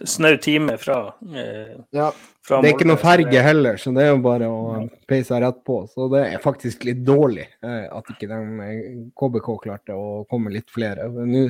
snau 0.07 0.33
time 0.41 0.77
fra, 0.81 0.97
eh, 1.29 1.75
ja, 1.93 2.07
fra 2.47 2.61
Det 2.63 2.71
er 2.71 2.77
ikke 2.77 2.87
noe 2.89 3.01
ferge 3.01 3.43
heller, 3.43 3.77
så 3.77 3.91
det 3.93 4.05
er 4.05 4.13
jo 4.13 4.21
bare 4.23 4.49
å 4.49 4.81
peise 5.09 5.37
rett 5.43 5.61
på. 5.67 5.81
Så 5.91 6.09
det 6.15 6.23
er 6.31 6.41
faktisk 6.41 6.87
litt 6.89 7.03
dårlig 7.05 7.45
eh, 7.45 7.85
at 7.91 8.13
ikke 8.15 8.31
den 8.31 9.09
KBK 9.19 9.49
eh, 9.51 9.63
klarte 9.67 9.99
å 9.99 10.23
komme 10.31 10.53
litt 10.55 10.71
flere. 10.73 11.09
Men 11.13 11.33
nå 11.35 11.47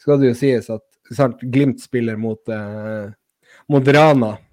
skal 0.00 0.22
det 0.22 0.30
jo 0.30 0.38
sies 0.38 0.70
at 0.72 0.86
sant, 1.12 1.42
Glimt 1.42 1.82
spiller 1.82 2.16
mot, 2.20 2.40
eh, 2.48 3.10
mot 3.68 3.96
Rana 3.98 4.36
Eh, 4.38 4.47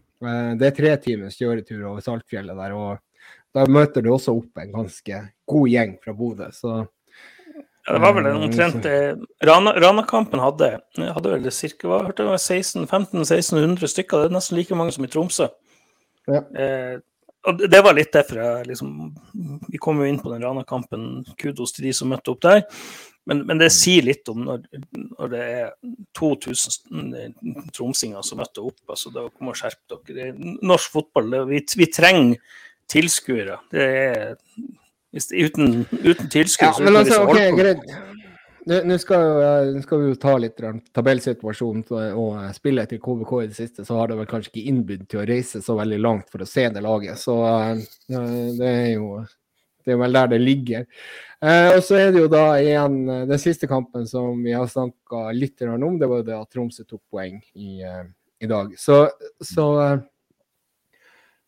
det 0.60 0.70
er 0.70 0.76
tre 0.78 0.92
timers 1.04 1.38
kjøretur 1.40 1.86
over 1.92 2.04
Saltfjellet 2.04 2.58
der, 2.58 2.76
og 2.76 2.98
da 3.56 3.66
møter 3.72 4.04
du 4.04 4.12
også 4.14 4.36
opp 4.36 4.60
en 4.62 4.74
ganske 4.74 5.22
god 5.48 5.72
gjeng 5.72 5.96
fra 6.04 6.14
Bodø. 6.18 6.50
Så 6.54 6.84
ja, 7.86 7.94
det 7.94 8.02
var 8.02 8.16
vel 8.18 8.26
eh, 8.26 8.44
omtrent 8.48 8.86
eh, 8.90 9.12
Rana-kampen 9.46 10.42
hadde, 10.42 10.72
hadde 10.98 11.34
vel 11.36 11.50
ca. 11.52 12.00
1500-1600 12.10 13.92
stykker. 13.94 14.24
Det 14.24 14.32
er 14.32 14.38
nesten 14.40 14.58
like 14.58 14.78
mange 14.78 14.96
som 14.96 15.06
i 15.06 15.12
Tromsø. 15.12 15.52
Ja. 16.26 16.42
Eh, 16.58 16.96
og 17.46 17.62
det 17.62 17.82
var 17.86 17.94
litt 17.94 18.10
derfor 18.10 18.40
jeg 18.42 18.66
liksom 18.72 18.94
Vi 19.70 19.78
kom 19.78 20.00
jo 20.02 20.08
inn 20.10 20.18
på 20.18 20.32
den 20.34 20.42
Rana-kampen. 20.42 21.22
Kudos 21.38 21.76
til 21.76 21.86
de 21.86 21.94
som 21.94 22.10
møtte 22.10 22.34
opp 22.34 22.42
der. 22.42 22.66
Men, 23.26 23.42
men, 23.50 23.58
det 23.58 23.72
sier 23.74 24.06
litt 24.06 24.28
om 24.30 24.44
når, 24.46 24.66
når 25.18 25.32
det 25.32 25.44
er 25.56 25.70
2000 26.18 27.72
tromsinger 27.74 28.26
som 28.26 28.42
møter 28.42 28.68
opp. 28.70 28.82
altså 28.94 29.12
Da 29.14 29.26
må 29.42 29.54
dere 29.54 29.62
skjerpe 29.64 30.14
dere. 30.14 30.56
Norsk 30.62 30.94
fotball, 30.94 31.32
det, 31.34 31.44
vi, 31.50 31.62
vi, 31.82 31.88
trenger 31.94 32.60
tilskuere. 32.92 33.62
Det 33.74 33.86
er 33.86 34.36
Uten, 35.16 35.86
uten 36.04 36.28
tilskuere 36.28 36.74
ja, 36.76 36.84
men 36.84 36.98
altså, 37.00 37.22
okay, 37.24 37.54
greit. 37.56 37.86
Nå 38.68 38.98
skal, 39.00 39.78
skal, 39.86 40.02
vi 40.02 40.10
jo 40.10 40.18
ta 40.20 40.34
litt 40.42 40.60
tabellsituasjonen 40.92 41.86
og 42.18 42.42
spillet 42.58 42.92
til 42.92 43.00
KBK 43.00 43.32
i 43.38 43.48
det 43.48 43.56
siste, 43.56 43.86
så 43.88 44.00
har 44.02 44.12
det 44.12 44.18
vel 44.20 44.28
kanskje 44.28 44.52
ikke 44.52 44.74
innbydd 44.74 45.06
til 45.08 45.22
å 45.22 45.26
reise 45.30 45.62
så 45.64 45.78
veldig 45.78 46.00
langt 46.02 46.28
for 46.34 46.44
å 46.44 46.50
se 46.50 46.66
det 46.74 46.84
laget. 46.84 47.22
Så 47.22 47.38
det 48.10 48.72
er 48.74 48.90
jo 48.98 49.22
det 49.86 49.94
er 49.94 50.02
vel 50.02 50.18
der 50.18 50.32
det 50.34 50.42
ligger. 50.42 50.86
Eh, 51.46 51.70
og 51.76 51.82
så 51.86 52.00
er 52.00 52.14
det 52.14 52.24
jo 52.24 52.30
da 52.32 52.44
igjen 52.58 52.98
eh, 53.12 53.26
den 53.30 53.42
siste 53.42 53.68
kampen 53.70 54.08
som 54.10 54.40
vi 54.44 54.56
har 54.56 54.68
snakka 54.72 55.30
litt 55.36 55.62
om, 55.68 56.00
det 56.00 56.10
var 56.10 56.24
det 56.26 56.38
at 56.38 56.50
Tromsø 56.50 56.86
tok 56.88 57.04
poeng 57.12 57.38
i, 57.54 57.84
eh, 57.86 58.06
i 58.42 58.50
dag. 58.50 58.74
Så, 58.80 59.04
så, 59.44 59.68
eh, 59.84 60.00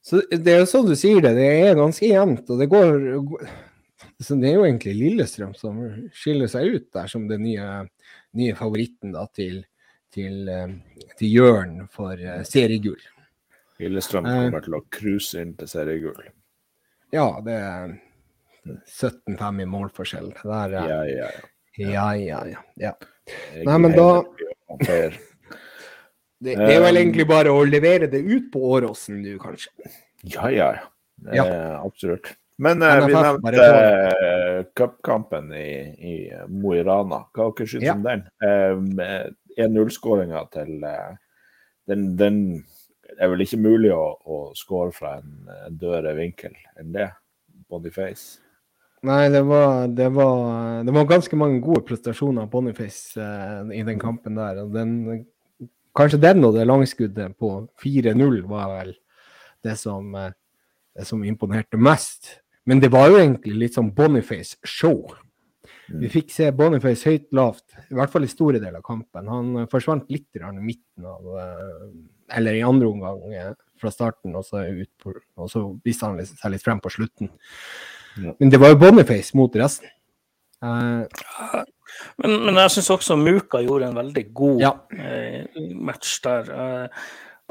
så, 0.05 0.21
det 0.29 0.53
er 0.53 0.61
jo 0.61 0.69
sånn 0.69 0.91
du 0.91 0.95
sier 0.99 1.23
det, 1.23 1.33
det 1.39 1.49
er 1.63 1.79
ganske 1.79 2.05
jevnt. 2.05 2.45
Og 2.49 2.61
det 2.61 2.69
går 2.71 2.99
så 4.21 4.33
Det 4.37 4.49
er 4.49 4.55
jo 4.57 4.65
egentlig 4.65 4.95
Lillestrøm 4.97 5.53
som 5.57 5.77
skiller 6.13 6.49
seg 6.49 6.73
ut 6.73 6.87
der 6.93 7.09
som 7.09 7.27
den 7.29 7.43
nye, 7.45 7.67
nye 8.37 8.55
favoritten 8.57 9.13
da 9.13 9.27
til, 9.29 9.59
til, 10.13 10.49
til 11.19 11.35
Jørn 11.35 11.83
for 11.93 12.17
seriegull. 12.45 13.01
Lillestrøm 13.77 14.25
kommer 14.25 14.65
til 14.65 14.77
å 14.77 14.81
cruise 14.93 15.37
inn 15.41 15.53
til 15.57 15.69
seriegull. 15.69 16.25
Ja, 17.13 17.29
det 17.45 17.57
17-5 18.85 19.61
i 19.63 19.69
målforskjell. 19.69 20.33
Der, 20.43 20.75
ja, 20.75 20.85
ja, 20.87 21.03
ja. 21.11 21.29
ja, 21.77 22.07
ja, 22.15 22.41
ja, 22.53 22.65
ja. 22.81 22.93
Nei, 23.63 23.77
men 23.83 23.95
da 23.95 24.09
det, 24.87 24.99
det, 26.43 26.55
er 26.55 26.83
vel 26.83 26.99
egentlig 27.01 27.27
bare 27.29 27.53
å 27.53 27.63
levere 27.67 28.09
det 28.11 28.21
ut 28.21 28.51
på 28.53 28.61
Åråsen 28.77 29.21
nå, 29.23 29.37
kanskje? 29.41 29.71
Ja, 30.23 30.49
ja. 30.53 30.69
ja. 31.33 31.47
absolutt. 31.81 32.35
Men 32.57 32.81
eh, 32.81 33.05
vi 33.05 33.13
nevnte 33.13 33.65
eh, 33.65 34.63
cupkampen 34.75 35.51
i, 35.53 35.69
i 36.11 36.15
Mo 36.49 36.73
i 36.73 36.81
Rana. 36.85 37.21
Hva 37.33 37.51
dere 37.53 37.69
syns 37.69 37.85
ja. 37.85 37.93
om 37.93 38.05
den? 38.05 38.25
Eh, 38.41 39.27
1-0-skåringa 39.57 40.43
til 40.53 40.83
uh, 40.85 41.15
den, 41.89 42.11
den, 42.17 42.35
er 43.17 43.31
vel 43.31 43.41
ikke 43.41 43.57
mulig 43.57 43.89
å, 43.93 44.11
å 44.21 44.37
skåre 44.57 44.93
fra 44.93 45.15
en 45.17 45.47
dødere 45.73 46.13
vinkel 46.17 46.53
enn 46.77 46.91
det. 46.93 47.07
Boniface. 47.69 48.37
Nei, 49.05 49.27
det 49.29 49.43
var, 49.45 49.87
det, 49.93 50.07
var, 50.09 50.83
det 50.83 50.93
var, 50.93 51.05
ganske 51.05 51.37
mange 51.37 51.59
gode 51.61 51.83
prestasjoner 51.85 52.47
av 52.47 52.49
Boniface 52.49 53.21
eh, 53.21 53.75
i 53.77 53.83
den 53.85 53.99
kampen 54.01 54.39
der. 54.39 54.63
den, 54.73 55.25
Kanskje 55.97 56.21
den 56.21 56.45
og 56.45 56.55
det 56.57 56.65
langskuddet 56.65 57.37
på 57.37 57.51
4-0 57.83 58.41
var 58.49 58.73
vel 58.73 58.95
det 59.65 59.75
som, 59.77 60.09
eh, 60.17 60.33
det 60.97 61.05
som, 61.05 61.23
imponerte 61.23 61.77
mest. 61.77 62.39
Men 62.65 62.81
det 62.81 62.89
var 62.93 63.11
jo 63.11 63.21
egentlig 63.21 63.55
litt 63.61 63.77
sånn 63.77 63.93
Boniface-show. 63.95 65.13
Mm. 65.87 65.99
Vi 66.01 66.09
fikk 66.11 66.33
se 66.33 66.49
Boniface 66.51 67.07
høyt 67.07 67.29
lavt, 67.37 67.77
i 67.87 67.95
hvert 67.95 68.11
fall 68.11 68.25
i 68.25 68.31
store 68.31 68.59
deler 68.59 68.81
av 68.81 68.87
kampen. 68.87 69.29
Han 69.29 69.53
eh, 69.61 69.69
forsvant 69.71 70.09
litt 70.11 70.41
i 70.41 70.43
midten 70.57 71.05
av 71.05 71.37
eh, 71.43 71.85
Eller 72.37 72.57
i 72.57 72.65
andre 72.65 72.89
omgang 72.89 73.21
eh, 73.31 73.53
fra 73.79 73.93
starten, 73.93 74.35
og 74.35 74.43
så, 74.43 74.65
ut 74.65 74.91
på, 74.99 75.13
og 75.37 75.53
så 75.53 75.63
viste 75.85 76.09
han 76.09 76.19
seg 76.25 76.51
litt 76.51 76.65
frem 76.65 76.81
på 76.83 76.91
slutten. 76.91 77.31
Men 78.17 78.51
det 78.51 78.59
var 78.61 78.73
jo 78.73 78.79
Boniface 78.81 79.37
mot 79.37 79.55
resten. 79.59 79.89
Uh, 80.63 81.05
men, 82.17 82.31
men, 82.47 82.57
jeg 82.63 82.73
syns 82.73 82.89
også 82.95 83.17
Muka 83.19 83.61
gjorde 83.61 83.91
en 83.91 83.99
veldig 83.99 84.23
god 84.33 84.63
ja. 84.63 84.71
uh, 84.73 85.67
match 85.85 86.17
der. 86.23 86.49
Uh, 86.49 86.87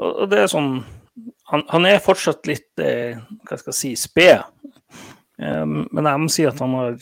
og, 0.03 0.25
det 0.31 0.43
er 0.43 0.51
sånn 0.51 0.81
Han, 1.49 1.63
han 1.71 1.87
er 1.89 2.03
fortsatt 2.03 2.45
litt 2.45 2.77
hva 2.77 3.55
skal 3.57 3.71
jeg 3.71 3.77
si, 3.77 3.89
sped. 3.97 4.43
men 5.39 6.09
jeg 6.09 6.19
må 6.21 6.27
si 6.29 6.43
at 6.45 6.59
han 6.61 6.75
har 6.77 6.97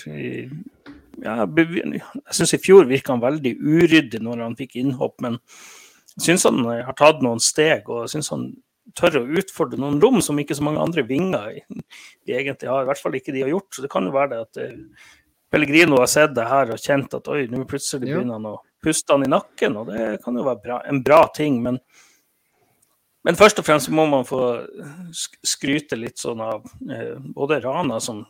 ja, 1.20 1.34
Jeg 1.43 2.36
syns 2.38 2.53
i 2.55 2.59
fjor 2.63 2.88
virka 2.88 3.11
han 3.11 3.24
veldig 3.24 3.51
uryddig 3.59 4.22
når 4.24 4.43
han 4.45 4.55
fikk 4.55 4.78
innhopp, 4.80 5.18
men 5.26 5.36
jeg 6.13 6.30
syns 6.30 6.47
han 6.47 6.61
har 6.63 6.95
tatt 6.95 7.20
noen 7.26 7.43
steg. 7.43 7.89
og 7.89 8.05
jeg 8.05 8.13
synes 8.13 8.32
han 8.32 8.45
tør 8.94 9.22
å 9.22 9.28
utfordre 9.40 9.80
noen 9.82 10.00
rom 10.04 10.22
som 10.24 10.38
ikke 10.40 10.58
så 10.58 10.66
mange 10.66 10.84
andre 10.84 11.06
vinger 11.08 11.60
de 12.26 12.36
egentlig 12.40 12.70
har. 12.70 12.84
I 12.84 12.90
hvert 12.92 13.02
fall 13.02 13.18
ikke 13.18 13.34
de 13.36 13.46
har 13.46 13.54
gjort. 13.54 13.72
Så 13.74 13.86
det 13.86 13.92
kan 13.94 14.08
jo 14.08 14.16
være 14.16 14.34
det 14.34 14.42
at 14.46 14.62
uh, 14.62 15.14
Pellegrino 15.54 16.00
har 16.02 16.12
sett 16.12 16.36
det 16.38 16.48
her 16.50 16.74
og 16.74 16.82
kjent 16.82 17.18
at 17.18 17.30
oi, 17.32 17.46
nå 17.52 17.66
plutselig 17.70 18.06
begynner 18.06 18.38
han 18.38 18.50
å 18.54 18.58
puste 18.84 19.16
han 19.16 19.26
i 19.26 19.32
nakken. 19.32 19.80
Og 19.82 19.92
det 19.94 20.10
kan 20.26 20.38
jo 20.38 20.46
være 20.46 20.62
bra, 20.64 20.82
en 20.90 21.02
bra 21.06 21.24
ting. 21.36 21.58
Men, 21.66 21.80
men 23.26 23.40
først 23.40 23.62
og 23.62 23.68
fremst 23.68 23.90
må 23.94 24.06
man 24.12 24.28
få 24.28 24.42
skryte 25.16 25.98
litt 25.98 26.22
sånn 26.22 26.44
av 26.46 26.66
uh, 26.66 27.18
både 27.36 27.62
Rana 27.66 28.00
som 28.04 28.26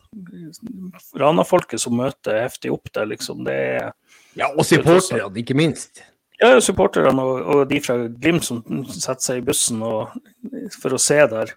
Rana-folket 1.19 1.83
som 1.83 1.97
møter 1.99 2.43
heftig 2.45 2.71
opp 2.75 2.91
der, 2.95 3.11
liksom. 3.11 3.43
Det 3.47 3.61
er 3.75 3.89
Ja, 4.35 4.51
og 4.51 4.67
supporterne, 4.67 5.31
ikke 5.43 5.57
minst. 5.57 6.03
Ja, 6.39 6.49
supporterne 6.61 7.23
og, 7.23 7.37
og, 7.47 7.61
de 7.69 7.77
fra 7.83 7.95
Glimt 8.11 8.43
som 8.43 8.59
setter 8.91 9.23
seg 9.23 9.37
i 9.39 9.45
bussen 9.47 9.79
og, 9.85 10.15
for 10.81 10.95
å 10.95 10.99
se 10.99 11.17
der. 11.31 11.53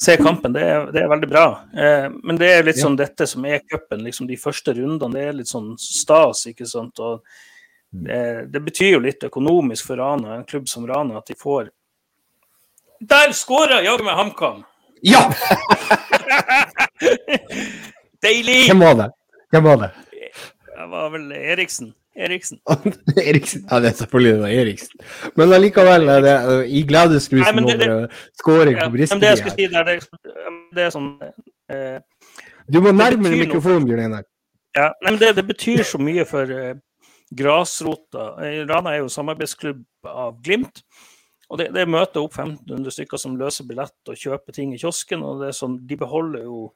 Se 0.00 0.18
kampen, 0.20 0.52
det 0.52 0.64
er, 0.68 0.90
det 0.92 1.00
er 1.02 1.12
veldig 1.12 1.28
bra. 1.30 1.44
Eh, 1.72 2.08
men 2.12 2.40
det 2.40 2.50
er 2.52 2.66
litt 2.66 2.76
ja. 2.76 2.84
sånn 2.84 2.98
dette 2.98 3.28
som 3.30 3.46
er 3.48 3.64
cupen, 3.64 4.04
liksom 4.04 4.28
de 4.28 4.36
første 4.40 4.74
rundene. 4.76 5.14
Det 5.16 5.24
er 5.24 5.38
litt 5.38 5.52
sånn 5.52 5.70
stas, 5.80 6.44
ikke 6.50 6.68
sant. 6.68 7.00
Og 7.00 7.24
det, 7.88 8.50
det 8.52 8.60
betyr 8.66 8.98
jo 8.98 9.04
litt 9.06 9.24
økonomisk 9.24 9.88
for 9.88 10.00
Rana, 10.00 10.36
en 10.36 10.48
klubb 10.48 10.68
som 10.68 10.84
Rana, 10.88 11.22
at 11.22 11.30
de 11.30 11.36
får 11.38 11.70
Der 13.00 13.32
skåra 13.36 13.80
jaggu 13.84 14.04
meg 14.04 14.18
HamKam! 14.18 14.60
Ja! 15.06 15.22
Deilig! 18.24 18.66
Hvem 18.66 18.82
var 18.82 18.98
det? 18.98 19.08
Hvem 19.54 19.64
var 19.70 19.80
det? 19.86 19.90
Det 20.68 20.86
var 20.92 21.10
vel 21.14 21.32
Eriksen. 21.32 21.94
Eriksen. 22.18 22.58
Eriksen. 23.30 23.64
Ja, 23.70 23.80
det 23.80 23.92
er 23.92 23.96
selvfølgelig 24.00 24.32
det 24.32 24.40
var 24.42 24.54
Eriksen. 24.62 25.04
Men 25.36 25.52
allikevel 25.56 26.08
er 26.14 26.24
det 26.24 26.36
uh, 26.48 26.64
i 26.66 26.82
gledesgrusen 26.88 27.60
over 27.64 27.78
skåring 27.78 28.08
scoring 28.40 28.80
på 28.82 28.90
Bristol. 28.96 29.20
det 29.22 29.30
jeg 29.32 29.38
skulle 29.42 29.56
si 29.58 29.68
der, 29.74 29.84
det, 29.84 30.34
det 30.76 30.86
er 30.86 30.94
sånn 30.94 31.08
eh, 31.22 32.00
Du 32.68 32.80
må 32.84 32.92
nærmere 32.92 33.38
mikrofonen, 33.44 33.86
Bjørn 33.88 34.04
Einar. 34.08 34.26
Ja, 34.76 34.90
nei, 35.02 35.12
men 35.12 35.20
det, 35.22 35.34
det, 35.38 35.46
betyr 35.48 35.84
så 35.86 36.00
mye 36.02 36.26
for 36.28 36.50
eh, 36.54 36.74
grasrota. 37.38 38.32
Rana 38.68 38.96
er 38.96 39.04
jo 39.04 39.12
samarbeidsklubb 39.12 39.84
av 40.08 40.36
Glimt. 40.44 40.82
Og 41.48 41.60
det, 41.60 41.70
det 41.72 41.86
møter 41.88 42.20
opp 42.20 42.34
1500 42.36 42.92
stykker 42.92 43.20
som 43.20 43.36
løser 43.40 43.64
billett 43.68 44.10
og 44.10 44.18
kjøper 44.20 44.52
ting 44.52 44.74
i 44.74 44.80
kiosken. 44.80 45.22
og 45.24 45.42
det 45.42 45.52
er 45.52 45.56
sånn, 45.56 45.78
De 45.88 45.96
beholder 45.96 46.44
jo 46.44 46.66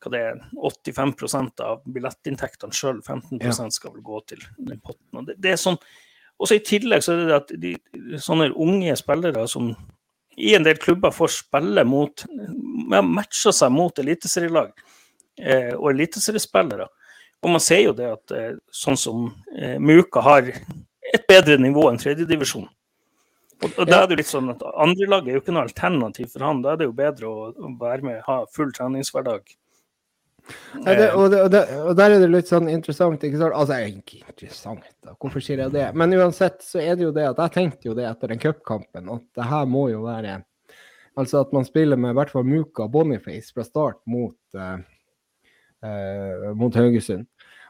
hva 0.00 0.12
det 0.12 0.20
er, 0.30 0.38
85% 0.56 1.62
av 1.64 1.82
billettinntektene 1.84 2.76
sjøl. 2.76 3.00
15 3.04 3.40
ja. 3.40 3.52
skal 3.72 3.94
vel 3.94 4.04
gå 4.04 4.20
til 4.30 4.44
den 4.56 4.80
potten. 4.80 5.20
og 5.20 5.26
det, 5.28 5.36
det 5.42 5.54
er 5.54 5.60
sånn, 5.60 5.78
også 6.40 6.56
I 6.56 6.64
tillegg 6.64 7.04
så 7.04 7.14
er 7.14 7.26
det 7.28 7.36
at 7.36 7.52
de, 7.62 7.74
sånne 8.20 8.50
unge 8.56 8.94
spillere 8.96 9.44
som 9.50 9.74
i 10.40 10.54
en 10.56 10.64
del 10.64 10.78
klubber 10.80 11.12
får 11.12 11.34
spille 11.34 11.84
mot 11.84 12.24
matcher 12.90 13.52
seg 13.54 13.72
mot 13.74 13.98
eliteserielag 14.00 14.72
eh, 15.36 15.74
og 15.76 15.90
eliteseriespillere. 15.92 16.88
Og 17.40 17.54
man 17.54 17.62
ser 17.62 17.84
jo 17.84 17.94
det 17.96 18.08
at 18.08 18.34
eh, 18.36 18.56
sånn 18.72 18.98
som 19.00 19.28
eh, 19.56 19.76
Muka 19.80 20.22
har 20.24 20.48
et 20.48 21.26
bedre 21.28 21.58
nivå 21.60 21.88
enn 21.90 22.00
tredjedivisjon. 22.00 22.68
Og, 23.60 23.72
og 23.76 23.88
da 23.88 24.02
er 24.02 24.08
det 24.08 24.20
litt 24.22 24.30
sånn 24.30 24.52
at 24.54 24.62
Andrelaget 24.80 25.28
er 25.28 25.36
jo 25.36 25.42
ikke 25.42 25.54
noe 25.54 25.66
alternativ 25.66 26.30
for 26.32 26.46
han. 26.46 26.62
Da 26.64 26.72
er 26.72 26.80
det 26.80 26.88
jo 26.88 26.96
bedre 26.96 27.28
å, 27.28 27.50
å 27.52 27.72
være 27.80 28.06
med, 28.06 28.22
ha 28.24 28.42
full 28.54 28.72
treningshverdag 28.76 29.52
ja, 30.84 30.94
det, 30.94 31.06
og, 31.12 31.30
det, 31.30 31.40
og, 31.42 31.50
det, 31.50 31.60
og, 31.80 31.90
der 31.98 32.14
er 32.14 32.22
det 32.22 32.28
litt 32.30 32.50
sånn 32.50 32.68
interessant. 32.70 33.24
ikke 33.26 33.40
sant? 33.40 33.56
Altså, 33.56 33.78
ikke 33.90 34.20
interessant, 34.22 34.86
da. 35.04 35.16
hvorfor 35.16 35.42
sier 35.44 35.64
jeg 35.64 35.74
det? 35.74 35.88
Men 35.98 36.14
uansett 36.18 36.62
så 36.64 36.80
er 36.82 36.94
det 36.96 37.08
jo 37.08 37.14
det 37.16 37.26
at 37.32 37.42
jeg 37.44 37.54
tenkte 37.56 37.90
jo 37.90 37.96
det 37.98 38.06
etter 38.08 38.32
den 38.32 38.42
cupkampen, 38.42 39.10
at 39.12 39.26
det 39.36 39.48
her 39.50 39.68
må 39.70 39.88
jo 39.92 40.06
være 40.06 40.40
Altså 41.18 41.40
at 41.42 41.50
man 41.52 41.66
spiller 41.66 41.98
med 41.98 42.14
i 42.14 42.16
hvert 42.16 42.30
fall 42.32 42.46
Muka 42.46 42.84
og 42.84 42.92
Boniface 42.94 43.50
fra 43.52 43.64
start 43.66 43.98
mot, 44.08 44.36
uh, 44.54 44.78
uh, 45.84 46.44
mot 46.56 46.76
Haugesund. 46.78 47.26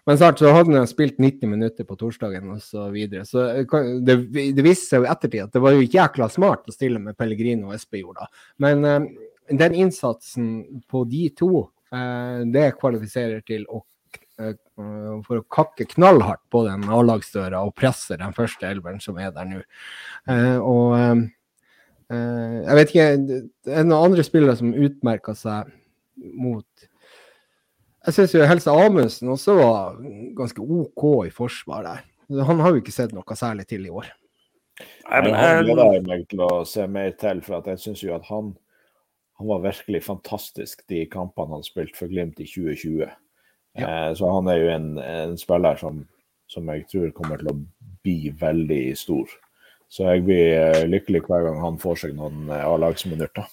Men 0.07 0.19
snart 0.21 0.39
så 0.39 0.53
hadde 0.53 0.77
han 0.77 0.87
spilt 0.87 1.17
90 1.19 1.49
minutter 1.49 1.89
på 1.89 1.97
torsdagen 1.99 2.53
osv. 2.53 2.69
Så, 2.69 2.85
videre. 2.93 3.25
så 3.27 3.47
det, 4.05 4.19
det 4.29 4.67
viste 4.67 4.93
seg 4.93 5.03
jo 5.03 5.11
ettertid 5.11 5.47
at 5.47 5.57
det 5.57 5.65
var 5.65 5.75
jo 5.75 5.89
jækla 5.89 6.29
smart 6.31 6.69
å 6.69 6.77
stille 6.77 7.01
med 7.03 7.17
Pellegrino 7.19 7.73
og 7.73 7.81
Espejord 7.81 8.21
da. 8.21 8.29
Men 8.63 8.87
uh, 8.87 9.11
den 9.51 9.81
innsatsen 9.81 10.53
på 10.87 11.03
de 11.11 11.25
to 11.41 11.65
Eh, 11.65 11.80
det 11.91 12.67
kvalifiserer 12.79 13.41
til 13.47 13.65
å 13.67 13.81
eh, 14.39 14.55
for 15.27 15.41
å 15.41 15.47
kakke 15.53 15.89
knallhardt 15.91 16.43
på 16.53 16.63
den 16.69 16.87
A-lagsdøra 16.89 17.65
og 17.67 17.75
presse 17.79 18.19
den 18.21 18.37
første 18.37 18.69
elveren 18.71 19.03
som 19.03 19.19
er 19.19 19.35
der 19.35 19.49
nå. 19.49 19.61
Eh, 20.31 20.57
og 20.59 21.27
jeg 22.11 22.75
vet 22.75 22.89
ikke 22.91 23.05
Det 23.23 23.71
er 23.71 23.85
noen 23.87 24.09
andre 24.09 24.25
spillere 24.27 24.57
som 24.59 24.73
utmerker 24.75 25.37
seg 25.39 25.69
mot 26.19 26.67
Jeg 28.09 28.17
syns 28.17 28.35
jo 28.35 28.49
Helse 28.51 28.75
Amundsen 28.75 29.31
også 29.31 29.55
var 29.61 30.01
ganske 30.35 30.65
OK 30.65 31.05
i 31.29 31.31
forsvar 31.31 31.87
der. 31.87 32.01
Han 32.49 32.63
har 32.65 32.75
jo 32.75 32.83
ikke 32.83 32.95
sett 32.95 33.15
noe 33.15 33.39
særlig 33.39 33.69
til 33.71 33.87
i 33.87 33.93
år. 33.95 34.11
Nei, 34.81 35.21
men 35.23 35.35
Han 35.35 35.65
gleder 35.67 36.05
meg 36.07 36.27
til 36.31 36.43
å 36.45 36.51
se 36.69 36.87
mer 36.91 37.15
til, 37.21 37.43
for 37.45 37.67
jeg 37.67 37.83
syns 37.83 38.03
jo 38.05 38.15
at 38.17 38.27
han 38.31 38.53
han 39.41 39.49
var 39.49 39.63
virkelig 39.65 40.03
fantastisk 40.05 40.83
de 40.93 41.07
kampene 41.09 41.57
han 41.57 41.63
spilte 41.65 41.97
for 41.97 42.13
Glimt 42.13 42.41
i 42.45 42.45
2020. 42.45 43.07
Ja. 43.81 43.87
Eh, 43.87 44.11
så 44.19 44.29
han 44.35 44.51
er 44.53 44.59
jo 44.61 44.67
en, 44.75 44.91
en 45.01 45.39
spiller 45.41 45.79
som, 45.81 46.03
som, 46.53 46.69
jeg 46.69 46.85
tror 46.91 47.15
kommer 47.17 47.41
til 47.41 47.49
å 47.49 47.55
bli 48.05 48.35
veldig 48.37 48.83
stor. 49.01 49.33
Så 49.89 50.05
jeg 50.11 50.27
blir 50.27 50.53
eh, 50.59 50.83
lykkelig 50.93 51.25
hver 51.25 51.49
gang 51.49 51.57
han 51.65 51.81
får 51.81 52.03
seg 52.03 52.13
noen 52.21 52.53
eh, 52.53 52.69
A-lagsminutter. 52.69 53.49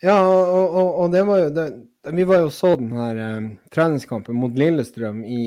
Ja, 0.00 0.16
og, 0.24 0.64
og, 0.80 0.88
og, 0.88 1.12
det 1.12 1.26
var 1.28 1.44
jo 1.44 1.52
det, 1.60 1.68
Vi 2.16 2.24
var 2.32 2.40
jo 2.46 2.50
så 2.56 2.72
den 2.80 2.96
her 2.96 3.22
eh, 3.28 3.52
treningskampen 3.76 4.40
mot 4.40 4.56
Lillestrøm 4.56 5.20
i 5.28 5.44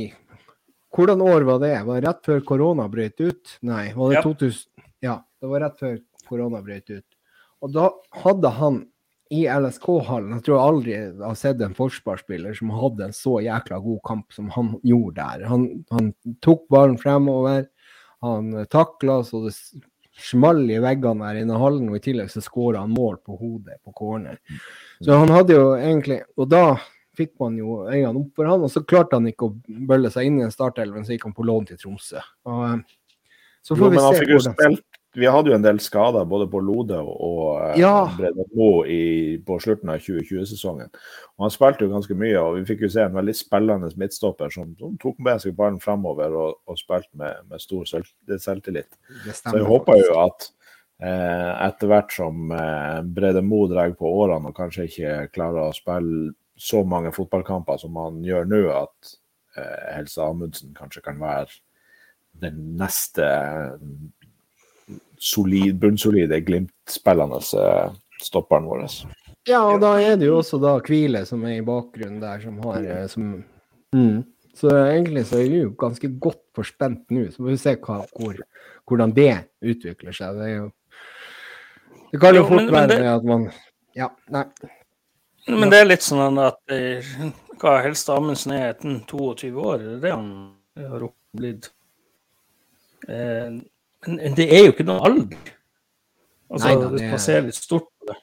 Hvordan 0.94 1.26
år 1.26 1.50
var 1.50 1.66
det? 1.66 1.76
Var 1.90 1.98
det 1.98 2.08
rett 2.08 2.28
før 2.30 2.50
korona 2.54 2.86
brøt 2.88 3.18
ut? 3.18 3.58
Nei, 3.66 3.90
var 3.98 4.14
det 4.14 4.22
ja. 4.22 4.28
2000? 4.30 4.86
Ja, 5.04 5.16
det 5.42 5.50
var 5.52 5.66
rett 5.66 5.82
før 5.82 5.98
korona 6.30 6.62
brøt 6.64 6.94
ut. 6.94 7.08
Og 7.66 7.74
da 7.74 7.90
hadde 8.22 8.52
han 8.62 8.86
i 9.34 9.46
LSK-hallen. 9.50 10.36
Jeg 10.38 10.46
tror 10.46 10.56
jeg 10.56 10.70
aldri 10.70 10.98
har 11.24 11.38
sett 11.40 11.62
en 11.66 11.76
forsvarsspiller 11.78 12.54
som 12.58 12.74
hadde 12.78 13.08
en 13.08 13.16
så 13.16 13.40
jækla 13.42 13.80
god 13.82 14.02
kamp 14.06 14.36
som 14.36 14.52
han 14.54 14.76
gjorde 14.86 15.18
der. 15.18 15.46
Han, 15.50 15.68
han 15.94 16.12
tok 16.46 16.68
ballen 16.74 17.00
fremover, 17.02 17.66
han 18.26 18.54
takla 18.70 19.20
så 19.26 19.46
det 19.48 19.56
small 20.16 20.64
i 20.72 20.80
veggene 20.80 21.28
der 21.28 21.42
inne 21.42 21.56
i 21.58 21.62
hallen, 21.62 21.90
og 21.90 21.98
i 21.98 22.04
tillegg 22.04 22.30
så 22.32 22.44
skåra 22.44 22.84
han 22.86 22.94
mål 22.96 23.18
på 23.26 23.38
hodet 23.40 23.82
på 23.84 23.96
corner. 23.98 24.38
Så 25.04 25.18
han 25.18 25.34
hadde 25.34 25.58
jo 25.58 25.74
egentlig 25.76 26.22
Og 26.40 26.48
da 26.50 26.78
fikk 27.16 27.34
man 27.40 27.58
jo 27.60 27.82
øynene 27.88 28.20
opp 28.20 28.38
for 28.38 28.50
han, 28.50 28.64
og 28.64 28.72
så 28.72 28.84
klarte 28.84 29.18
han 29.20 29.28
ikke 29.30 29.50
å 29.50 29.56
bølle 29.90 30.12
seg 30.12 30.28
inn 30.28 30.42
i 30.42 30.46
en 30.46 30.54
startelven, 30.54 31.06
så 31.08 31.16
gikk 31.16 31.30
han 31.30 31.36
på 31.36 31.46
lån 31.48 31.70
til 31.70 31.80
Tromsø. 31.80 32.24
Og, 32.50 32.64
eh, 32.68 33.30
så 33.64 33.78
får 33.80 33.88
jo, 33.88 33.94
vi 33.94 34.02
se 34.04 34.26
hvordan 34.30 34.78
vi 35.16 35.28
hadde 35.32 35.52
jo 35.52 35.56
en 35.56 35.64
del 35.64 35.80
skader 35.84 36.28
både 36.30 36.48
på 36.52 36.60
Lode 36.64 36.98
og 37.00 37.42
eh, 37.72 37.80
ja. 37.82 38.06
Brede 38.18 38.46
Mo 38.56 38.70
på 39.48 39.58
slutten 39.64 39.92
av 39.94 40.02
2020-sesongen. 40.04 40.92
Og 41.36 41.46
Han 41.46 41.54
spilte 41.54 41.86
jo 41.86 41.94
ganske 41.94 42.18
mye, 42.20 42.36
og 42.42 42.60
vi 42.60 42.66
fikk 42.70 42.86
jo 42.86 42.92
se 42.94 43.06
en 43.06 43.16
veldig 43.16 43.36
spillende 43.38 43.92
midtstopper 44.00 44.54
som, 44.54 44.74
som 44.80 44.96
tok 45.02 45.20
med 45.24 45.44
seg 45.44 45.56
ballen 45.58 45.82
fremover 45.84 46.36
og, 46.36 46.62
og 46.68 46.80
spilte 46.80 47.12
med, 47.20 47.42
med, 47.50 47.64
stor 47.64 47.88
selv, 47.90 48.12
selvtillit. 48.30 48.92
Så 49.32 49.56
jeg 49.58 49.68
håper 49.68 50.02
jo 50.04 50.16
at 50.26 50.50
eh, 51.04 51.52
etter 51.68 51.92
hvert 51.92 52.16
som 52.16 52.56
eh, 52.56 53.04
Brede 53.18 53.44
Mo 53.46 53.66
drar 53.72 53.96
på 53.98 54.12
årene 54.24 54.52
og 54.52 54.58
kanskje 54.58 54.90
ikke 54.90 55.20
klarer 55.36 55.70
å 55.70 55.76
spille 55.76 56.34
så 56.56 56.86
mange 56.88 57.12
fotballkamper 57.16 57.80
som 57.82 57.98
han 58.00 58.22
gjør 58.24 58.48
nå, 58.48 58.62
at 58.72 59.16
eh, 59.60 59.96
Helse 59.98 60.24
Amundsen 60.24 60.76
kanskje 60.76 61.04
kan 61.04 61.20
være 61.20 61.52
den 62.42 62.76
neste 62.80 63.26
solid, 65.22 65.78
bunnsolide 65.82 66.40
Glimt-spillende 66.46 67.42
stopperen 68.24 68.68
vår. 68.70 68.88
Ja, 69.46 69.62
og 69.70 69.82
da 69.84 69.96
er 70.02 70.16
det 70.18 70.30
jo 70.30 70.40
også 70.40 70.58
da 70.62 70.78
Kvile 70.84 71.22
som 71.30 71.44
er 71.46 71.60
i 71.60 71.66
bakgrunnen 71.66 72.22
der, 72.22 72.42
som 72.42 72.58
har 72.66 72.82
eh, 72.82 73.06
som, 73.12 73.36
mm. 73.94 74.24
Så 74.56 74.72
egentlig 74.72 75.26
så 75.28 75.42
er 75.42 75.50
vi 75.52 75.62
jo 75.66 75.74
ganske 75.76 76.10
godt 76.24 76.40
forspent 76.56 77.12
nå. 77.12 77.28
Så 77.32 77.44
får 77.44 77.52
vi 77.52 77.58
se 77.60 77.74
hva, 77.76 77.98
hvor, 78.16 78.38
hvordan 78.88 79.12
det 79.16 79.34
utvikler 79.60 80.16
seg. 80.16 80.40
Det 80.40 80.48
er 80.48 80.56
jo 80.56 80.70
Det 82.14 82.22
kan 82.22 82.38
jo, 82.38 82.42
jo 82.46 82.48
fort 82.48 82.64
men, 82.64 82.74
være 82.78 82.88
det, 82.94 83.10
at 83.12 83.28
man 83.28 83.50
Ja, 83.96 84.10
nei. 84.32 84.46
Men 85.52 85.70
det 85.70 85.82
er 85.82 85.90
litt 85.90 86.06
sånn 86.06 86.40
at 86.42 86.74
eh, 86.74 87.06
hva 87.62 87.76
Helst 87.84 88.10
Amundsen 88.10 88.56
er 88.56 88.72
etter 88.72 88.96
22 89.12 89.52
år, 89.54 89.84
det 89.84 89.92
er 89.98 90.02
det 90.08 90.14
han 90.16 90.30
har 90.80 91.06
blitt. 91.38 91.70
Eh, 93.08 93.60
men 94.12 94.38
det 94.38 94.48
er 94.54 94.68
jo 94.68 94.76
ikke 94.76 94.88
noe 94.88 95.04
alder. 95.08 95.52
Altså, 96.52 96.70
nei, 96.70 97.10
man 97.10 97.22
ser 97.22 97.46
litt 97.48 97.58
stort 97.58 97.88
på 97.90 98.10
det. 98.12 98.18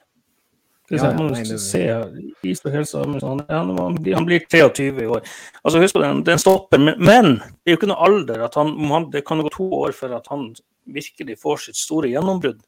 Ja, 0.93 1.09
ja, 1.09 1.11
nei, 1.17 1.43
det... 1.47 1.57
se, 1.63 1.81
han, 1.89 3.13
han, 3.49 3.71
han, 3.79 4.25
blir 4.27 4.45
23 4.51 4.87
i 5.03 5.07
år. 5.07 5.23
Altså, 5.63 5.81
husk 5.81 5.97
på 5.97 6.03
den, 6.03 6.23
den 6.27 6.41
stopper. 6.41 6.81
Men, 6.81 6.99
men, 6.99 7.29
det 7.63 7.71
er 7.71 7.77
jo 7.77 7.81
ikke 7.81 7.91
noe 7.91 8.07
alder. 8.07 8.45
han, 8.55 8.73
han, 8.91 9.07
Det 9.13 9.23
kan 9.27 9.41
gå 9.43 9.51
to 9.53 9.69
år 9.79 9.95
før 9.97 10.17
at 10.19 10.27
han 10.31 10.51
virkelig 10.83 11.39
får 11.41 11.65
sitt 11.67 11.79
store 11.79 12.11
gjennombrudd. 12.11 12.59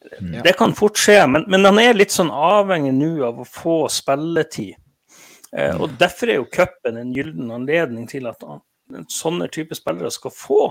Ja. 0.00 0.42
Det 0.42 0.52
kan 0.56 0.72
fort 0.74 0.98
skje, 0.98 1.18
men, 1.28 1.44
men, 1.52 1.64
han 1.68 1.78
er 1.82 1.98
litt 1.98 2.12
sånn 2.14 2.30
avhengig 2.32 2.94
nå 2.96 3.12
av 3.26 3.42
å 3.42 3.48
få 3.48 3.82
spilletid. 3.92 4.78
Eh, 5.52 5.74
og 5.76 5.96
Derfor 6.00 6.30
er 6.30 6.40
jo 6.40 6.48
cupen 6.52 7.00
en 7.00 7.12
gyllen 7.14 7.50
anledning 7.52 8.06
til 8.08 8.28
at 8.30 8.40
han, 8.46 8.62
sånne 9.12 9.50
type 9.52 9.76
spillere 9.76 10.10
skal 10.14 10.34
få 10.34 10.62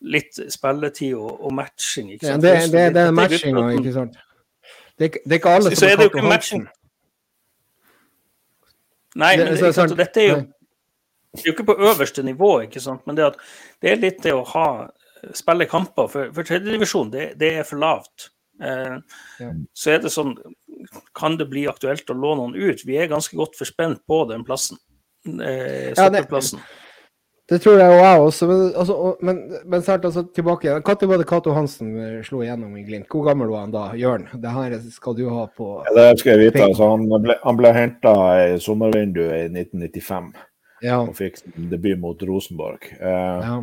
litt 0.00 0.38
spilletid 0.52 1.14
og, 1.14 1.32
og 1.44 1.54
matching. 1.54 2.12
Ikke 2.14 2.26
sant? 2.26 2.44
Ja, 2.44 2.54
det, 2.60 2.72
det, 2.72 2.84
det, 2.96 3.06
er 3.08 3.16
matchinga, 3.16 3.66
ikke 3.78 3.96
sant. 3.96 4.20
Det, 4.96 5.10
det, 5.24 5.32
er 5.32 5.40
ikke 5.40 5.56
alle 5.58 5.74
som 5.76 5.88
har 5.88 6.06
ikke 6.06 6.24
matching. 6.24 6.64
Nei, 9.20 9.34
men 9.36 9.52
det, 9.52 9.74
sant, 9.74 9.96
dette 9.98 10.22
er 10.22 10.28
jo 10.30 10.40
det 11.30 11.44
er 11.44 11.46
jo 11.46 11.52
ikke 11.54 11.68
på 11.68 11.76
øverste 11.86 12.22
nivå, 12.26 12.48
ikke 12.66 12.80
sant? 12.82 13.04
men 13.06 13.14
det, 13.16 13.28
at, 13.30 13.36
det 13.82 13.90
er 13.92 14.00
litt 14.02 14.18
det 14.24 14.32
å 14.34 14.42
ha 14.50 14.66
spille 15.36 15.66
kamper. 15.70 16.08
For, 16.10 16.30
for 16.34 16.46
tredjedivisjon, 16.46 17.12
det, 17.12 17.32
det 17.40 17.52
er 17.60 17.66
for 17.68 17.78
lavt. 17.82 18.30
Eh, 18.62 18.96
ja. 19.38 19.50
Så 19.72 19.94
er 19.94 20.02
det 20.02 20.10
sånn 20.12 20.34
Kan 21.16 21.38
det 21.40 21.46
bli 21.48 21.62
aktuelt 21.70 22.10
å 22.12 22.16
låne 22.16 22.42
noen 22.42 22.56
ut? 22.58 22.82
Vi 22.84 22.98
er 23.00 23.08
ganske 23.08 23.36
godt 23.36 23.54
forspent 23.56 24.02
på 24.08 24.18
den 24.28 24.44
plassen. 24.44 24.80
Eh. 25.24 25.92
Ja, 25.94 26.08
Det 26.12 26.26
tror 27.58 27.80
jeg 27.80 27.90
og 27.90 27.98
jeg 27.98 28.20
også. 28.22 28.46
Men, 28.46 28.60
altså, 28.78 28.96
men, 29.26 29.38
men 29.66 29.82
snart 29.82 30.04
altså, 30.06 30.22
tilbake 30.34 30.68
igjen. 30.68 30.84
Når 30.86 31.08
var 31.10 31.18
det 31.18 31.26
Cato 31.26 31.54
Hansen 31.56 31.88
eh, 31.98 32.20
slo 32.22 32.44
igjennom 32.44 32.76
i 32.78 32.84
Glimt? 32.86 33.08
Hvor 33.10 33.24
gammel 33.26 33.50
var 33.50 33.64
han 33.64 33.72
da? 33.74 33.88
Jørn, 33.98 34.28
det 34.38 34.52
her 34.54 34.76
skal 34.94 35.16
du 35.18 35.24
ha 35.32 35.48
på 35.56 35.70
ja, 35.88 35.94
Det 35.96 36.20
skal 36.20 36.36
jeg 36.36 36.44
vite. 36.44 36.62
Altså, 36.68 36.92
han 36.92 37.08
ble, 37.10 37.34
han 37.42 37.58
ble 37.58 37.72
henta 37.74 38.14
i 38.44 38.60
sommervinduet 38.62 39.34
i 39.34 39.64
1995 39.64 40.30
ja. 40.84 41.00
og 41.00 41.14
fikk 41.18 41.40
debut 41.72 41.98
mot 42.00 42.22
Rosenborg. 42.28 42.86
Eh, 43.00 43.48
ja. 43.48 43.56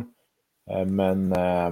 eh, 0.72 0.84
men 0.84 1.30
eh, 1.32 1.70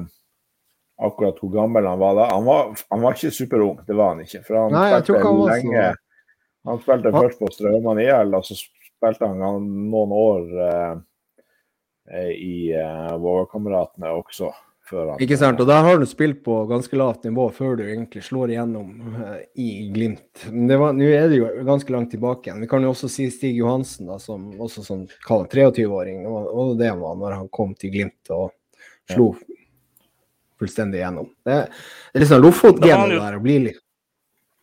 akkurat 1.06 1.36
hvor 1.42 1.52
gammel 1.52 1.88
han 1.88 2.00
var 2.00 2.16
da 2.16 2.30
han 2.32 2.46
var, 2.46 2.72
han 2.88 3.04
var, 3.04 3.18
ikke 3.18 3.34
superung, 3.34 3.82
det 3.84 3.98
var 3.98 4.14
han 4.14 4.24
ikke. 4.24 4.40
For 4.46 4.62
han 4.62 4.72
Nei, 4.72 4.86
spilte 5.02 5.20
han 5.26 5.42
lenge. 5.50 5.90
Han 6.66 6.80
spilte 6.82 7.12
først 7.14 7.42
på 7.44 7.52
Straumann 7.54 8.00
IL, 8.02 8.32
og 8.34 8.48
så 8.48 8.56
spilte 8.56 9.28
han 9.28 9.68
noen 9.92 10.16
år 10.16 10.48
Eh, 10.66 10.96
i 12.14 12.70
uh, 12.76 13.16
Vågakameratene 13.18 14.12
også. 14.14 14.52
Han, 14.90 15.16
ikke 15.18 15.34
sant, 15.34 15.58
og 15.58 15.66
der 15.66 15.82
har 15.82 15.96
du 15.98 16.04
spilt 16.06 16.44
på 16.46 16.60
ganske 16.70 16.94
lavt 16.94 17.24
nivå 17.26 17.48
før 17.50 17.72
du 17.80 17.82
egentlig 17.88 18.20
slår 18.22 18.52
igjennom 18.52 18.92
uh, 19.16 19.40
i 19.58 19.88
Glimt. 19.90 20.44
Men 20.52 20.70
nå 20.70 21.08
er 21.10 21.26
det 21.32 21.40
jo 21.40 21.48
ganske 21.66 21.90
langt 21.90 22.12
tilbake 22.14 22.46
igjen. 22.46 22.60
Vi 22.62 22.68
kan 22.70 22.86
jo 22.86 22.92
også 22.94 23.10
si 23.10 23.26
Stig 23.34 23.58
Johansen, 23.58 24.06
da, 24.06 24.20
som 24.22 24.52
også 24.62 24.84
som 24.86 25.02
23-åring. 25.26 26.22
Det 26.22 26.30
var 26.30 26.70
det 26.78 26.92
var 27.00 27.18
når 27.18 27.38
han 27.40 27.50
kom 27.50 27.74
til 27.74 27.96
Glimt 27.96 28.30
og 28.30 28.54
slo 29.10 29.32
ja. 29.34 29.58
fullstendig 30.62 31.02
igjennom. 31.02 31.32
Det, 31.42 31.58
det 31.66 32.20
er 32.20 32.26
liksom 32.26 32.46
Lofot-genet 32.46 33.18
der 33.18 33.40
å 33.40 33.42
bli 33.42 33.58
litt 33.66 33.82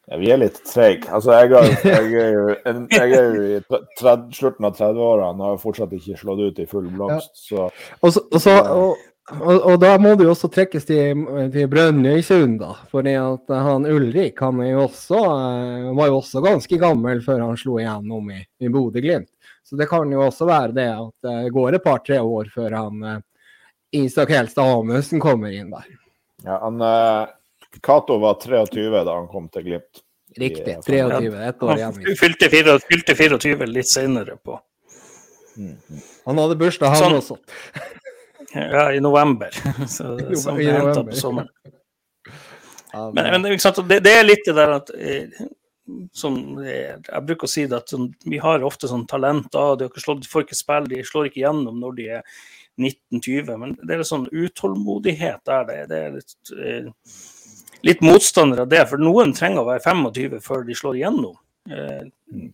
ja, 0.07 0.17
vi 0.19 0.31
er 0.33 0.41
litt 0.41 0.59
treige. 0.67 1.07
Altså, 1.15 1.31
jeg, 1.39 1.53
jeg, 1.87 2.11
er 2.19 2.33
jo, 2.35 2.43
jeg 2.91 3.15
er 3.15 3.23
jo 3.23 3.47
i 3.47 3.79
30, 4.01 4.27
slutten 4.35 4.67
av 4.67 4.75
30-årene 4.75 5.39
og 5.39 5.53
har 5.53 5.61
fortsatt 5.61 5.95
ikke 5.95 6.19
slått 6.19 6.43
ut 6.43 6.59
i 6.59 6.67
full 6.67 6.89
blomst. 6.91 7.31
Så, 7.39 7.69
og, 7.69 8.07
så, 8.11 8.23
og, 8.27 8.39
så, 8.43 8.55
og, 8.67 9.53
og, 9.55 9.77
da 9.79 9.93
må 10.03 10.17
det 10.19 10.27
jo 10.27 10.33
også 10.33 10.49
trekkes 10.51 10.89
til, 10.89 11.23
til 11.53 11.69
Brønnøysund, 11.71 12.57
da. 12.59 12.73
For 12.91 13.07
han 13.07 13.87
Ulrik 13.87 14.43
han 14.43 14.59
jo 14.67 14.83
også, 14.89 15.21
eh, 15.23 15.93
var 15.95 16.11
jo 16.11 16.17
også 16.19 16.43
ganske 16.43 16.79
gammel 16.81 17.23
før 17.23 17.45
han 17.47 17.59
slo 17.59 17.79
igjennom 17.79 18.27
i, 18.35 18.41
i 18.59 18.71
Bodø-Glimt. 18.73 19.31
Så 19.63 19.79
det 19.79 19.87
kan 19.87 20.11
jo 20.11 20.25
også 20.25 20.49
være 20.49 20.75
det 20.75 20.89
at 20.91 21.29
det 21.29 21.53
går 21.55 21.77
et 21.77 21.85
par-tre 21.85 22.19
år 22.19 22.51
før 22.51 22.75
han 22.75 23.07
eh, 23.07 23.21
Isak 24.03 24.33
Helstad 24.35 24.67
Amundsen 24.67 25.23
kommer 25.23 25.53
inn 25.55 25.71
der. 25.71 25.87
Ja, 26.43 26.59
han... 26.65 26.83
Cato 27.81 28.17
var 28.21 28.37
23 28.41 28.89
da 29.03 29.15
han 29.15 29.29
kom 29.31 29.49
til 29.49 29.65
Glimt. 29.69 30.03
Riktig. 30.37 30.77
23. 30.85 31.47
Ett 31.47 31.63
år 31.63 31.77
igjen. 31.77 31.93
Han 31.93 32.15
fylte 32.17 32.49
24, 32.49 32.79
fylte 32.89 33.15
24 33.15 33.67
litt 33.69 33.89
senere 33.89 34.37
på. 34.37 34.59
Mm. 35.57 35.75
Han 36.25 36.37
hadde 36.41 36.55
bursdag, 36.57 36.95
han 36.95 36.97
sånn, 36.97 37.17
også. 37.19 37.37
Ja, 38.53 38.87
i 38.93 39.01
november. 39.01 39.53
Så, 39.87 40.15
I 40.31 40.37
som 40.37 40.57
november. 40.57 41.03
på 41.09 41.17
sommeren. 41.17 41.49
Men, 42.93 43.41
men 43.41 43.43
det, 43.43 43.99
det, 44.05 44.11
er 44.13 44.25
litt 44.25 44.45
det 44.45 44.53
der 44.53 44.75
at 44.75 44.89
eh, 44.93 45.45
som 46.13 46.35
Jeg 46.61 47.21
bruker 47.25 47.47
å 47.47 47.49
si 47.49 47.63
det 47.65 47.79
at 47.79 47.89
sånn, 47.89 48.11
vi 48.29 48.37
har 48.41 48.65
ofte 48.65 48.89
sånn 48.89 49.07
talent. 49.09 49.53
Ah, 49.57 49.73
de, 49.77 49.89
slått, 49.97 50.21
de 50.23 50.29
får 50.29 50.45
ikke 50.45 50.57
spille, 50.57 50.91
de 50.91 51.05
slår 51.05 51.29
ikke 51.29 51.41
gjennom 51.41 51.79
når 51.81 51.97
de 51.97 52.09
er 52.19 52.43
19-20. 52.81 53.53
Men 53.59 53.77
det 53.81 53.97
er 53.97 54.05
sånn 54.07 54.27
utålmodighet 54.29 55.41
der. 55.49 55.65
Det, 55.69 55.79
det 55.89 56.03
er 56.03 56.13
litt 56.19 56.53
eh, 56.57 56.91
litt 57.87 58.03
motstander 58.03 58.63
av 58.63 58.69
det. 58.71 58.83
For 58.89 59.01
noen 59.01 59.33
trenger 59.37 59.63
å 59.63 59.69
være 59.71 59.83
25 59.85 60.43
før 60.43 60.67
de 60.67 60.77
slår 60.77 60.99
igjennom. 60.99 61.35
Eh, 61.71 62.03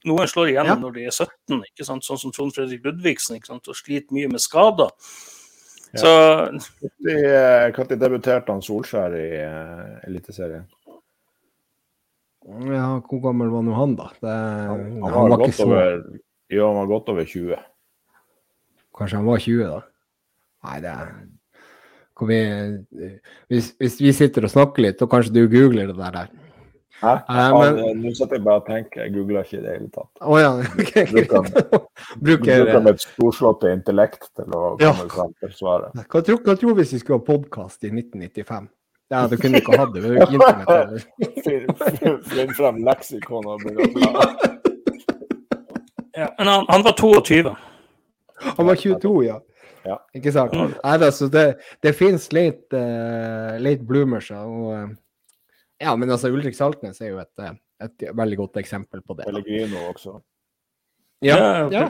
noen 0.06 0.30
slår 0.30 0.52
igjennom 0.52 0.76
ja. 0.76 0.82
når 0.84 0.98
de 0.98 1.06
er 1.10 1.16
17, 1.16 1.62
ikke 1.72 1.88
sant? 1.88 2.06
sånn 2.06 2.22
som 2.22 2.34
Trond 2.36 2.54
Fredrik 2.56 2.86
Ludvigsen, 2.86 3.40
ikke 3.40 3.54
sant? 3.54 3.70
og 3.70 3.78
sliter 3.78 4.16
mye 4.18 4.30
med 4.32 4.44
skader. 4.44 4.92
Ja. 5.90 6.02
Så 6.04 6.12
Når 7.02 7.96
debuterte 7.98 8.54
han 8.54 8.62
Solskjær 8.62 9.16
i 9.18 9.30
uh, 9.42 9.96
Eliteserien? 10.06 10.68
Ja, 12.70 13.00
hvor 13.06 13.22
gammel 13.24 13.50
var 13.54 13.66
nå 13.66 13.74
han, 13.78 13.96
da? 13.98 14.12
Det, 14.22 14.30
han, 14.30 14.70
han, 14.70 15.02
han, 15.02 15.16
var, 15.16 15.34
var 15.34 15.42
godt 15.42 15.64
over, 15.66 15.90
ja, 16.50 16.68
han 16.68 16.78
var 16.78 16.92
godt 16.94 17.10
over 17.14 17.26
20. 17.30 17.66
Kanskje 18.98 19.20
han 19.20 19.28
var 19.30 19.44
20, 19.44 19.66
da? 19.74 19.82
Nei, 20.68 20.78
det 20.84 20.94
er 20.94 21.12
vi, 22.28 22.42
hvis, 23.48 23.74
hvis, 23.80 23.98
vi 24.02 24.14
sitter 24.16 24.48
og 24.48 24.52
snakker 24.54 24.84
litt, 24.84 25.02
og 25.02 25.12
kanskje 25.12 25.36
du 25.38 25.42
googler 25.52 25.92
det 25.92 25.98
der. 26.00 26.30
Hæ? 27.00 27.14
Uh, 27.32 27.94
Nå 27.96 28.12
satt 28.18 28.34
jeg 28.36 28.44
bare 28.44 28.60
og 28.60 28.66
tenker, 28.68 29.06
jeg 29.06 29.14
googler 29.14 29.46
ikke 29.46 29.60
i 29.60 29.62
det 29.64 29.76
hele 29.78 29.92
tatt. 29.94 30.10
Oh, 30.20 30.36
ja. 30.40 30.50
okay, 30.82 31.06
bruker, 31.12 31.48
bruker, 32.26 32.66
bruker 32.66 32.84
mitt 32.90 33.06
storslåtte 33.06 33.72
intellekt 33.72 34.28
til 34.36 34.50
å 34.52 34.74
komme 34.74 34.84
ja. 34.84 35.08
fram 35.14 35.32
til 35.40 35.54
svaret. 35.56 35.96
Hva 36.12 36.24
tror, 36.26 36.42
hva 36.44 36.58
tror 36.60 36.76
hvis 36.82 36.92
vi 36.98 37.00
skulle 37.04 37.22
ha 37.22 37.28
podkast 37.30 37.88
i 37.88 37.94
1995? 37.94 38.68
Ja, 39.10 39.24
du 39.28 39.38
kunne 39.42 39.58
ikke 39.58 39.78
hatt 39.80 39.96
det. 39.96 40.04
Vi 40.04 40.20
ikke 40.22 40.38
internett. 40.38 41.08
Finn 42.30 42.52
frem 42.54 42.84
leksikon 42.86 43.48
og 43.48 43.64
begynne 43.64 44.12
ja, 46.14 46.28
Men 46.38 46.52
han, 46.52 46.66
han 46.68 46.84
var 46.84 46.94
22. 47.00 47.56
Han 48.58 48.68
var 48.68 48.76
22, 48.76 49.14
ja. 49.26 49.40
Ja. 49.86 50.00
Ikke 50.16 50.32
sant? 50.36 50.56
Mm. 50.56 50.74
Nei, 50.84 51.12
så 51.16 51.30
det, 51.32 51.46
det 51.84 51.94
fins 51.98 52.32
litt 52.36 52.74
uh, 52.76 53.56
late 53.62 53.86
bloomers. 53.88 54.32
Og, 54.36 54.74
uh, 54.74 54.90
ja, 55.80 55.96
men 55.96 56.12
altså, 56.12 56.32
Ulrik 56.34 56.58
Saltnes 56.58 57.02
er 57.02 57.10
jo 57.14 57.22
et, 57.22 57.36
eh, 57.44 57.56
et, 57.86 58.10
veldig 58.16 58.38
godt 58.44 58.56
eksempel 58.62 59.02
på 59.06 59.14
det. 59.20 59.26
Pellegrino 59.30 59.80
også. 59.94 60.12
Ja. 61.24 61.68
ja. 61.72 61.90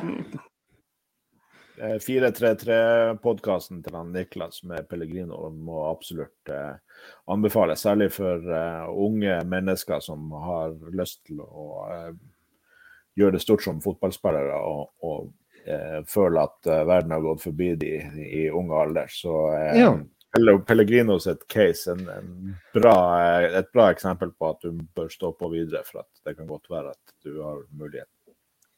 433-podkasten 1.79 3.79
til 3.85 3.95
han 3.95 4.09
Niklas 4.11 4.65
med 4.67 4.87
Pellegrino 4.89 5.47
må 5.53 5.85
absolutt 5.87 6.51
uh, 6.51 6.75
anbefales. 7.31 7.79
Særlig 7.85 8.09
for 8.11 8.43
uh, 8.51 8.89
unge 8.91 9.37
mennesker 9.47 10.03
som 10.03 10.33
har 10.43 10.75
lyst 10.91 11.23
til 11.29 11.39
å 11.45 11.67
uh, 11.87 12.11
gjøre 13.19 13.37
det 13.37 13.43
stort 13.43 13.63
som 13.63 13.81
fotballspillere 13.83 14.59
og, 14.63 14.89
og 15.05 15.25
eh, 15.25 15.35
føler 16.07 16.41
at 16.41 16.69
eh, 16.69 16.85
verden 16.87 17.11
har 17.11 17.25
gått 17.25 17.43
forbi 17.43 17.73
de 17.79 17.91
i 18.25 18.45
ung 18.49 18.71
alder. 18.75 19.09
Så 19.11 19.35
eh, 19.55 19.81
ja. 19.81 19.91
Pellegrinos 20.67 21.25
et 21.27 21.41
case, 21.49 21.91
en, 21.91 22.05
en 22.13 22.55
bra, 22.73 22.95
eh, 23.21 23.59
et 23.59 23.71
bra 23.73 23.89
eksempel 23.93 24.31
på 24.31 24.53
at 24.53 24.65
du 24.65 24.81
bør 24.95 25.09
stå 25.13 25.33
på 25.37 25.51
videre, 25.53 25.83
for 25.87 26.03
at 26.03 26.09
det 26.25 26.37
kan 26.37 26.49
godt 26.49 26.69
være 26.69 26.93
at 26.93 27.13
du 27.25 27.41
har 27.41 27.63
mulighet. 27.71 28.09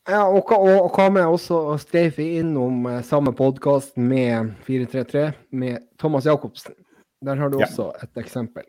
Ja, 0.10 0.24
og, 0.26 0.50
og, 0.52 0.70
og 0.88 0.96
hva 0.98 1.10
med 1.14 1.30
også 1.30 1.60
å 1.74 1.80
streife 1.82 2.26
innom 2.40 2.88
eh, 2.90 3.02
samme 3.06 3.36
podkast 3.38 4.00
med 4.02 4.56
433 4.66 5.28
med 5.62 5.84
Thomas 6.02 6.26
Jacobsen. 6.26 6.76
Der 7.22 7.38
har 7.38 7.52
du 7.54 7.60
også 7.60 7.92
ja. 7.92 8.08
et 8.08 8.24
eksempel. 8.24 8.66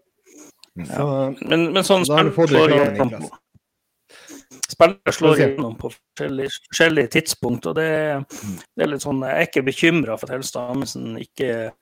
Så, 0.88 1.06
men, 1.48 1.70
men 1.72 1.84
sånn 1.84 2.04
spill 2.08 2.32
det 2.48 2.60
igjennom 2.72 3.30
Spillere 4.72 5.12
slår 5.14 5.38
igjennom 5.38 5.74
på 5.80 5.90
forskjellige, 5.92 6.54
forskjellige 6.70 7.12
tidspunkt. 7.16 7.66
og 7.68 7.76
det, 7.76 7.90
det, 8.30 8.84
er 8.84 8.90
litt 8.92 9.04
sånn, 9.04 9.22
Jeg 9.26 9.38
er 9.38 9.50
ikke 9.50 9.66
bekymra 9.66 10.16
for 10.16 10.28
at 10.28 10.36
Helstad 10.36 10.72
Amundsen 10.72 11.18
ikke, 11.20 11.72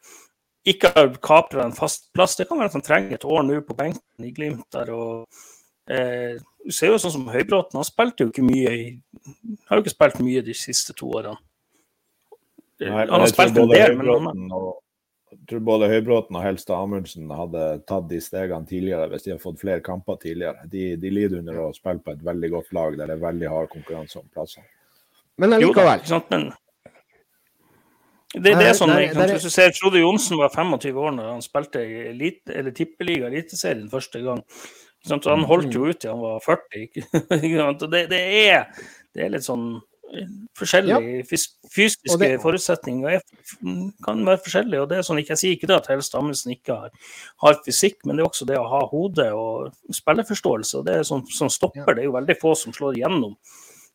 ikke 0.68 0.93
har 0.97 1.12
kapra 1.22 1.66
en 1.66 1.76
fast 1.76 2.11
plass. 2.16 2.36
Det 2.38 2.49
kan 2.49 2.61
være 2.61 2.72
at 2.72 2.78
han 2.80 2.86
trenger 2.86 3.18
et 3.18 3.28
år 3.28 3.47
nå 3.47 3.61
på 3.66 3.78
benken 3.78 4.26
i 4.26 4.32
Glimt. 4.34 4.66
der, 4.74 4.91
og 4.95 5.28
eh, 5.91 6.41
Du 6.66 6.74
ser 6.74 6.93
jo 6.93 6.99
sånn 7.01 7.14
som 7.14 7.30
Høybråten, 7.30 7.78
han 7.78 7.88
spilte 7.88 8.26
jo 8.26 8.34
ikke 8.34 8.45
mye 8.45 8.74
i, 8.76 8.84
har 9.68 9.78
jo 9.78 9.84
ikke 9.84 9.97
spilt 9.97 10.20
mye 10.24 10.45
de 10.45 10.57
siste 10.57 10.97
to 10.97 11.09
årene. 11.20 11.38
Nei, 12.80 13.05
han 13.05 13.20
har 13.20 13.28
spilt 13.28 13.59
en 13.61 13.68
del, 13.68 13.97
men 13.99 14.09
han, 14.09 14.47
og 14.57 14.78
jeg 15.31 15.45
tror 15.47 15.61
både 15.62 15.89
Høybråten 15.91 16.37
og 16.37 16.43
Helstad 16.43 16.83
Amundsen 16.83 17.31
hadde 17.31 17.64
tatt 17.87 18.09
de 18.11 18.18
stegene 18.22 18.66
tidligere 18.66 19.07
hvis 19.12 19.26
de 19.26 19.33
hadde 19.33 19.45
fått 19.45 19.61
flere 19.62 19.83
kamper 19.85 20.18
tidligere. 20.22 20.66
De, 20.72 20.89
de 20.99 21.12
lider 21.12 21.39
under 21.39 21.61
å 21.62 21.68
spille 21.76 22.03
på 22.03 22.16
et 22.16 22.24
veldig 22.26 22.51
godt 22.57 22.72
lag 22.74 22.97
der 22.99 23.12
det 23.12 23.16
er 23.16 23.22
veldig 23.22 23.53
hard 23.53 23.70
konkurranse 23.70 24.18
om 24.18 24.26
plassene. 24.35 24.66
Men 25.41 25.55
allikevel. 25.57 26.03
Jo, 26.11 26.18
men 26.33 26.49
det, 28.35 28.53
det, 28.55 28.66
er 28.68 28.76
sånn, 28.78 28.93
der, 28.95 29.14
der, 29.14 29.33
Hvis 29.35 29.47
du 29.47 29.51
ser 29.55 29.72
Frode 29.74 30.03
Johnsen 30.03 30.39
var 30.39 30.53
25 30.55 30.99
år 31.03 31.14
når 31.16 31.31
han 31.33 31.43
spilte 31.43 31.83
i 31.83 32.01
elite, 32.12 32.53
eller 32.55 32.74
tippeliga 32.74 33.31
Eliteserien 33.31 33.89
første 33.91 34.22
gang. 34.22 34.43
Så 35.07 35.16
han 35.24 35.47
holdt 35.49 35.74
jo 35.74 35.89
ut 35.89 35.99
til 36.03 36.12
han 36.12 36.20
var 36.22 36.43
40. 36.45 36.91
det, 37.95 38.03
det, 38.11 38.20
er, 38.20 38.66
det 39.14 39.24
er 39.24 39.33
litt 39.35 39.47
sånn 39.47 39.72
forskjellige 40.59 40.99
ja. 40.99 41.25
fysiske 41.71 42.19
det, 42.21 42.31
forutsetninger 42.43 43.17
er, 43.17 43.25
kan 44.05 44.23
være 44.27 44.43
forskjellige. 44.45 44.83
og 44.83 44.89
det 44.91 44.99
er 44.99 45.07
sånn, 45.07 45.23
Jeg 45.23 45.41
sier 45.41 45.57
ikke 45.57 45.71
det 45.71 45.79
at 45.79 45.91
Helst 45.93 46.15
Amundsen 46.19 46.55
ikke 46.55 46.77
har, 46.77 46.95
har, 47.45 47.59
fysikk, 47.67 48.01
men 48.05 48.17
det 48.17 48.25
er 48.25 48.31
også 48.31 48.49
det 48.49 48.59
å 48.59 48.69
ha 48.71 48.85
hode 48.91 49.27
og 49.37 49.95
spilleforståelse. 49.95 50.79
og 50.79 50.87
det 50.89 50.99
er 50.99 51.09
sånn, 51.09 51.27
Som 51.31 51.53
stopper, 51.53 51.85
ja. 51.87 51.95
det 51.95 52.05
er 52.05 52.11
jo 52.11 52.17
veldig 52.19 52.39
få 52.41 52.55
som 52.59 52.77
slår 52.77 52.99
igjennom 53.01 53.37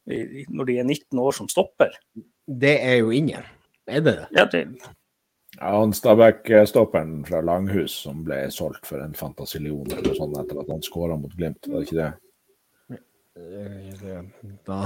når 0.05 0.68
de 0.70 0.74
er 0.78 0.86
19 0.86 1.18
år 1.18 1.34
som 1.34 1.47
stopper. 1.49 1.95
Det 2.45 2.76
er 2.78 2.99
jo 2.99 3.09
ingen. 3.09 3.41
Er 3.89 4.03
det 4.05 4.13
det? 4.20 4.28
Ja, 4.38 4.45
det 4.45 4.68
ja, 5.59 5.80
han 5.80 5.93
Stabæk-stopperen 5.93 7.26
fra 7.26 7.39
Langhus 7.41 7.93
som 8.03 8.24
ble 8.28 8.41
solgt 8.51 8.88
for 8.89 8.99
en 9.03 9.16
fantasillion 9.16 9.88
eller 9.88 10.18
sånn 10.18 10.36
etter 10.41 10.59
at 10.59 10.72
han 10.74 10.84
skåra 10.84 11.16
mot 11.20 11.32
Glimt, 11.36 11.70
var 11.70 11.80
det 11.80 11.88
ikke 11.88 11.99
det? 12.01 12.09
Da 14.65 14.77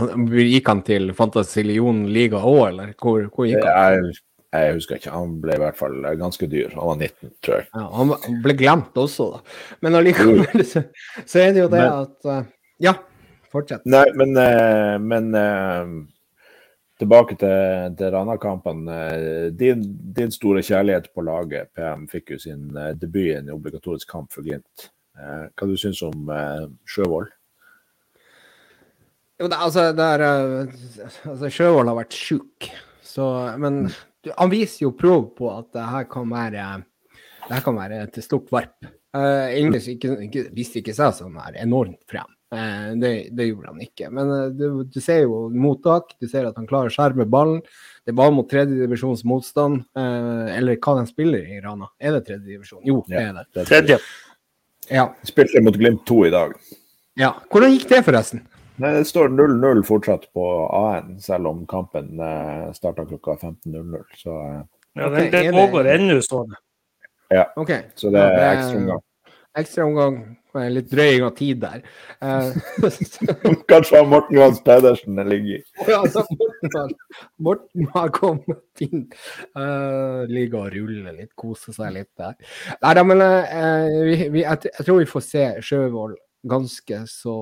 gikk 0.42 0.70
han 0.72 0.82
til 0.86 1.12
Fantasilion 1.14 2.08
liga 2.10 2.42
òg, 2.42 2.64
eller 2.72 2.94
hvor, 2.98 3.28
hvor, 3.30 3.46
gikk 3.46 3.66
han? 3.68 4.10
Jeg 4.50 4.74
husker 4.74 4.98
ikke. 4.98 5.14
Han 5.14 5.36
ble 5.44 5.54
i 5.54 5.62
hvert 5.62 5.78
fall 5.78 6.00
ganske 6.18 6.48
dyr. 6.50 6.72
Han 6.74 6.88
var 6.90 6.98
19, 6.98 7.34
tror 7.46 7.60
jeg. 7.60 7.68
Ja, 7.78 7.84
han 8.00 8.40
ble 8.42 8.56
glemt 8.58 8.98
også, 8.98 9.28
da. 9.36 9.58
Men 9.86 10.00
allikevel 10.00 10.64
så, 10.72 10.82
så, 11.22 11.44
er 11.44 11.54
det 11.54 11.62
jo 11.62 11.68
det 11.70 11.84
men, 11.84 12.08
at 12.08 12.32
uh, 12.32 12.40
Ja, 12.82 12.96
fortsett. 13.54 13.86
Nei, 13.86 14.08
men, 14.18 14.34
uh, 14.34 14.98
men 14.98 15.30
uh, 15.38 16.50
tilbake 16.98 17.38
til, 17.38 17.94
til 18.00 18.14
Rana-kampene. 18.18 19.00
Din, 19.60 19.86
din, 20.18 20.34
store 20.34 20.66
kjærlighet 20.66 21.12
på 21.14 21.30
laget, 21.30 21.70
PM, 21.78 22.10
fikk 22.10 22.34
jo 22.34 22.42
sin 22.42 22.72
debut 22.98 23.28
i 23.28 23.36
en 23.38 23.54
obligatorisk 23.54 24.10
kamp 24.10 24.34
for 24.34 24.42
Glimt. 24.42 24.90
Hva 25.20 25.68
du 25.68 25.78
syns 25.78 26.02
du 26.02 26.10
om 26.10 26.32
Sjøvold? 26.90 27.30
Jo, 29.40 29.48
det, 29.48 29.56
altså, 29.56 29.90
det 29.96 30.06
er, 30.18 30.24
altså, 31.32 31.50
Sjøvold 31.54 31.88
har 31.88 32.00
vært 32.02 32.16
sjuk, 32.18 32.70
men 33.60 33.86
han 34.36 34.52
viser 34.52 34.84
jo 34.84 34.96
prov 35.00 35.30
på 35.38 35.48
at 35.54 35.70
det 35.76 35.86
her 35.94 36.08
kan 36.12 36.28
være, 36.32 36.66
det 37.46 37.54
her 37.54 37.64
kan 37.64 37.78
være 37.80 38.02
et 38.04 38.20
stort 38.26 38.52
varp. 38.52 38.90
Uh, 39.16 39.50
ikke, 39.58 40.12
ikke, 40.28 40.44
viste 40.54 40.84
ikke 40.84 40.94
seg 40.94 41.16
som 41.18 41.38
her 41.42 41.56
enormt 41.64 41.98
frem. 42.10 42.28
Uh, 42.54 42.92
det, 43.00 43.12
det, 43.34 43.48
gjorde 43.48 43.72
han 43.72 43.82
ikke. 43.82 44.10
Men 44.14 44.30
uh, 44.30 44.44
du, 44.54 44.84
du, 44.86 45.00
ser 45.02 45.24
jo 45.24 45.48
mottak, 45.54 46.14
du 46.22 46.28
ser 46.30 46.46
at 46.50 46.60
han 46.60 46.68
klarer 46.70 46.92
å 46.92 46.94
skjerme 46.94 47.26
ballen. 47.30 47.64
Det 48.06 48.14
var 48.18 48.34
mot 48.36 48.46
tredjedivisjons 48.50 49.24
motstand, 49.30 49.82
uh, 49.98 50.46
eller 50.54 50.78
hva 50.78 51.00
de 51.00 51.10
spiller 51.10 51.48
i 51.48 51.62
Rana. 51.64 51.90
Er 51.98 52.18
det 52.18 52.28
tredjedivisjon? 52.28 52.84
Jo, 52.86 53.00
ja, 53.08 53.16
det 53.16 53.24
er 53.24 53.40
det. 53.40 53.66
Tredje. 53.72 54.00
Ja. 54.90 55.10
Spilte 55.26 55.64
mot 55.66 55.78
Glimt 55.78 56.06
2 56.10 56.22
i 56.28 56.34
dag. 56.34 56.54
Ja. 57.20 57.34
Hvordan 57.50 57.74
gikk 57.76 57.90
det, 57.90 58.04
forresten? 58.06 58.46
Det 58.80 59.06
står 59.06 59.30
0-0 59.30 59.84
fortsatt 59.84 60.30
på 60.34 60.46
A1, 60.72 61.18
selv 61.20 61.48
om 61.52 61.66
kampen 61.68 62.20
eh, 62.20 62.72
starta 62.74 63.06
klokka 63.06 63.36
15.00. 63.36 64.04
Så 64.16 64.40
eh. 64.42 64.62
Ja, 64.94 65.10
det, 65.10 65.30
det 65.32 65.52
pågår 65.52 65.88
ennå, 65.88 66.22
står 66.22 66.48
det. 66.48 66.56
Ja, 67.30 67.54
okay. 67.56 67.82
så 67.96 68.10
det 68.10 68.22
er 68.24 68.56
ekstraomgang. 68.56 69.02
Ekstraomgang. 69.60 70.16
Litt 70.74 70.88
drøying 70.90 71.24
av 71.28 71.36
tid 71.38 71.60
der. 71.62 71.84
Uh, 72.24 72.56
Kanskje 73.70 74.02
Morten 74.10 74.40
Johans 74.40 74.64
Pedersen 74.66 75.20
det 75.20 75.28
ligger 75.30 75.60
i. 75.60 75.62
ja, 75.86 76.00
altså, 76.00 76.24
Morten, 76.32 76.96
Morten 77.38 77.92
har 77.94 78.10
kommet 78.16 78.82
inn. 78.88 79.06
Uh, 79.54 80.26
ligger 80.32 80.64
og 80.64 80.74
ruller 80.74 81.20
litt, 81.20 81.36
koser 81.38 81.76
seg 81.78 81.94
litt 82.00 82.10
der. 82.18 82.34
Nei 82.82 82.96
da, 82.98 83.06
men 83.06 83.22
uh, 83.22 84.02
vi, 84.08 84.18
vi, 84.34 84.42
jeg, 84.42 84.72
jeg, 84.72 84.88
tror 84.88 85.04
vi 85.04 85.12
får 85.14 85.26
se 85.28 85.46
Sjøvold 85.70 86.18
ganske 86.50 87.04
så 87.12 87.38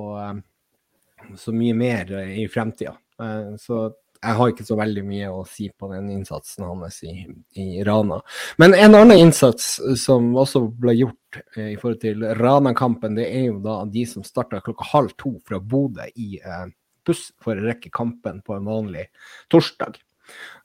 så 1.38 1.54
mye 1.56 1.76
mer 1.78 2.12
i 2.28 2.48
fremtida. 2.52 2.96
Eh, 3.22 3.56
så 3.62 3.88
jeg 4.18 4.38
har 4.38 4.52
ikke 4.52 4.66
så 4.66 4.78
veldig 4.80 5.04
mye 5.06 5.30
å 5.32 5.44
si 5.48 5.68
på 5.70 5.90
den 5.92 6.10
innsatsen 6.14 6.66
hans 6.66 7.00
i, 7.06 7.14
i 7.60 7.84
Rana. 7.86 8.20
Men 8.62 8.76
en 8.78 8.98
annen 8.98 9.22
innsats 9.28 9.78
som 10.02 10.32
også 10.38 10.64
ble 10.82 10.96
gjort 10.98 11.40
eh, 11.56 11.74
i 11.74 11.78
forhold 11.78 12.02
til 12.04 12.26
Rana-kampen, 12.40 13.18
det 13.20 13.28
er 13.30 13.48
jo 13.52 13.60
da 13.64 13.80
de 13.92 14.06
som 14.10 14.26
starta 14.26 14.62
klokka 14.66 14.90
halv 14.94 15.16
to 15.22 15.36
fra 15.48 15.62
Bodø 15.62 16.08
i 16.16 16.42
eh, 16.42 16.68
buss 17.08 17.30
for 17.44 17.56
å 17.56 17.68
rekke 17.70 17.94
kampen 17.94 18.42
på 18.46 18.58
en 18.58 18.68
vanlig 18.68 19.08
torsdag. 19.54 20.00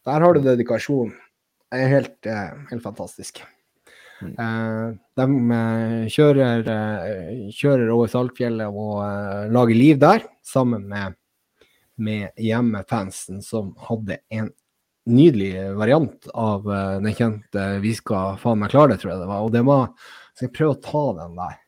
Der 0.09 0.24
har 0.24 0.34
du 0.34 0.42
dedikasjon. 0.42 1.12
Det 1.72 1.84
er 1.84 1.92
helt, 1.92 2.18
eh, 2.26 2.55
helt 2.70 2.84
fantastisk. 2.84 3.44
Mm. 4.23 4.99
de 5.18 5.27
eh, 5.57 6.07
kjører, 6.12 6.68
eh, 6.73 7.43
kjører, 7.53 7.91
over 7.95 8.11
Saltfjellet 8.12 8.70
og 8.70 9.51
lager 9.53 9.79
liv 9.79 10.01
der, 10.03 10.27
sammen 10.47 10.87
med, 10.89 11.18
med 11.97 12.31
hjemmefansen, 12.41 13.43
som 13.43 13.75
hadde 13.89 14.20
en 14.31 14.51
nydelig 15.11 15.57
variant 15.75 16.29
av 16.39 16.68
den 17.03 17.14
kjente 17.18 17.64
'Vi 17.83 17.95
skal 17.99 18.37
faen 18.39 18.61
meg 18.61 18.70
klare 18.70 18.95
det', 18.95 19.03
tror 19.03 19.12
jeg 19.12 19.20
det 19.20 19.33
var. 19.33 19.43
Og 19.43 19.53
det 19.53 19.64
var 19.66 19.91
Skal 20.33 20.49
jeg 20.49 20.55
prøve 20.57 20.77
å 20.77 20.83
ta 20.83 21.05
den 21.18 21.35
der? 21.37 21.59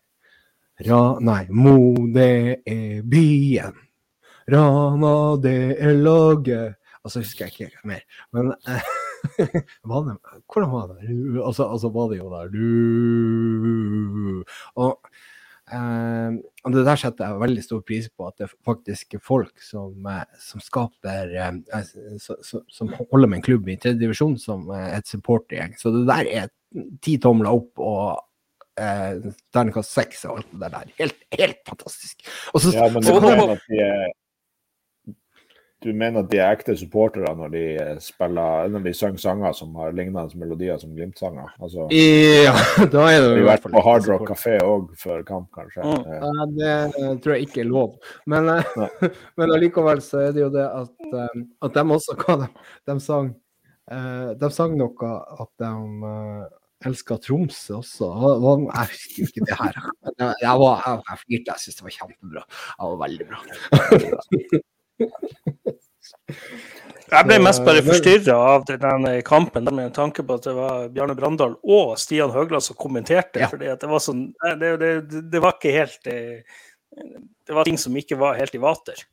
Ra, 0.86 1.18
nei, 1.20 1.46
Mo, 1.50 1.94
det 2.14 2.62
er 2.66 3.02
byen. 3.02 3.74
Rana, 4.50 5.36
det 5.40 5.76
er 5.80 5.94
laget. 5.94 6.74
Og 7.04 7.12
så 7.12 7.20
husker 7.20 7.46
jeg 7.46 7.52
ikke 7.70 7.88
mer. 7.88 8.00
Men 8.32 8.52
eh, 8.68 8.88
var 9.90 10.08
det, 10.08 10.16
hvordan 10.48 10.72
var 10.72 10.90
det? 10.92 11.12
Altså, 11.42 11.68
altså 11.68 11.90
var 11.94 12.10
det 12.10 12.18
jo 12.18 12.32
der 12.32 12.50
du 12.52 14.42
Og 14.80 14.98
eh, 15.72 16.36
det 16.74 16.84
der 16.88 17.00
setter 17.00 17.30
jeg 17.30 17.42
veldig 17.44 17.64
stor 17.64 17.80
pris 17.86 18.10
på, 18.10 18.28
at 18.28 18.36
det 18.38 18.48
er 18.48 18.54
faktisk 18.66 19.16
folk 19.24 19.64
som, 19.64 19.94
eh, 20.10 20.26
som 20.40 20.62
skaper 20.64 21.34
eh, 21.38 21.80
Som 22.72 22.92
holder 22.98 23.28
med 23.28 23.40
en 23.40 23.48
klubb 23.48 23.68
i 23.68 23.78
tredje 23.80 24.02
divisjon 24.02 24.36
som 24.40 24.68
et 24.74 25.08
supportergjeng. 25.08 25.76
Så 25.80 25.94
det 25.94 26.06
der 26.10 26.30
er 26.42 26.52
ti 27.04 27.18
tomler 27.22 27.54
opp 27.54 27.80
og 27.82 28.24
eh, 28.80 29.30
terningkast 29.54 29.94
seks 29.94 30.24
og 30.28 30.40
alt 30.40 30.52
det 30.52 30.72
der. 30.74 30.92
Helt, 31.00 31.24
helt 31.38 31.62
fantastisk. 31.68 32.26
Og 32.52 32.60
så, 32.64 32.74
ja, 32.74 32.88
men 32.90 33.04
det 33.04 33.12
så, 33.12 33.20
så, 33.20 33.80
du 35.84 35.92
mener 35.92 36.22
at 36.22 36.30
de 36.32 36.38
er 36.40 36.54
ekte 36.54 36.74
supportere 36.78 37.30
når 37.36 37.52
de 37.52 37.64
spiller 38.02 38.70
når 38.72 38.86
de 38.86 38.92
synger 38.96 39.20
sanger 39.20 39.52
som 39.56 39.74
har 39.80 39.92
lignende 39.96 40.40
melodier 40.40 40.80
som 40.80 40.94
Glimt-sanger? 40.96 41.52
Altså, 41.60 41.86
ja, 41.92 42.54
da 42.94 43.04
er 43.10 43.20
det 43.20 43.30
jo 43.34 43.42
i 43.42 43.46
hvert 43.50 43.64
fall 43.64 43.76
på 43.76 43.84
Hard 43.84 44.08
Rock 44.08 44.26
Café 44.32 44.56
òg 44.64 44.90
før 45.00 45.22
kamp, 45.28 45.50
kanskje? 45.54 45.84
Mm. 45.84 46.08
Ja, 46.16 46.48
det 46.58 47.12
tror 47.24 47.36
jeg 47.36 47.48
ikke 47.48 47.62
er 47.64 47.70
lov. 47.70 47.94
Men, 48.30 48.48
eh, 48.54 49.06
men 49.38 49.54
allikevel 49.54 50.02
så 50.04 50.24
er 50.24 50.36
det 50.36 50.44
jo 50.46 50.50
det 50.54 50.66
at, 50.66 51.08
eh, 51.12 51.46
at 51.68 51.78
de 51.78 51.86
også 51.98 52.16
hva 52.24 52.40
de, 52.44 52.50
de 52.90 52.98
sang 53.04 53.32
eh, 53.92 54.28
De 54.40 54.52
sang 54.54 54.76
noe 54.80 55.14
at 55.44 55.50
de 55.60 55.72
elska 56.84 57.16
Tromsø 57.22 57.78
også. 57.80 58.10
Jeg 58.68 58.90
husker 58.90 59.28
ikke 59.28 59.48
det 59.48 59.56
her. 59.56 59.82
Jeg, 60.20 60.54
var, 60.60 60.84
jeg, 60.84 61.00
jeg 61.08 61.20
flirte, 61.22 61.54
jeg 61.54 61.62
syntes 61.62 61.80
det 61.80 61.88
var 61.88 61.98
kjempebra. 61.98 62.46
Det 62.48 62.92
var 62.92 63.02
veldig 63.06 63.28
bra. 63.32 64.64
Jeg 67.14 67.26
ble 67.28 67.36
mest 67.42 67.62
bare 67.66 67.82
forstyrra 67.84 68.36
av 68.54 68.64
den 68.68 69.06
kampen 69.26 69.68
med 69.76 69.92
tanke 69.96 70.24
på 70.26 70.38
at 70.38 70.46
det 70.48 70.54
var 70.56 70.88
Bjarne 70.94 71.16
Brandal 71.18 71.56
og 71.62 71.94
Stian 72.00 72.32
Høgland 72.34 72.64
som 72.64 72.78
kommenterte. 72.80 73.42
Ja. 73.44 73.50
fordi 73.52 73.70
det 73.70 73.90
var 73.90 74.02
sånn 74.02 74.24
det, 74.60 74.70
det, 74.80 74.92
det, 75.32 75.42
var 75.42 75.58
ikke 75.58 75.74
helt 75.74 76.10
eh, 76.10 76.40
Det 77.44 77.54
var 77.54 77.68
ting 77.68 77.78
som 77.80 77.96
ikke 77.98 78.18
var 78.20 78.40
helt 78.40 78.54
i 78.56 78.62
vater. 78.62 79.04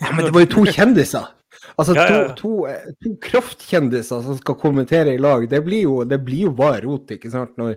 Ja, 0.00 0.10
men 0.12 0.26
det 0.26 0.34
var 0.34 0.44
jo 0.44 0.52
to 0.58 0.66
kjendiser. 0.70 1.32
Altså 1.78 1.94
ja, 1.96 2.04
ja. 2.10 2.18
To, 2.36 2.50
to, 2.66 2.94
to, 3.02 3.12
kraftkjendiser 3.22 4.22
som 4.26 4.36
skal 4.38 4.58
kommentere 4.58 5.14
i 5.14 5.20
lag. 5.22 5.46
Det 5.50 5.60
blir 5.64 5.86
jo, 5.86 5.96
det 6.08 6.18
blir 6.26 6.48
jo 6.48 6.52
bare 6.56 6.82
rot, 6.84 7.14
ikke 7.16 7.30
sant. 7.32 7.54
Når, 7.60 7.76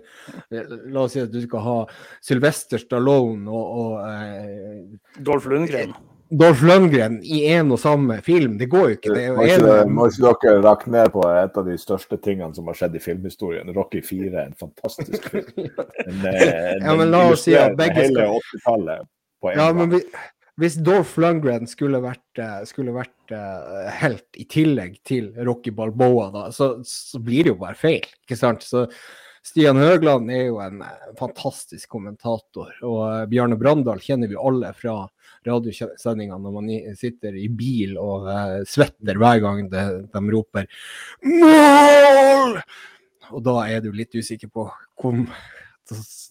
la 0.50 1.04
oss 1.04 1.14
si 1.16 1.22
at 1.22 1.32
du 1.32 1.40
skal 1.44 1.64
ha 1.64 1.78
Sylvester 2.24 2.82
Stallone 2.82 3.48
og, 3.48 3.80
og 3.82 3.98
eh, 4.10 5.22
Dolph 5.24 5.48
Lundgren. 5.50 5.94
Dolph 6.30 6.62
Lundgren 6.64 7.18
i 7.24 7.40
en 7.54 7.72
og 7.72 7.80
samme 7.80 8.18
film. 8.24 8.58
Det 8.60 8.68
går 8.68 8.84
jo 8.84 8.96
ikke. 8.98 9.12
Det 9.16 9.26
må 9.36 9.44
ikke, 9.48 9.74
en... 9.82 9.92
må 9.96 10.08
ikke 10.10 10.40
dere 10.44 10.62
rakke 10.64 10.92
ned 10.92 11.12
på 11.14 11.22
et 11.32 11.60
av 11.60 11.68
de 11.68 11.76
største 11.80 12.18
tingene 12.24 12.52
som 12.56 12.68
har 12.68 12.76
skjedd 12.78 12.98
i 12.98 13.02
filmhistorien. 13.02 13.70
Rocky 13.76 14.02
4 14.04 14.32
er 14.32 14.50
en 14.50 14.58
fantastisk 14.58 15.30
film. 15.32 15.52
En, 16.08 16.24
en, 16.24 16.82
ja, 16.82 16.96
men 16.96 17.10
la 17.12 17.22
oss 17.32 17.46
si 17.46 17.54
at 17.56 17.76
begge 17.78 18.08
skal... 18.10 18.20
Hele 18.24 18.42
80-tallet 18.42 19.08
på 19.42 19.50
en 19.50 19.58
ja. 19.60 19.68
Men 19.76 19.94
hvis 20.58 20.78
Dolph 20.82 21.14
Lundgren 21.22 21.68
skulle 21.70 22.00
vært, 22.02 22.40
eh, 22.42 22.62
skulle 22.66 22.94
vært 22.96 23.34
uh, 23.34 23.86
helt 24.00 24.40
i 24.40 24.46
tillegg 24.50 24.96
til 25.06 25.30
Rocky 25.46 25.70
Balboa, 25.74 26.32
da, 26.34 26.48
så, 26.54 26.72
så, 26.86 27.20
blir 27.22 27.46
det 27.46 27.52
jo 27.54 27.60
bare 27.60 27.78
feil. 27.78 28.08
ikke 28.26 28.38
sant? 28.38 28.66
Så 28.66 28.88
Stian 29.48 29.78
Høgland 29.80 30.28
er 30.32 30.48
jo 30.50 30.58
en 30.60 30.82
uh, 30.84 31.12
fantastisk 31.18 31.88
kommentator. 31.94 32.74
Og 32.84 32.98
uh, 33.00 33.22
Bjarne 33.30 33.56
Brandal 33.60 34.02
kjenner 34.04 34.28
vi 34.28 34.36
alle 34.36 34.74
fra 34.76 35.00
radiosendingene 35.46 36.40
når 36.42 36.56
man 36.56 36.68
sitter 36.98 37.36
i 37.38 37.46
bil 37.48 37.96
og 38.00 38.28
uh, 38.28 38.58
svetter 38.68 39.20
hver 39.20 39.40
gang 39.44 39.68
de, 39.72 39.84
de 40.12 40.24
roper 40.34 40.68
'mål'! 41.24 42.60
Og 43.28 43.42
da 43.44 43.54
er 43.68 43.82
du 43.84 43.90
litt 43.92 44.14
usikker 44.16 44.48
på 44.52 44.66
hvor 45.00 45.16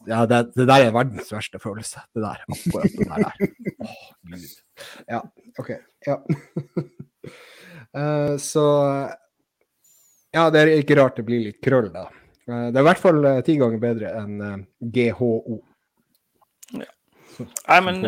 ja, 0.06 0.26
det, 0.30 0.40
det, 0.54 0.68
der 0.70 0.86
er 0.86 0.94
verdens 0.94 1.32
verste 1.34 1.60
følelse. 1.62 2.04
Det 2.14 2.22
der. 2.22 2.44
Akkurat 2.54 2.94
det 2.94 3.08
der. 3.10 3.32
Oh, 3.82 4.04
Gud. 4.30 4.52
Ja, 5.10 5.22
OK. 5.58 5.72
Ja. 6.06 6.20
uh, 7.98 8.38
så 8.52 8.68
Ja, 10.36 10.50
det 10.54 10.62
er 10.62 10.76
ikke 10.78 11.00
rart 11.00 11.18
det 11.18 11.26
blir 11.26 11.48
litt 11.48 11.62
krøll, 11.64 11.90
da. 11.94 12.06
Uh, 12.48 12.68
det 12.72 12.80
er 12.80 12.84
i 12.84 12.88
hvert 12.90 13.04
fall 13.04 13.22
uh, 13.26 13.40
ti 13.46 13.58
ganger 13.60 13.82
bedre 13.84 14.12
enn 14.22 14.66
GHO. 14.80 15.58
Ja. 16.78 16.92
Nei, 17.44 17.80
men 17.86 18.04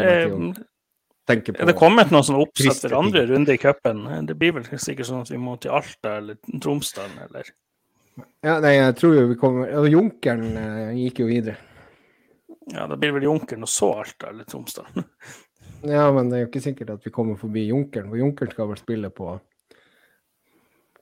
det 1.30 1.46
på. 1.54 1.62
Er 1.62 1.70
det 1.70 1.78
kommet 1.78 2.12
noen 2.14 2.26
sånn 2.26 2.40
oppsett 2.42 2.82
til 2.82 2.96
andre 2.98 3.26
runde 3.30 3.54
i 3.54 3.62
cupen? 3.62 4.06
Det 4.26 4.36
blir 4.40 4.56
vel 4.58 4.66
sikkert 4.66 5.10
sånn 5.10 5.26
at 5.26 5.30
vi 5.30 5.38
må 5.42 5.58
til 5.62 5.76
Alta 5.78 6.16
eller 6.18 6.40
Tromsdalen 6.62 7.20
eller 7.28 7.52
Ja, 8.44 8.58
nei, 8.64 8.74
jeg 8.80 8.96
tror 8.98 9.14
jo 9.16 9.28
vi 9.30 9.38
kommer 9.40 9.90
Junkeren 9.90 10.58
uh, 10.58 10.96
gikk 10.98 11.22
jo 11.24 11.30
videre. 11.30 11.60
Ja, 12.74 12.88
da 12.90 12.98
blir 12.98 13.14
vel 13.16 13.28
Junkeren 13.28 13.66
og 13.66 13.72
så 13.72 13.92
Alta 14.02 14.32
eller 14.34 14.50
Tromsdalen. 14.50 15.06
ja, 15.96 16.08
men 16.16 16.32
det 16.32 16.40
er 16.40 16.44
jo 16.46 16.50
ikke 16.50 16.66
sikkert 16.66 16.96
at 16.98 17.06
vi 17.06 17.14
kommer 17.14 17.38
forbi 17.40 17.68
Junkeren, 17.70 18.10
for 18.10 18.22
Junkeren 18.22 18.56
skal 18.56 18.72
vel 18.74 18.82
spille 18.82 19.14
på 19.14 19.36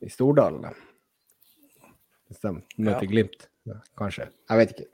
i 0.04 0.12
Stordalen. 0.12 0.68
Hvis 2.28 2.44
de 2.44 2.54
møter 2.78 3.06
ja. 3.06 3.12
Glimt. 3.12 3.48
Kanskje. 4.00 4.30
Jeg 4.50 4.62
vet 4.62 4.74
ikke. 4.76 4.90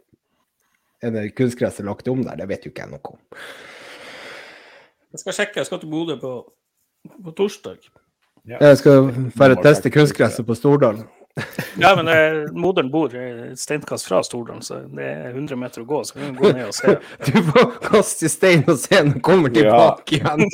Er 1.04 1.12
det 1.12 1.24
kunstgresset 1.36 1.86
lagt 1.86 2.08
om 2.08 2.24
der? 2.24 2.38
Det 2.40 2.48
vet 2.50 2.66
jo 2.66 2.72
ikke 2.72 2.86
jeg 2.86 2.94
noe 2.94 3.14
om. 3.14 3.20
Jeg 5.14 5.22
skal 5.22 5.36
sjekke. 5.40 5.60
Jeg 5.60 5.70
skal 5.70 5.82
til 5.82 5.92
Bodø 5.92 6.16
på, 6.22 6.32
på 7.26 7.36
torsdag. 7.38 7.84
Ja. 8.48 8.58
Jeg 8.60 8.80
skal 8.80 9.12
bare 9.38 9.60
teste 9.64 9.92
kunstgresset 9.94 10.48
på 10.48 10.56
Stordalen. 10.56 11.06
ja, 11.82 11.96
men 11.96 12.08
eh, 12.08 12.52
moderen 12.54 12.92
bor 12.94 13.14
et 13.18 13.60
steinkast 13.60 14.06
fra 14.06 14.20
Stordalen, 14.24 14.62
så 14.62 14.84
det 14.86 15.06
er 15.08 15.32
100 15.32 15.58
meter 15.58 15.82
å 15.82 15.88
gå. 15.90 16.02
Så 16.06 16.18
kan 16.18 16.28
vi 16.28 16.42
gå 16.42 16.52
ned 16.54 16.68
og 16.70 16.76
se. 16.78 16.98
Du 17.26 17.40
får 17.50 17.72
kaste 17.88 18.30
stein 18.30 18.66
og 18.68 18.78
se 18.82 19.00
når 19.02 19.18
du 19.18 19.24
kommer 19.26 19.54
tilbake 19.54 20.20
ja. 20.20 20.36
igjen. 20.38 20.50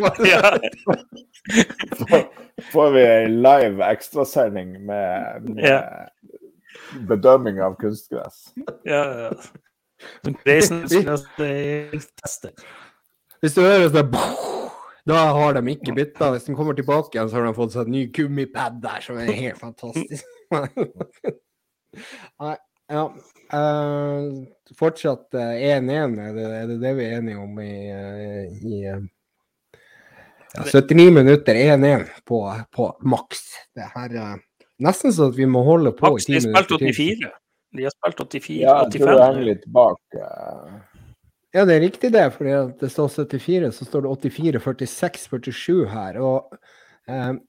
får 2.74 2.96
vi 2.96 3.04
ei 3.04 3.28
live 3.32 3.92
ekstrasending 3.92 4.78
med, 4.88 5.50
med 5.50 5.68
ja. 5.68 5.82
Bedømming 7.10 7.60
av 7.64 7.78
kunstgress? 7.82 8.50
Ja, 8.88 9.04
ja. 9.26 9.32
Reisen 10.48 10.86
tester. 12.22 12.54
Hvis 13.40 13.56
du 13.56 13.62
hører 13.64 13.92
sånn 13.92 14.14
da 15.10 15.20
har 15.34 15.56
de 15.58 15.74
ikke 15.74 15.96
bytta. 15.98 16.32
Hvis 16.36 16.48
de 16.48 16.56
kommer 16.58 16.76
tilbake 16.78 17.16
igjen, 17.16 17.30
så 17.32 17.40
har 17.40 17.48
de 17.48 17.54
fått 17.58 17.74
seg 17.74 17.88
et 17.88 17.94
ny 17.94 18.06
gummipad 18.14 18.82
der, 18.84 19.00
som 19.02 19.18
er 19.18 19.32
helt 19.34 19.62
fantastisk. 19.62 20.26
Nei, 22.44 22.56
ja. 22.90 23.06
Uh, 23.50 24.44
fortsatt 24.78 25.34
1-1, 25.34 25.88
uh, 25.90 26.28
er, 26.28 26.38
er, 26.60 26.68
det 26.70 26.78
det 26.84 26.92
vi 27.00 27.08
er 27.08 27.16
enige 27.18 27.42
om 27.42 27.56
i, 27.64 27.74
uh, 27.90 28.44
i 28.70 28.84
ja, 28.86 29.00
79 30.68 31.10
minutter 31.16 31.58
1-1 31.58 32.06
på, 32.30 32.44
på 32.76 32.92
maks. 33.10 33.42
Det 33.74 33.90
her 33.96 34.20
Nesten 34.80 35.12
så 35.16 35.28
at 35.30 35.38
vi 35.38 35.48
må 35.50 35.64
holde 35.68 35.92
på 35.96 36.14
Max, 36.14 36.28
i 36.30 36.38
ti 36.38 36.48
minutter 36.48 36.80
til. 36.80 36.94
84. 36.96 37.32
De 37.78 37.86
har 37.86 37.94
spilt 37.94 38.22
84, 38.24 38.62
ja, 38.64 38.78
85. 38.88 39.02
Ja, 39.02 39.12
du 39.12 39.24
henger 39.24 39.46
litt 39.50 39.68
bak. 39.74 40.00
Ja, 41.54 41.66
det 41.66 41.76
er 41.76 41.84
riktig 41.84 42.12
det. 42.14 42.26
fordi 42.34 42.56
det 42.80 42.90
står 42.94 43.12
74, 43.26 43.72
så 43.76 43.86
står 43.86 44.08
det 44.08 44.32
84, 44.34 44.62
46, 44.64 45.28
47 45.30 45.86
her. 45.92 46.20
Og, 46.22 46.58
um, 47.10 47.40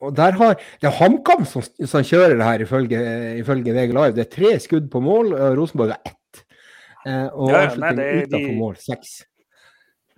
og 0.00 0.16
der 0.16 0.36
har 0.38 0.54
Det 0.54 0.86
er 0.88 0.98
HamKam 1.00 1.44
som, 1.44 1.62
som, 1.62 2.04
kjører 2.04 2.36
det 2.36 2.44
her, 2.44 2.60
ifølge, 2.60 3.00
ifølge 3.40 3.74
VG 3.74 3.92
Live. 3.92 4.14
Det 4.16 4.26
er 4.26 4.36
tre 4.36 4.58
skudd 4.60 4.90
på 4.90 5.00
mål, 5.00 5.32
og 5.32 5.58
Rosenborg 5.58 5.96
har 5.96 6.00
ett. 6.06 6.44
Uh, 7.06 7.28
og 7.32 7.50
ja, 7.50 7.64
avslutning 7.66 8.22
utenfor 8.28 8.54
mål, 8.58 8.76
seks. 8.84 9.16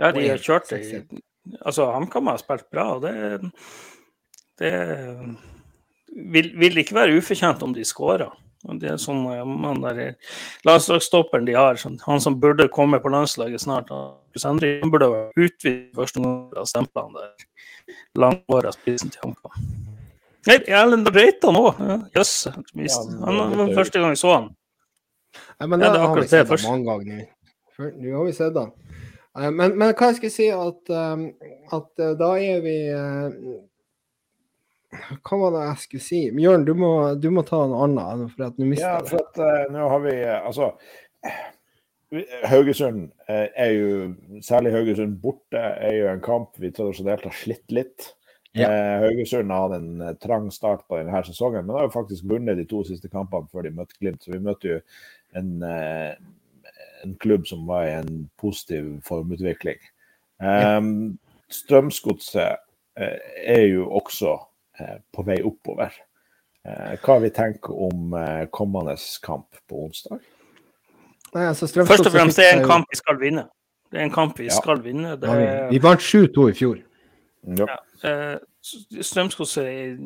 Ja, 0.01 0.13
de 0.13 0.29
har 0.29 0.41
kjørt 0.41 0.71
det 0.71 1.05
Altså, 1.67 1.87
HamKam 1.91 2.29
har 2.29 2.39
spilt 2.39 2.67
bra, 2.71 2.85
og 2.95 3.03
det, 3.03 3.51
det 4.61 4.73
vil, 6.11 6.53
vil 6.59 6.81
ikke 6.83 6.97
være 6.97 7.19
ufortjent 7.19 7.63
om 7.63 7.75
de 7.77 7.85
skårer. 7.87 8.31
Det 8.77 8.91
er 8.91 8.99
sånn 9.01 9.23
man 9.25 9.79
der 9.81 10.19
Landslagsstopperen 10.69 11.47
de 11.49 11.55
har, 11.57 11.79
sånn, 11.81 11.97
han 12.05 12.21
som 12.21 12.37
burde 12.43 12.67
komme 12.73 13.01
på 13.01 13.13
landslaget 13.13 13.63
snart, 13.63 13.89
han 13.89 14.61
burde 14.93 15.09
vært 15.09 15.41
utvist 15.47 15.95
første 15.97 16.21
gang 16.21 16.59
av 16.61 16.69
stemplene 16.69 17.23
der. 17.23 17.47
Langhåra 18.21 18.73
spissen 18.75 19.11
til 19.15 19.25
HamKam. 19.25 19.65
Nei, 20.49 20.57
Erlend 20.73 21.09
Reitan 21.15 21.57
òg. 21.59 21.81
Jøss. 22.17 22.35
Han 22.53 23.41
var 23.57 23.73
første 23.77 24.01
gang 24.01 24.15
jeg 24.15 24.21
så 24.21 24.35
han. 24.37 24.51
Nei, 25.61 25.67
men 25.67 25.85
ja, 25.85 25.91
det 25.95 26.05
har 26.05 26.15
vi 26.17 26.29
sett 26.29 26.49
det 26.51 26.61
mange 26.65 26.87
ganger. 26.89 27.27
Nå 27.81 28.15
har 28.19 28.29
vi 28.29 28.37
sett 28.37 28.55
det. 28.57 28.67
Men, 29.41 29.77
men 29.79 29.93
hva 29.95 30.11
jeg 30.11 30.19
skal 30.19 30.33
si, 30.35 30.47
at, 30.53 30.91
um, 30.91 31.29
at 31.71 32.03
uh, 32.03 32.13
da 32.19 32.31
er 32.43 32.65
vi 32.65 32.77
hva 34.91 35.39
var 35.39 35.55
det 35.55 35.63
jeg 35.69 35.83
skulle 35.85 36.03
si? 36.03 36.21
Jørn, 36.43 36.67
du 36.67 36.73
må, 36.79 36.91
du 37.15 37.31
må 37.35 37.45
ta 37.47 37.63
noe 37.71 37.87
annet. 37.87 38.31
for 38.35 38.49
at 38.49 38.59
nå 38.59 38.71
Ja, 38.75 38.97
for 39.07 39.23
at 39.23 39.39
uh, 39.39 39.67
nå 39.71 39.89
har 39.93 40.03
vi 40.03 40.15
uh, 40.19 40.39
Altså, 40.49 40.73
Haugesund 42.51 43.05
uh, 43.31 43.47
er 43.55 43.71
jo 43.77 44.41
Særlig 44.43 44.73
Haugesund 44.75 45.21
borte 45.23 45.61
er 45.61 45.95
jo 45.95 46.09
en 46.11 46.25
kamp 46.25 46.59
vi 46.59 46.73
tradisjonelt 46.75 47.29
har 47.29 47.37
slitt 47.39 47.71
litt. 47.75 48.15
Ja. 48.59 48.67
Haugesund 49.05 49.53
har 49.55 49.69
hatt 49.69 49.77
en 49.79 50.19
trang 50.19 50.49
start 50.51 50.83
på 50.91 50.99
denne 50.99 51.23
sesongen, 51.23 51.69
men 51.69 51.77
har 51.77 51.87
jo 51.87 51.95
faktisk 51.95 52.27
vunnet 52.27 52.59
de 52.59 52.67
to 52.67 52.83
siste 52.89 53.07
kampene 53.13 53.47
før 53.53 53.69
de 53.69 53.77
møtte 53.77 53.95
Glimt. 54.01 54.25
Så 54.27 54.35
vi 54.35 54.43
møtte 54.43 54.73
jo 54.73 54.81
en, 55.39 55.63
en 55.63 57.15
klubb 57.23 57.47
som 57.47 57.63
var 57.71 57.87
i 57.87 57.95
en 58.01 58.25
positiv 58.43 58.97
formutvikling. 59.07 59.79
Um, 60.43 61.21
Strømsgodset 61.47 62.59
er 62.99 63.65
jo 63.71 63.87
også 64.01 64.35
Eh, 64.35 64.50
på 65.13 65.25
vei 65.27 65.39
oppover. 65.47 65.95
Eh, 66.67 66.97
hva 67.01 67.17
vi 67.23 67.31
tenker 67.33 67.77
om 67.89 68.13
eh, 68.17 68.45
kommende 68.53 68.97
kamp 69.25 69.49
på 69.69 69.87
onsdag? 69.87 70.21
Nei, 71.35 71.47
altså, 71.47 71.69
Først 71.87 72.07
og 72.07 72.13
fremst 72.13 72.41
det 72.41 72.49
er 72.49 72.59
en 72.59 72.69
kamp 72.69 72.91
vi 72.91 72.99
skal 72.99 73.21
vinne. 73.21 73.47
Det 73.91 74.01
er 74.01 74.09
en 74.09 74.15
kamp 74.15 74.39
vi 74.39 74.49
ja. 74.51 74.55
skal 74.55 74.83
vinne. 74.85 75.17
Det... 75.21 75.31
Vi 75.71 75.81
vant 75.83 76.03
7-2 76.03 76.49
i 76.51 76.57
fjor. 76.59 76.83
Ja. 77.59 77.67
ja. 78.05 78.17
Strømsgodset 79.01 80.01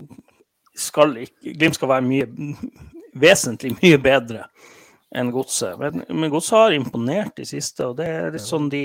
skal 0.78 1.16
ikke 1.24 1.54
Glimt 1.58 1.74
skal 1.74 1.90
være 1.90 2.04
mye 2.06 2.26
vesentlig 3.18 3.74
mye 3.82 3.98
bedre 4.02 4.44
enn 5.14 5.30
Godset. 5.34 5.78
Men, 5.80 6.02
men 6.08 6.32
Godset 6.32 6.56
har 6.58 6.74
imponert 6.76 7.36
de 7.38 7.46
siste. 7.48 7.86
og 7.86 7.96
det 8.00 8.06
er 8.10 8.32
litt 8.34 8.44
sånn 8.44 8.68
de, 8.72 8.82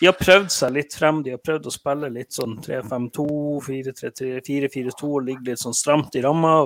de, 0.00 0.08
har 0.08 0.16
prøvd 0.18 0.50
seg 0.54 0.74
litt 0.76 0.96
frem. 0.98 1.22
De 1.26 1.34
har 1.34 1.42
prøvd 1.42 1.68
å 1.70 1.74
spille 1.74 2.10
litt 2.14 2.36
sånn 2.36 2.56
3-5-2, 2.64 3.26
4-4-2 3.68 5.10
og 5.10 5.28
ligge 5.28 5.50
litt 5.50 5.62
sånn 5.62 5.76
stramt 5.76 6.18
i 6.18 6.24
ramma. 6.26 6.56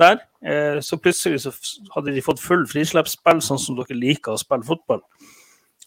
Der. 0.00 0.22
Eh, 0.40 0.78
så 0.84 0.98
plutselig 1.02 1.42
så 1.44 1.52
hadde 1.94 2.16
de 2.16 2.24
fått 2.24 2.42
full 2.42 2.64
frislippsspill, 2.70 3.42
sånn 3.44 3.60
som 3.60 3.78
dere 3.78 3.98
liker 3.98 4.34
å 4.34 4.40
spille 4.40 4.66
fotball. 4.66 5.04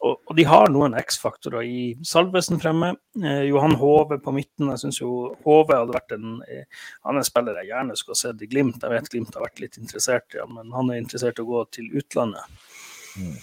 Og, 0.04 0.18
og, 0.28 0.34
de 0.36 0.43
har 0.43 0.68
noen 0.72 0.97
X-faktorer 0.99 1.64
i 1.64 1.84
Salvesen 2.04 2.60
fremme. 2.60 2.89
Eh, 3.22 3.45
Johan 3.47 3.78
Hove 3.80 4.18
på 4.24 4.34
midten. 4.36 4.68
Jeg 4.74 4.82
syns 4.82 4.99
jo 4.99 5.32
Hove 5.45 5.78
hadde 5.78 5.95
vært 5.95 6.16
en 6.18 6.41
eh, 6.43 6.66
Han 7.08 7.20
er 7.20 7.28
spiller 7.28 7.62
jeg 7.62 7.72
gjerne 7.72 7.95
skulle 7.95 8.18
ha 8.18 8.22
sett 8.26 8.43
i 8.43 8.49
Glimt. 8.51 8.84
Jeg 8.84 8.91
vet 8.91 9.12
Glimt 9.14 9.38
har 9.38 9.45
vært 9.45 9.64
litt 9.64 9.80
interessert 9.80 10.36
i 10.36 10.41
ham, 10.41 10.58
men 10.60 10.74
han 10.76 10.91
er 10.91 10.99
interessert 10.99 11.39
i 11.39 11.45
å 11.45 11.47
gå 11.47 11.64
til 11.72 11.88
utlandet. 12.01 12.66
Mm. 13.16 13.38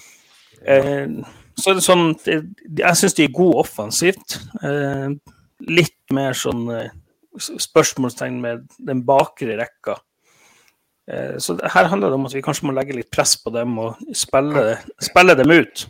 Eh, 0.61 1.37
så 1.57 1.73
er 1.73 1.79
det 1.79 1.85
sånn 1.87 2.11
det, 2.27 2.37
Jeg 2.83 2.99
syns 3.01 3.17
de 3.17 3.25
er 3.25 3.37
gode 3.37 3.63
offensivt. 3.65 4.37
Eh, 4.61 5.09
litt 5.71 6.15
mer 6.17 6.37
sånn 6.37 6.67
eh, 6.75 6.93
spørsmålstegn 7.41 8.37
med 8.43 8.67
den 8.91 9.01
bakre 9.09 9.57
rekka. 9.61 9.97
Eh, 11.11 11.39
så 11.41 11.57
her 11.73 11.89
handler 11.91 12.13
det 12.13 12.21
om 12.21 12.29
at 12.29 12.37
vi 12.37 12.45
kanskje 12.45 12.69
må 12.69 12.77
legge 12.77 12.97
litt 12.97 13.11
press 13.13 13.37
på 13.41 13.53
dem 13.55 13.79
og 13.83 13.97
spille, 14.17 14.77
spille 15.03 15.37
dem 15.39 15.57
ut. 15.57 15.87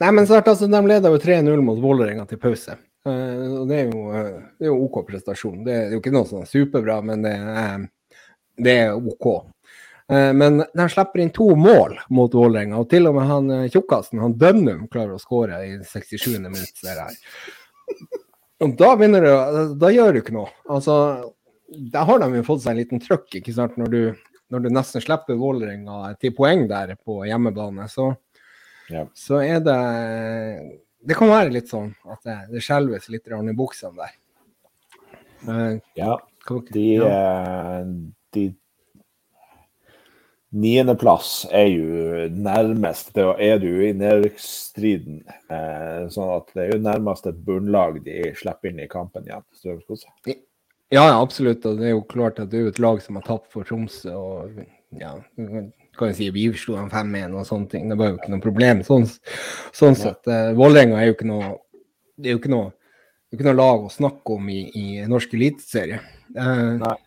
Nei, 0.00 0.12
men 0.12 0.26
snart, 0.26 0.48
altså, 0.48 0.66
De 0.66 0.80
leder 0.86 1.14
jo 1.14 1.20
3-0 1.22 1.62
mot 1.64 1.78
Vålerenga 1.82 2.26
til 2.30 2.40
pause. 2.42 2.76
Uh, 3.06 3.62
og 3.62 3.70
det 3.70 3.80
er, 3.80 3.88
jo, 3.90 4.02
uh, 4.12 4.42
det 4.58 4.68
er 4.68 4.70
jo 4.70 4.82
OK 4.86 5.00
prestasjon. 5.08 5.62
Det 5.66 5.74
er 5.74 5.94
jo 5.94 6.02
ikke 6.02 6.12
noe 6.14 6.28
som 6.28 6.44
er 6.44 6.50
superbra, 6.50 7.00
men 7.06 7.24
det 7.24 7.32
er, 7.34 7.88
det 8.62 8.76
er 8.84 8.94
OK. 8.94 9.28
Uh, 10.12 10.30
men 10.38 10.62
de 10.62 10.86
slipper 10.92 11.24
inn 11.24 11.32
to 11.34 11.48
mål 11.58 11.96
mot 12.14 12.34
Vålerenga, 12.34 12.78
og 12.78 12.90
til 12.92 13.10
og 13.10 13.18
med 13.18 13.30
han 13.30 13.52
tjukkasen, 13.72 14.22
han 14.22 14.38
Dønnum, 14.38 14.86
klarer 14.92 15.16
å 15.16 15.22
skåre 15.22 15.58
i 15.66 15.76
67. 15.82 16.38
minutt. 16.46 16.84
Og 18.62 18.76
da 18.78 18.92
begynner 18.94 19.24
det 19.26 19.62
Da 19.82 19.88
gjør 19.90 20.14
du 20.14 20.20
ikke 20.20 20.36
noe. 20.36 20.52
Altså, 20.70 20.94
da 21.90 22.04
har 22.06 22.22
de 22.22 22.36
jo 22.38 22.46
fått 22.46 22.62
seg 22.62 22.76
en 22.76 22.82
liten 22.84 23.02
trøkk, 23.02 23.40
ikke 23.40 23.54
sant, 23.56 23.74
når 23.80 23.90
du, 23.90 24.02
når 24.52 24.62
du 24.62 24.74
nesten 24.76 25.02
slipper 25.02 25.40
Vålerenga 25.40 26.12
til 26.22 26.34
poeng 26.36 26.68
der 26.70 26.94
på 27.00 27.24
hjemmebane. 27.26 27.88
så 27.90 28.12
ja. 28.90 29.06
så 29.14 29.42
er 29.44 29.60
det 29.62 29.78
Det 31.02 31.16
kan 31.18 31.30
være 31.30 31.52
litt 31.54 31.70
sånn 31.70 31.92
at 32.10 32.22
det, 32.26 32.38
det 32.54 32.62
skjelves 32.62 33.08
litt 33.10 33.26
i 33.26 33.54
buksene 33.58 33.98
der. 33.98 34.18
Uh, 35.42 35.78
ja. 35.98 36.16
De, 36.70 36.84
ja. 36.98 37.08
Eh, 37.08 37.86
de 38.34 38.48
Niendeplass 40.52 41.46
er 41.48 41.68
jo 41.72 42.24
nærmest 42.28 43.14
det, 43.16 43.24
er 43.40 43.60
du 43.62 43.70
i 43.86 43.92
nedrykksstriden. 43.96 45.22
Eh, 45.48 46.02
sånn 46.12 46.32
at 46.34 46.50
det 46.52 46.66
er 46.66 46.74
jo 46.74 46.82
nærmest 46.84 47.28
et 47.30 47.38
bunnlag 47.46 48.02
de 48.04 48.34
slipper 48.36 48.68
inn 48.68 48.82
i 48.84 48.88
kampen 48.90 49.24
igjen. 49.24 49.46
Ja, 50.92 51.06
ja, 51.08 51.14
absolutt. 51.16 51.64
Og 51.64 51.80
det 51.80 51.88
er 51.88 51.94
jo 51.94 52.02
klart 52.04 52.42
at 52.42 52.52
det 52.52 52.60
er 52.60 52.68
et 52.68 52.82
lag 52.84 53.00
som 53.00 53.16
har 53.16 53.24
tapt 53.30 53.48
for 53.54 53.64
Tromsø. 53.64 54.12
og 54.12 54.60
ja, 55.00 55.14
kan 55.98 56.12
jo 56.12 56.16
si, 56.16 56.30
vi 56.32 56.46
slo 56.56 56.78
dem 56.78 56.88
5-1 56.92 57.34
og 57.36 57.48
sånne 57.48 57.68
ting. 57.72 57.90
Det 57.90 57.98
var 58.00 58.12
jo 58.12 58.20
ikke 58.20 58.32
noe 58.32 58.44
problem 58.44 58.80
sånn, 58.86 59.04
sånn 59.76 59.98
sett. 59.98 60.22
Uh, 60.28 60.54
Vålerenga 60.56 61.00
er 61.00 61.10
jo 61.10 61.18
ikke 61.18 61.28
noe 61.28 61.52
det 62.22 62.30
er 62.30 62.36
jo 62.36 62.42
ikke 62.42 62.52
noe, 62.52 62.72
det 62.72 63.34
er 63.34 63.40
ikke 63.40 63.48
noe 63.48 63.58
lag 63.58 63.86
å 63.86 63.92
snakke 63.92 64.36
om 64.36 64.50
i, 64.52 64.60
i 64.78 64.84
norsk 65.10 65.34
eliteserie. 65.38 66.02
Uh, 66.36 66.78
Nei. 66.82 66.98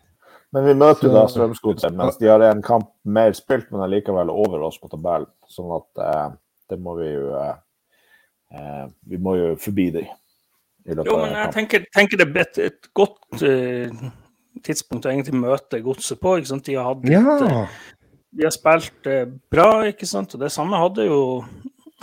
Men 0.54 0.68
vi 0.68 0.74
møter 0.78 1.08
jo 1.08 1.12
da 1.12 1.24
Strømsgodset 1.28 1.96
mens 1.96 2.18
de 2.20 2.28
har 2.30 2.42
en 2.46 2.62
kamp 2.64 2.88
mer 3.04 3.34
spilt, 3.36 3.68
men 3.72 3.82
allikevel 3.84 4.30
over 4.32 4.62
oss 4.68 4.78
på 4.80 4.90
tabellen. 4.92 5.28
Sånn 5.52 5.72
at 5.76 6.02
uh, 6.02 6.28
det 6.70 6.78
må 6.82 6.96
vi 7.00 7.10
jo 7.10 7.32
uh, 7.34 7.56
Vi 9.10 9.18
må 9.20 9.34
jo 9.36 9.50
forbi 9.60 9.90
dem. 9.98 10.06
Jo, 10.86 11.16
men 11.18 11.34
jeg 11.34 11.50
tenker, 11.54 11.86
tenker 11.94 12.20
det 12.20 12.28
er 12.30 12.44
et, 12.44 12.58
et 12.62 12.88
godt 12.94 13.40
tidspunkt 14.64 15.08
å 15.08 15.10
egentlig 15.10 15.34
møte 15.34 15.80
godset 15.82 16.20
på. 16.22 16.36
ikke 16.38 16.52
sant? 16.52 16.68
De 16.68 16.76
har, 16.78 16.86
hatt 16.92 17.02
et, 17.02 17.42
ja. 17.50 17.64
De 18.36 18.44
har 18.44 18.54
spilt 18.54 19.08
bra, 19.52 19.70
ikke 19.88 20.08
sant. 20.08 20.34
Og 20.36 20.42
det 20.42 20.52
samme 20.54 20.78
hadde 20.80 21.08
jo 21.08 21.20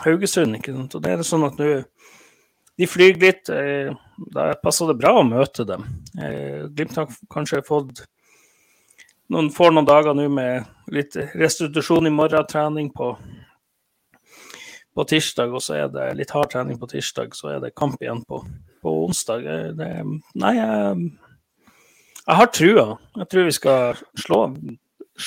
Haugesund. 0.04 0.58
ikke 0.58 0.74
sant? 0.74 0.96
Og 0.98 1.04
det 1.04 1.14
er 1.14 1.28
sånn 1.28 1.46
at 1.48 1.60
nå 1.62 1.76
de 2.74 2.88
flyr 2.90 3.20
litt. 3.22 3.52
Da 4.34 4.48
passer 4.64 4.90
det 4.90 4.98
bra 4.98 5.14
å 5.20 5.28
møte 5.28 5.66
dem. 5.70 5.86
Glimt 6.74 6.98
har 6.98 7.12
kanskje 7.34 7.62
fått 7.68 8.02
noen 9.34 9.50
får 9.54 9.72
noen 9.74 9.88
dager 9.88 10.16
nå 10.18 10.28
med 10.30 10.68
litt 10.94 11.16
restitusjon 11.40 12.06
i 12.10 12.14
morgen, 12.14 12.46
trening 12.50 12.90
på, 12.94 13.14
på 14.94 15.06
tirsdag, 15.10 15.54
og 15.56 15.64
så 15.64 15.78
er 15.80 15.92
det 15.94 16.12
litt 16.20 16.34
hard 16.36 16.52
trening 16.54 16.78
på 16.82 16.90
tirsdag, 16.92 17.34
så 17.38 17.56
er 17.56 17.64
det 17.64 17.74
kamp 17.80 18.02
igjen 18.04 18.22
på, 18.28 18.44
på 18.84 18.96
onsdag. 19.08 19.48
Det, 19.80 19.90
nei, 20.44 20.54
jeg, 20.60 21.08
jeg, 22.20 22.38
har 22.42 22.52
trua. 22.60 22.88
Jeg 23.22 23.32
tror 23.32 23.50
vi 23.50 23.58
skal 23.58 24.04
slå, 24.26 24.42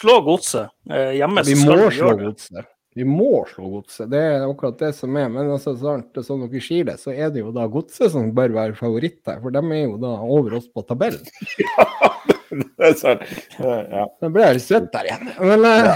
slå 0.03 0.21
godset 0.29 0.76
eh, 0.91 1.12
hjemme. 1.18 1.45
Vi 1.47 1.59
må 1.62 1.76
slå 1.91 2.16
godset. 2.20 2.72
Vi 2.97 3.05
må 3.05 3.43
slå 3.45 3.66
godset, 3.74 4.09
det 4.09 4.20
er 4.24 4.47
akkurat 4.47 4.78
det 4.80 4.89
som 4.97 5.16
er. 5.20 5.26
Men 5.28 5.51
altså, 5.53 5.74
sånn, 5.76 6.07
som 6.24 6.47
dere 6.47 6.62
sier 6.64 6.87
det, 6.89 6.95
så 7.03 7.12
er 7.12 7.28
det 7.34 7.43
jo 7.43 7.51
da 7.53 7.66
godset 7.68 8.14
som 8.14 8.30
bør 8.37 8.55
være 8.55 8.78
favoritt 8.78 9.20
her. 9.28 9.43
For 9.43 9.53
de 9.53 9.61
er 9.61 9.82
jo 9.82 9.99
da 10.01 10.14
over 10.24 10.57
oss 10.57 10.70
på 10.72 10.84
tabellen. 10.89 11.20
det 12.78 12.89
er 12.89 12.97
sant. 12.97 13.26
ja. 13.61 14.07
Da 14.22 14.30
ble 14.32 14.47
jeg 14.47 14.57
litt 14.57 14.64
svett 14.64 14.89
der 14.95 15.11
igjen. 15.11 15.28
Men, 15.45 15.68
ja. 15.68 15.93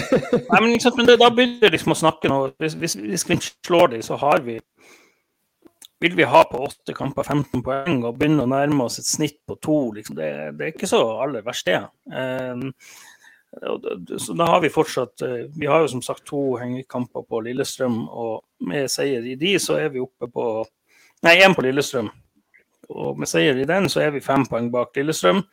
Nei, 0.50 0.58
men, 0.58 0.72
liksom, 0.72 0.98
men 0.98 1.12
det, 1.12 1.20
da 1.22 1.30
begynner 1.30 1.62
vi 1.62 1.76
liksom 1.76 1.94
å 1.94 1.98
snakke 2.02 2.32
nå. 2.32 2.40
Hvis, 2.58 2.74
hvis, 2.80 2.98
hvis 2.98 3.28
vi 3.30 3.38
slår 3.46 3.94
dem, 3.94 4.02
så 4.02 4.18
har 4.24 4.42
vi 4.42 4.58
vil 6.02 6.16
vi 6.18 6.26
ha 6.26 6.42
på 6.50 6.58
åtte 6.66 6.94
kamper 6.96 7.22
15 7.22 7.62
poeng 7.62 8.02
og 8.02 8.16
begynne 8.18 8.42
å 8.42 8.50
nærme 8.50 8.88
oss 8.88 8.98
et 8.98 9.06
snitt 9.06 9.38
på 9.46 9.54
to, 9.62 9.78
liksom, 9.94 10.16
det, 10.18 10.28
det, 10.58 10.64
er 10.66 10.74
ikke 10.74 10.90
så 10.90 10.98
aller 11.22 11.44
verst, 11.46 11.68
det. 11.68 11.78
Um, 12.10 12.72
så 14.18 14.32
da 14.32 14.46
har 14.48 14.60
vi 14.64 14.70
fortsatt 14.72 15.22
eh, 15.22 15.44
Vi 15.54 15.66
har 15.68 15.82
jo 15.84 15.88
som 15.92 16.02
sagt 16.02 16.24
to 16.24 16.56
hengekamper 16.56 17.24
på 17.28 17.40
Lillestrøm, 17.44 17.98
og 18.08 18.40
med 18.64 18.88
seier 18.90 19.26
i 19.28 19.36
de 19.36 19.58
så 19.60 19.76
er 19.76 19.92
vi 19.92 20.00
oppe 20.00 20.28
på 20.32 20.46
Nei, 21.22 21.36
én 21.38 21.54
på 21.54 21.62
Lillestrøm. 21.62 22.08
Og 22.90 23.18
med 23.20 23.30
seier 23.30 23.60
i 23.60 23.66
den 23.68 23.86
så 23.92 24.00
er 24.02 24.10
vi 24.14 24.24
fem 24.24 24.46
poeng 24.48 24.72
bak 24.72 24.96
Lillestrøm. 24.96 25.44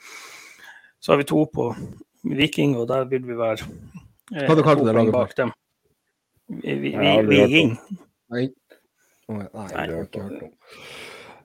Så 1.00 1.12
har 1.14 1.20
vi 1.20 1.28
to 1.30 1.43
på 1.54 1.68
Viking, 2.24 2.78
og 2.80 2.88
der 2.89 3.06
vil 3.12 3.28
vi 3.28 3.38
være 3.38 3.68
eh, 4.34 4.47
Hva 4.47 4.56
kalte 4.64 4.88
du 4.88 4.89
laget 4.89 5.14
bak 5.14 5.36
dem. 5.38 5.54
Viking. 6.50 7.76
Nei. 8.34 8.47
Nei, 9.30 9.45
det 9.45 9.78
har 9.78 9.93
jeg 9.93 10.08
ikke 10.08 10.26
hørt 10.26 10.43
om. 10.47 10.52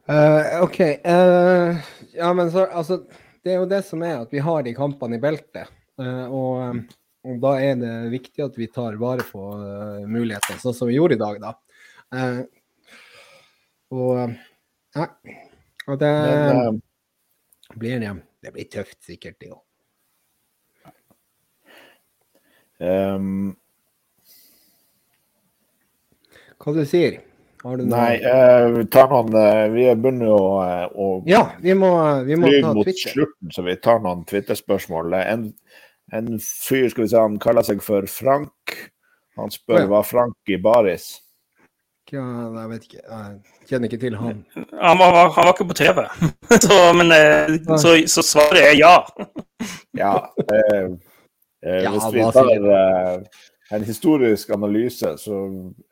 Uh, 0.05 0.63
OK. 0.65 0.81
Uh, 1.05 1.85
ja, 2.13 2.33
men 2.37 2.51
så 2.53 2.67
altså 2.67 3.03
Det 3.45 3.53
er 3.53 3.61
jo 3.61 3.69
det 3.69 3.81
som 3.85 4.03
er 4.05 4.23
at 4.23 4.33
vi 4.33 4.41
har 4.41 4.65
de 4.65 4.73
kampene 4.77 5.19
i 5.19 5.21
beltet. 5.21 5.69
Eh, 6.01 6.26
og, 6.26 6.62
eh, 6.62 6.80
og, 7.24 7.36
da 7.42 7.53
er 7.62 7.78
det 7.80 7.92
viktig 8.12 8.45
at 8.45 8.57
vi 8.59 8.68
tar 8.72 8.99
vare 9.01 9.24
på 9.24 9.42
uh, 9.57 10.03
mulighetene, 10.05 10.61
sånn 10.61 10.74
som 10.76 10.90
vi 10.90 10.99
gjorde 10.99 11.16
i 11.16 11.22
dag, 11.22 11.38
da. 11.40 11.55
Og 13.95 14.34
ja. 14.95 15.07
Og 15.88 15.99
det 16.01 16.11
Men, 16.11 16.80
blir 17.80 18.01
det, 18.01 18.12
det 18.45 18.53
blir 18.55 18.68
tøft, 18.72 18.99
sikkert, 19.05 19.38
det 19.40 19.53
òg. 19.55 19.62
Um, 22.84 23.55
Hva 26.61 26.74
du 26.76 26.84
sier 26.88 27.16
du? 27.16 27.34
Nei, 27.65 28.19
vi 28.75 28.83
tar 28.93 29.09
noen 29.09 29.31
Vi 29.73 29.87
begynner 29.97 30.29
å, 30.35 30.41
å 30.93 31.07
Ja, 31.25 31.47
vi 31.65 31.73
må, 31.79 31.89
vi 32.27 32.37
må 32.37 32.51
ta 32.53 32.75
mot 32.77 32.85
Twitter. 32.85 33.15
slutten, 33.15 33.55
så 33.57 33.65
vi 33.65 33.79
tar 33.81 34.03
noen 34.05 34.27
Twitter-spørsmål. 34.29 35.17
En 35.23 35.47
en 36.12 36.39
fyr, 36.41 36.89
skal 36.89 37.05
vi 37.05 37.09
si, 37.09 37.17
han 37.19 37.39
kaller 37.43 37.65
seg 37.67 37.83
for 37.85 38.07
Frank. 38.11 38.75
Han 39.39 39.53
spør 39.53 39.85
ja. 39.85 39.87
hva 39.91 40.03
Frank 40.07 40.53
i 40.53 40.59
baris? 40.61 41.15
Ja, 42.12 42.23
jeg 42.61 42.69
vet 42.71 42.85
ikke. 42.87 43.01
Jeg 43.01 43.71
kjenner 43.71 43.89
ikke 43.89 44.01
til 44.03 44.19
han. 44.21 44.45
Han 44.55 45.01
var, 45.01 45.17
han 45.35 45.49
var 45.49 45.55
ikke 45.55 45.67
på 45.73 45.79
TV, 45.81 46.05
så, 46.67 46.77
men 46.95 47.11
eh, 47.17 47.57
så, 47.81 47.97
så, 48.12 48.23
svaret 48.27 48.61
er 48.61 48.77
ja. 48.79 48.93
ja. 50.03 50.12
uh, 50.45 50.93
eh, 51.65 51.81
ja 51.83 51.95
hvis 51.97 52.07
vi 52.15 52.29
tar 52.37 52.53
eh, 52.53 53.43
en 53.71 53.85
historisk 53.85 54.51
analyse, 54.51 55.15
så 55.19 55.39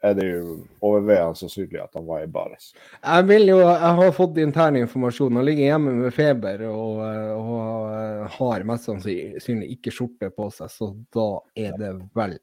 er 0.05 0.14
det 0.18 0.27
jo 0.29 0.57
overveiende 0.85 1.39
sannsynlig 1.41 1.81
at 1.81 1.95
han 1.97 2.05
var 2.07 2.25
i 2.25 2.29
baris. 2.31 2.73
Jeg 3.01 3.27
vil 3.31 3.49
jo, 3.49 3.59
jeg 3.64 3.95
har 4.01 4.12
fått 4.16 4.41
intern 4.43 4.77
informasjon. 4.83 5.39
Han 5.41 5.47
ligger 5.49 5.70
hjemme 5.70 5.95
med 6.03 6.14
feber 6.14 6.66
og, 6.68 7.01
og 7.39 8.37
har 8.37 8.66
mest 8.68 8.91
sannsynlig 8.91 9.70
ikke 9.79 9.95
skjorte 9.95 10.29
på 10.37 10.51
seg, 10.53 10.73
så 10.73 10.91
da 11.14 11.29
er 11.57 11.79
det 11.81 11.95
vel 12.18 12.37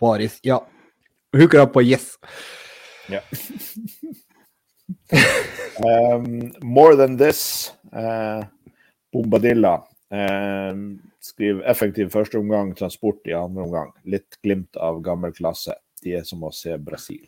baris. 0.00 0.36
Ja. 0.44 0.60
Hooker 1.34 1.64
opp 1.64 1.72
på 1.78 1.82
yes. 1.82 2.12
Ja. 3.08 3.24
um, 6.14 6.52
more 6.60 6.94
than 6.96 7.16
this, 7.16 7.72
uh, 7.92 8.44
Bombadilla. 9.12 9.80
Um, 10.12 11.00
Skriv 11.24 11.62
effektiv 11.64 12.10
første 12.12 12.36
omgang, 12.36 12.74
transport 12.76 13.24
i 13.24 13.32
andre 13.32 13.64
omgang. 13.64 13.92
Litt 14.04 14.36
glimt 14.44 14.76
av 14.76 15.00
gammel 15.04 15.32
klasse. 15.32 15.78
De 16.04 16.12
er 16.18 16.26
som 16.28 16.42
å 16.44 16.50
se 16.52 16.76
Brasil. 16.76 17.24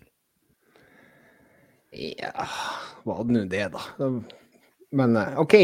Ja 1.96 2.44
Var 3.06 3.22
det 3.24 3.32
nå 3.32 3.44
det, 3.48 3.62
da? 3.72 4.10
Men 4.96 5.16
eh, 5.16 5.38
OK. 5.40 5.56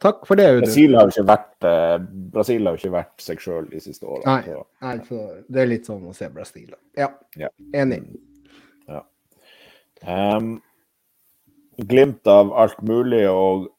Takk 0.00 0.26
for 0.28 0.36
det. 0.36 0.50
Brasil 0.60 0.96
har 0.96 1.08
jo 1.08 1.14
ikke 1.14 1.26
vært, 1.30 1.66
eh, 1.70 2.74
ikke 2.74 2.92
vært 2.92 3.24
seg 3.24 3.40
sjøl 3.40 3.68
de 3.72 3.80
siste 3.80 4.04
åra. 4.04 4.36
Nei, 4.36 4.60
nei, 4.84 4.94
så 5.08 5.24
det 5.48 5.64
er 5.64 5.72
litt 5.72 5.88
sånn 5.88 6.04
å 6.08 6.12
se 6.16 6.28
Brasil. 6.32 6.74
Ja. 7.00 7.08
ja. 7.40 7.48
Enig. 7.76 8.02
Ja. 8.88 9.04
Um, 10.04 10.58
glimt 11.88 12.28
av 12.28 12.52
alt 12.60 12.80
mulig 12.84 13.24
og 13.32 13.70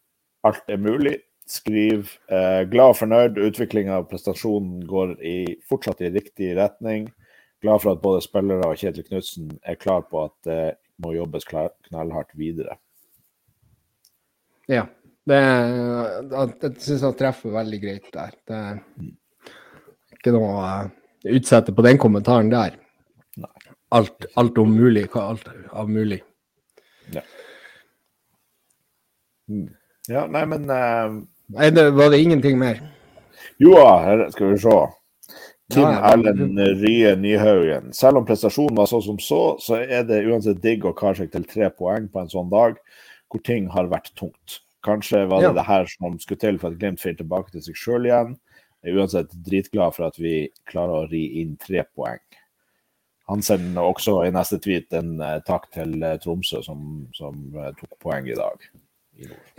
alt 0.47 0.65
er 0.73 0.81
mulig 0.81 1.19
skriver 1.51 2.13
eh, 2.31 2.61
glad 2.71 2.93
og 2.93 2.99
fornøyd. 3.01 3.41
Utviklinga 3.49 3.99
av 3.99 4.07
prestasjonen 4.11 4.85
går 4.87 5.17
i, 5.25 5.37
fortsatt 5.67 6.03
i 6.05 6.11
riktig 6.13 6.53
retning. 6.59 7.09
Glad 7.61 7.83
for 7.83 7.93
at 7.93 8.03
både 8.03 8.23
spillere 8.25 8.71
og 8.71 8.79
Kjetil 8.79 9.05
Knutsen 9.09 9.51
er 9.67 9.77
klar 9.79 10.05
på 10.09 10.25
at 10.25 10.35
det 10.47 10.61
må 11.01 11.13
jobbes 11.15 11.45
klar, 11.49 11.73
knallhardt 11.89 12.33
videre. 12.39 12.77
Ja. 14.71 14.87
Det, 15.27 15.37
jeg 15.37 16.71
syns 16.81 17.03
han 17.05 17.17
treffer 17.17 17.53
veldig 17.53 17.79
greit 17.83 18.07
der. 18.13 18.31
Det 18.47 18.57
er 18.57 18.79
ikke 20.17 20.33
noe 20.33 20.47
å 20.49 20.63
uh, 20.65 20.87
utsette 21.37 21.75
på 21.77 21.85
den 21.85 21.99
kommentaren 22.01 22.49
der. 22.49 22.79
Alt, 23.93 24.25
alt 24.39 24.57
om 24.61 24.73
mulig. 24.73 25.05
Alt 25.19 25.45
av 25.69 25.91
mulig. 25.91 26.21
Ja. 27.13 27.21
Mm. 29.51 29.69
Ja, 30.09 30.25
nei, 30.31 30.41
men 30.49 30.65
uh, 30.71 31.21
det, 31.51 31.85
var 31.97 32.09
det 32.13 32.21
ingenting 32.21 32.59
mer? 32.59 32.81
Jo 33.61 33.75
da, 33.77 34.29
skal 34.31 34.53
vi 34.53 34.57
se. 34.63 34.79
Kim 35.71 35.87
ja, 35.87 36.11
Erlend 36.11 36.59
Rye 36.81 37.13
Nyhaugen. 37.15 37.93
Selv 37.95 38.19
om 38.19 38.25
prestasjonen 38.27 38.75
var 38.77 38.89
så 38.91 38.99
som 39.01 39.19
så, 39.19 39.41
så 39.59 39.79
er 39.79 40.03
det 40.07 40.23
uansett 40.27 40.59
digg 40.63 40.85
å 40.85 40.95
kare 40.97 41.21
seg 41.21 41.31
til 41.31 41.45
tre 41.47 41.69
poeng 41.71 42.09
på 42.11 42.21
en 42.21 42.31
sånn 42.31 42.51
dag 42.51 42.79
hvor 43.31 43.43
ting 43.47 43.69
har 43.71 43.87
vært 43.91 44.11
tungt. 44.19 44.59
Kanskje 44.83 45.23
var 45.29 45.43
det 45.43 45.51
ja. 45.51 45.55
det 45.55 45.67
her 45.67 45.87
som 45.87 46.17
skulle 46.19 46.41
til 46.41 46.59
for 46.59 46.71
at 46.71 46.79
Glimt 46.81 46.99
finner 46.99 47.21
tilbake 47.21 47.53
til 47.53 47.63
seg 47.67 47.77
sjøl 47.79 48.09
igjen. 48.09 48.35
Jeg 48.81 48.91
er 48.91 48.99
uansett 48.99 49.33
dritglad 49.45 49.95
for 49.95 50.09
at 50.09 50.17
vi 50.19 50.49
klarer 50.67 51.03
å 51.03 51.09
ri 51.11 51.23
inn 51.43 51.53
tre 51.61 51.85
poeng. 51.93 52.21
Han 53.29 53.43
sender 53.45 53.85
også 53.85 54.17
i 54.25 54.31
neste 54.33 54.57
tweet 54.59 54.91
en 54.97 55.13
uh, 55.21 55.37
takk 55.47 55.69
til 55.71 55.93
uh, 56.01 56.17
Tromsø, 56.19 56.63
som, 56.65 57.05
som 57.15 57.37
uh, 57.55 57.69
tok 57.77 57.93
poeng 58.01 58.27
i 58.27 58.35
dag. 58.35 58.65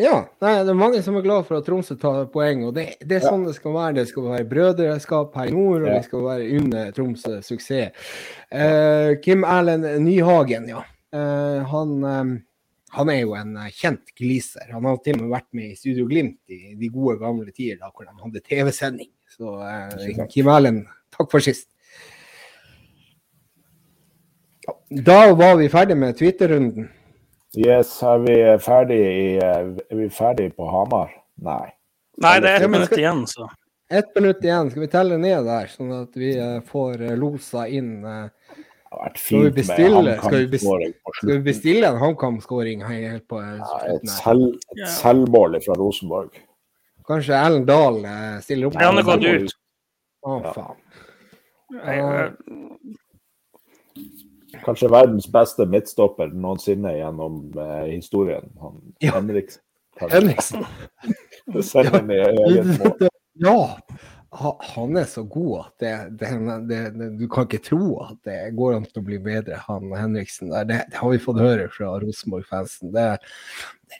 Ja, 0.00 0.14
nei, 0.42 0.52
det 0.64 0.72
er 0.72 0.78
mange 0.78 1.00
som 1.04 1.16
er 1.18 1.24
glad 1.24 1.44
for 1.46 1.58
at 1.58 1.66
Tromsø 1.66 1.94
tar 2.00 2.24
poeng. 2.32 2.64
og 2.68 2.72
Det, 2.76 2.86
det 3.04 3.18
er 3.18 3.26
sånn 3.26 3.44
det 3.46 3.54
skal 3.58 3.74
være. 3.76 3.96
Det 4.00 4.06
skal 4.10 4.30
være 4.30 4.46
brødreskap 4.48 5.36
her 5.38 5.50
i 5.50 5.54
nord, 5.54 5.84
og 5.84 5.90
ja. 5.90 5.98
vi 5.98 6.06
skal 6.08 6.24
være 6.24 6.48
under 6.60 6.94
Tromsø 6.96 7.34
suksess. 7.44 8.08
Uh, 8.48 9.18
Kim 9.24 9.44
Erlend 9.44 9.86
Nyhagen, 10.04 10.70
ja. 10.72 10.80
Uh, 11.12 11.60
han, 11.68 11.92
um, 12.00 12.32
han, 12.96 13.12
er 13.12 13.20
jo 13.20 13.36
en 13.36 13.58
kjent 13.76 14.14
gliser. 14.18 14.70
Han 14.72 14.88
har 14.88 14.96
til 15.04 15.18
og 15.18 15.26
med 15.26 15.34
vært 15.36 15.50
med 15.56 15.74
i 15.74 15.76
Studio 15.78 16.08
Glimt 16.08 16.40
i 16.48 16.72
de 16.80 16.90
gode, 16.92 17.18
gamle 17.20 17.52
tider 17.52 17.82
da 17.82 17.92
hvor 17.92 18.08
de 18.08 18.16
hadde 18.16 18.44
TV-sending. 18.48 19.12
Så 19.36 19.58
uh, 19.60 20.24
Kim 20.32 20.48
Erlend, 20.52 20.88
takk 21.12 21.28
for 21.32 21.44
sist. 21.44 21.68
Da 24.92 25.20
var 25.36 25.56
vi 25.60 25.70
ferdig 25.72 25.96
med 26.00 26.16
Twitter-runden. 26.16 26.90
Yes, 27.56 27.98
er 28.02 28.22
vi 28.24 28.34
ferdig, 28.64 28.98
i, 28.98 29.24
er 29.44 29.66
vi 29.92 30.06
ferdig 30.12 30.54
på 30.56 30.64
Hamar? 30.72 31.10
Nei. 31.44 31.66
Nei, 32.22 32.38
det 32.40 32.48
er 32.48 32.62
ett 32.64 32.72
minutt 32.72 32.94
igjen, 32.96 33.26
så. 33.28 33.48
Ett 33.92 34.14
minutt 34.16 34.40
igjen. 34.44 34.70
Skal 34.72 34.84
vi 34.86 34.88
telle 34.92 35.18
ned 35.20 35.44
der, 35.44 35.68
sånn 35.68 35.90
at 35.98 36.16
vi 36.16 36.30
eh, 36.40 36.62
får 36.68 37.02
eh, 37.02 37.16
losa 37.18 37.66
inn 37.68 38.00
skal, 39.16 39.44
vi 39.44 39.50
bestille, 39.56 40.16
skal, 40.16 40.38
vi 40.38 40.48
bestille, 40.52 40.88
skal 41.18 41.30
vi 41.30 41.38
bestille 41.44 41.88
en 41.88 42.00
HamKam-skåring 42.00 42.84
helt 42.84 43.24
på 43.28 43.40
ja, 43.40 43.78
Et, 43.88 44.08
selv, 44.08 44.56
et 44.76 44.82
selvmål 44.96 45.60
fra 45.64 45.76
Rosenborg. 45.80 46.40
Kanskje 47.08 47.36
Ellen 47.36 47.64
Dahl 47.68 48.00
stiller 48.44 48.68
opp? 48.68 48.80
Ja, 48.80 48.90
han 48.92 49.00
er 49.00 49.08
gått 49.08 49.28
ut. 49.28 49.56
Å, 50.24 50.40
faen. 50.54 50.76
Kanskje 54.62 54.90
verdens 54.92 55.26
beste 55.32 55.66
midtstopper 55.66 56.30
noensinne 56.34 56.92
gjennom 56.96 57.40
eh, 57.58 57.88
historien. 57.94 58.46
Han, 58.62 58.78
Ja. 59.02 59.16
Henriksen. 59.16 59.62
Henriksen. 60.10 60.64
Sender 61.70 62.10
i 62.10 62.20
eget 62.46 62.70
mål. 62.78 63.08
Ja. 63.42 63.56
Ha- 64.32 64.56
Han 64.74 64.96
er 64.96 65.04
så 65.08 65.22
god 65.28 65.58
at 65.66 65.72
det, 65.82 65.92
det, 66.20 66.30
det, 66.68 67.08
du 67.20 67.26
kan 67.32 67.44
ikke 67.48 67.62
tro 67.66 67.98
at 68.04 68.16
det 68.28 68.38
går 68.56 68.76
an 68.78 68.86
til 68.88 69.02
å 69.02 69.06
bli 69.06 69.18
bedre, 69.22 69.58
han 69.66 69.90
Henriksen. 69.96 70.50
Det, 70.68 70.78
har 70.96 71.10
vi 71.12 71.20
fått 71.22 71.40
høre 71.42 71.68
fra 71.72 71.94
Rosenborg-fansen. 72.02 72.92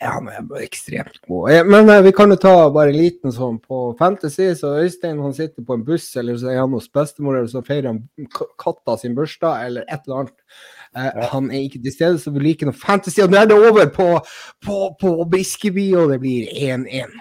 Han 0.01 0.29
er 0.33 0.47
ekstremt 0.65 1.19
god. 1.29 1.51
Eh, 1.53 1.65
Men 1.69 1.91
eh, 1.93 2.01
vi 2.07 2.13
kan 2.17 2.33
jo 2.33 2.39
ta 2.41 2.55
bare 2.73 2.95
en 2.95 2.97
liten 2.97 3.33
sånn 3.35 3.59
på 3.61 3.81
Fantasy. 3.99 4.47
Så 4.57 4.71
Øystein 4.81 5.21
han 5.21 5.35
sitter 5.37 5.67
på 5.69 5.77
en 5.77 5.85
buss, 5.85 6.07
eller 6.17 6.39
så 6.41 6.49
er 6.55 6.63
han 6.63 6.73
hos 6.73 6.89
bestemor, 6.89 7.37
eller 7.37 7.51
så 7.53 7.61
feirer 7.67 7.91
han 7.93 8.01
katta 8.63 8.97
sin 9.03 9.15
bursdag, 9.19 9.67
eller 9.67 9.85
et 9.89 10.01
eller 10.07 10.23
annet. 10.23 10.39
Ja. 10.97 11.29
Han 11.33 11.51
er 11.53 11.67
ikke 11.67 11.83
til 11.85 11.93
stede, 11.95 12.19
så 12.21 12.33
vi 12.33 12.41
liker 12.47 12.69
noe 12.69 12.77
fantasy. 12.77 13.21
Og 13.25 13.33
nå 13.33 13.43
er 13.43 13.53
det 13.53 13.59
over 13.69 13.93
på, 13.93 14.09
på, 14.65 14.79
på 15.01 15.13
Briskeby, 15.33 15.91
og 16.01 16.13
det 16.15 16.19
blir 16.25 16.49
1-1. 16.57 17.13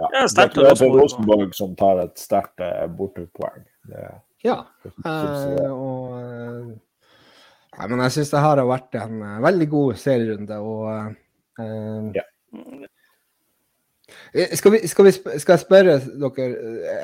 Ja, 0.00 0.26
sterkt 0.30 0.56
Det 0.58 0.68
er 0.70 0.78
for 0.78 0.96
Rosenborg. 0.96 1.54
Som 1.56 1.74
tar 1.78 2.04
et 2.04 2.20
sterkt 2.20 2.62
eh, 2.64 2.86
bortepoeng. 2.96 3.66
Ja. 4.44 4.62
Eh, 5.04 5.66
og 5.70 6.14
eh, 6.20 6.70
Nei, 7.80 7.86
men 7.88 8.02
jeg 8.04 8.16
syns 8.16 8.32
det 8.32 8.40
her 8.42 8.58
har 8.60 8.68
vært 8.68 8.96
en 8.98 9.20
eh, 9.24 9.36
veldig 9.44 9.68
god 9.72 10.00
serierunde, 10.00 10.56
og 10.58 10.88
eh, 11.60 12.08
Ja. 12.18 12.24
skal, 14.58 14.74
vi, 14.74 14.80
skal, 14.90 15.06
vi, 15.06 15.12
skal 15.12 15.54
jeg 15.54 15.62
spørre 15.62 15.94
dere 16.00 16.48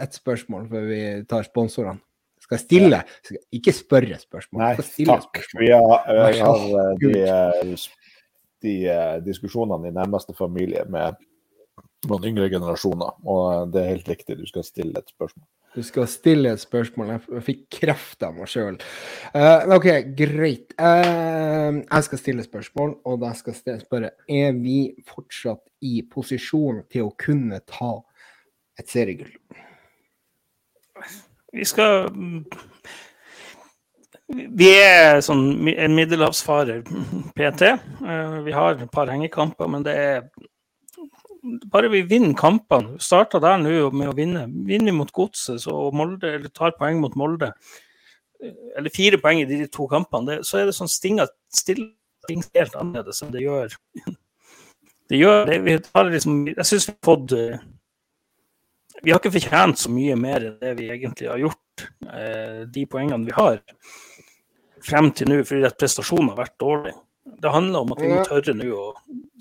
et 0.03 0.18
spørsmål 0.18 0.66
før 0.72 0.88
vi 0.90 1.01
tar 1.30 1.47
sponsorene? 1.47 2.03
Skal 2.47 2.59
jeg 2.61 2.64
stille? 2.64 2.99
Skal 3.24 3.36
jeg 3.38 3.61
ikke 3.61 3.72
spørre 3.74 4.18
spørsmål. 4.22 4.61
Nei, 4.62 4.74
stille 4.86 5.14
takk. 5.16 5.30
spørsmål. 5.34 5.62
Vi 5.64 5.70
har, 5.74 6.05
vi 6.07 6.42
har 6.47 6.61
eh, 6.82 6.90
de, 7.03 7.12
eh, 7.30 7.86
de 8.66 8.74
diskusjonene 9.26 9.90
i 9.90 9.97
nærmeste 9.97 10.34
familie 10.38 10.84
med 10.90 11.18
noen 12.11 12.30
yngre 12.32 12.48
generasjoner, 12.52 13.20
og 13.26 13.44
eh, 13.52 13.62
det 13.74 13.82
er 13.82 13.92
helt 13.94 14.11
riktig, 14.14 14.38
du 14.40 14.46
skal 14.48 14.66
stille 14.66 14.98
et 14.98 15.14
spørsmål. 15.14 15.46
Du 15.76 15.82
skal 15.84 16.07
stille 16.09 16.48
et 16.57 16.61
spørsmål. 16.61 17.11
Jeg 17.12 17.42
fikk 17.44 17.64
kreft 17.76 18.24
av 18.24 18.32
meg 18.32 18.48
sjøl. 18.48 18.78
OK, 19.76 19.88
greit. 20.16 20.72
Uh, 20.80 21.82
jeg 21.82 22.07
skal 22.07 22.20
stille 22.22 22.46
spørsmål, 22.46 22.94
og 23.04 23.18
da 23.20 23.34
skal 23.36 23.59
jeg 23.61 23.82
spørre 23.82 24.14
Er 24.24 24.57
vi 24.57 24.94
fortsatt 25.04 25.61
i 25.84 26.00
posisjon 26.09 26.80
til 26.88 27.11
å 27.11 27.12
kunne 27.20 27.61
ta 27.68 27.92
et 28.80 28.88
seriegull? 28.88 29.34
Vi 31.52 31.68
skal 31.68 32.09
Vi 34.57 34.72
er 34.80 35.20
sånn 35.20 35.68
en 35.76 35.98
middelhavsfarer 35.98 36.86
PT. 37.36 37.74
Uh, 38.00 38.40
Vi 38.48 38.57
har 38.57 38.80
et 38.80 38.96
par 38.96 39.12
hengekamper, 39.12 39.68
men 39.68 39.84
det 39.84 40.00
er 40.09 40.30
bare 41.72 41.90
vi 41.92 42.03
vinner 42.09 42.34
kampene. 42.38 42.97
Vi 42.97 43.05
starta 43.07 43.40
der 43.42 43.59
nå 43.62 43.90
med 43.94 44.11
å 44.11 44.16
vinne. 44.16 44.47
Vinner 44.68 44.92
vi 44.92 44.99
mot 44.99 45.12
Godset 45.14 45.66
og 45.72 45.94
Molde, 45.97 46.36
eller 46.38 46.53
tar 46.55 46.76
poeng 46.78 47.01
mot 47.03 47.14
Molde, 47.18 47.53
eller 48.76 48.92
fire 48.94 49.20
poeng 49.22 49.40
i 49.42 49.49
de 49.49 49.66
to 49.72 49.86
kampene, 49.90 50.40
så 50.47 50.61
er 50.61 50.68
det 50.68 50.76
sånn 50.76 50.90
stinga 50.90 51.28
stille 51.53 51.94
helt 52.26 52.74
annerledes 52.76 53.22
enn 53.22 53.32
det 53.34 53.44
gjør. 53.44 53.76
Det 55.07 55.20
gjør 55.20 55.44
det. 55.47 55.61
Vi 55.62 55.78
har 55.78 56.09
liksom, 56.11 56.38
jeg 56.51 56.66
syns 56.66 56.88
vi 56.88 56.94
har 56.97 57.07
fått 57.07 57.34
eh, 57.36 57.64
Vi 59.05 59.12
har 59.12 59.20
ikke 59.20 59.34
fortjent 59.36 59.78
så 59.78 59.92
mye 59.92 60.16
mer 60.18 60.49
enn 60.49 60.57
det 60.59 60.72
vi 60.80 60.88
egentlig 60.90 61.28
har 61.30 61.38
gjort, 61.38 61.86
eh, 62.11 62.62
de 62.72 62.86
poengene 62.90 63.28
vi 63.28 63.34
har, 63.36 63.61
frem 64.82 65.12
til 65.14 65.30
nå, 65.30 65.42
fordi 65.47 65.68
at 65.68 65.78
prestasjonen 65.78 66.32
har 66.32 66.40
vært 66.40 66.57
dårlig. 66.62 66.94
Det 67.27 67.51
handler 67.53 67.83
om 67.83 67.93
at 67.93 68.01
vi 68.01 68.09
må 68.12 68.20
tørre 68.24 68.55
nå 68.55 68.66
å 68.70 68.93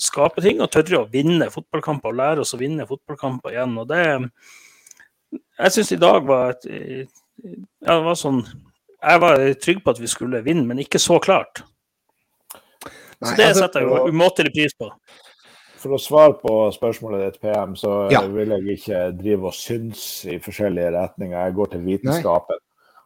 skape 0.02 0.42
ting, 0.44 0.62
og 0.62 0.72
tørre 0.74 1.04
å 1.04 1.10
vinne 1.12 1.48
fotballkamper, 1.54 2.10
og 2.12 2.20
lære 2.20 2.44
oss 2.44 2.56
å 2.58 2.60
vinne 2.60 2.88
fotballkamper 2.90 3.54
igjen. 3.54 3.78
og 3.78 3.88
det 3.88 4.02
Jeg 5.60 5.72
syns 5.72 5.92
i 5.92 6.02
dag 6.02 6.26
var 6.26 6.50
et 6.56 6.66
ja, 6.66 7.94
det 7.94 8.04
var 8.06 8.16
sånn 8.18 8.42
Jeg 9.04 9.22
var 9.22 9.38
trygg 9.62 9.84
på 9.84 9.94
at 9.94 10.00
vi 10.02 10.08
skulle 10.10 10.42
vinne, 10.44 10.66
men 10.66 10.82
ikke 10.82 11.00
så 11.00 11.20
klart. 11.22 11.62
Så 13.22 13.36
det 13.38 13.46
altså- 13.46 13.62
setter 13.62 13.82
jeg 13.82 13.90
jo 13.90 14.08
umåtelig 14.10 14.54
pris 14.54 14.74
på. 14.74 14.90
For 15.78 15.94
å 15.94 16.00
svare 16.02 16.34
på 16.42 16.72
spørsmålet 16.74 17.26
ditt, 17.34 17.42
PM, 17.42 17.76
så 17.76 18.12
Ja. 18.12 18.26
vil 18.26 18.50
jeg 18.50 18.80
ikke 18.80 19.18
drive 19.22 19.46
og 19.46 19.54
synes 19.54 20.26
i 20.26 20.40
forskjellige 20.40 20.92
retninger. 20.92 21.46
Jeg 21.46 21.54
går 21.54 21.72
til 21.72 21.80
vitenskapen. 21.82 22.58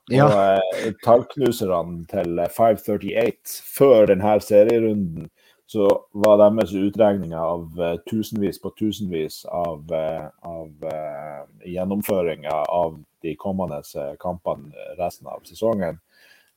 Ja. 0.09 0.25
Og 0.25 0.79
eh, 0.81 0.93
tallknuserne 1.05 2.05
til 2.09 2.39
538 2.55 3.59
før 3.75 4.09
denne 4.09 4.39
serierunden, 4.41 5.29
så 5.69 5.85
var 6.17 6.39
deres 6.41 6.71
utregninger 6.73 7.37
av 7.37 7.77
eh, 7.77 7.97
tusenvis 8.09 8.57
på 8.63 8.71
tusenvis 8.79 9.43
av, 9.53 9.83
eh, 9.93 10.25
av 10.49 10.89
eh, 10.89 11.43
gjennomføringer 11.75 12.65
av 12.73 12.97
de 13.21 13.35
kommende 13.37 13.83
eh, 13.95 14.15
kampene 14.21 14.89
resten 14.97 15.29
av 15.29 15.45
sesongen. 15.45 15.99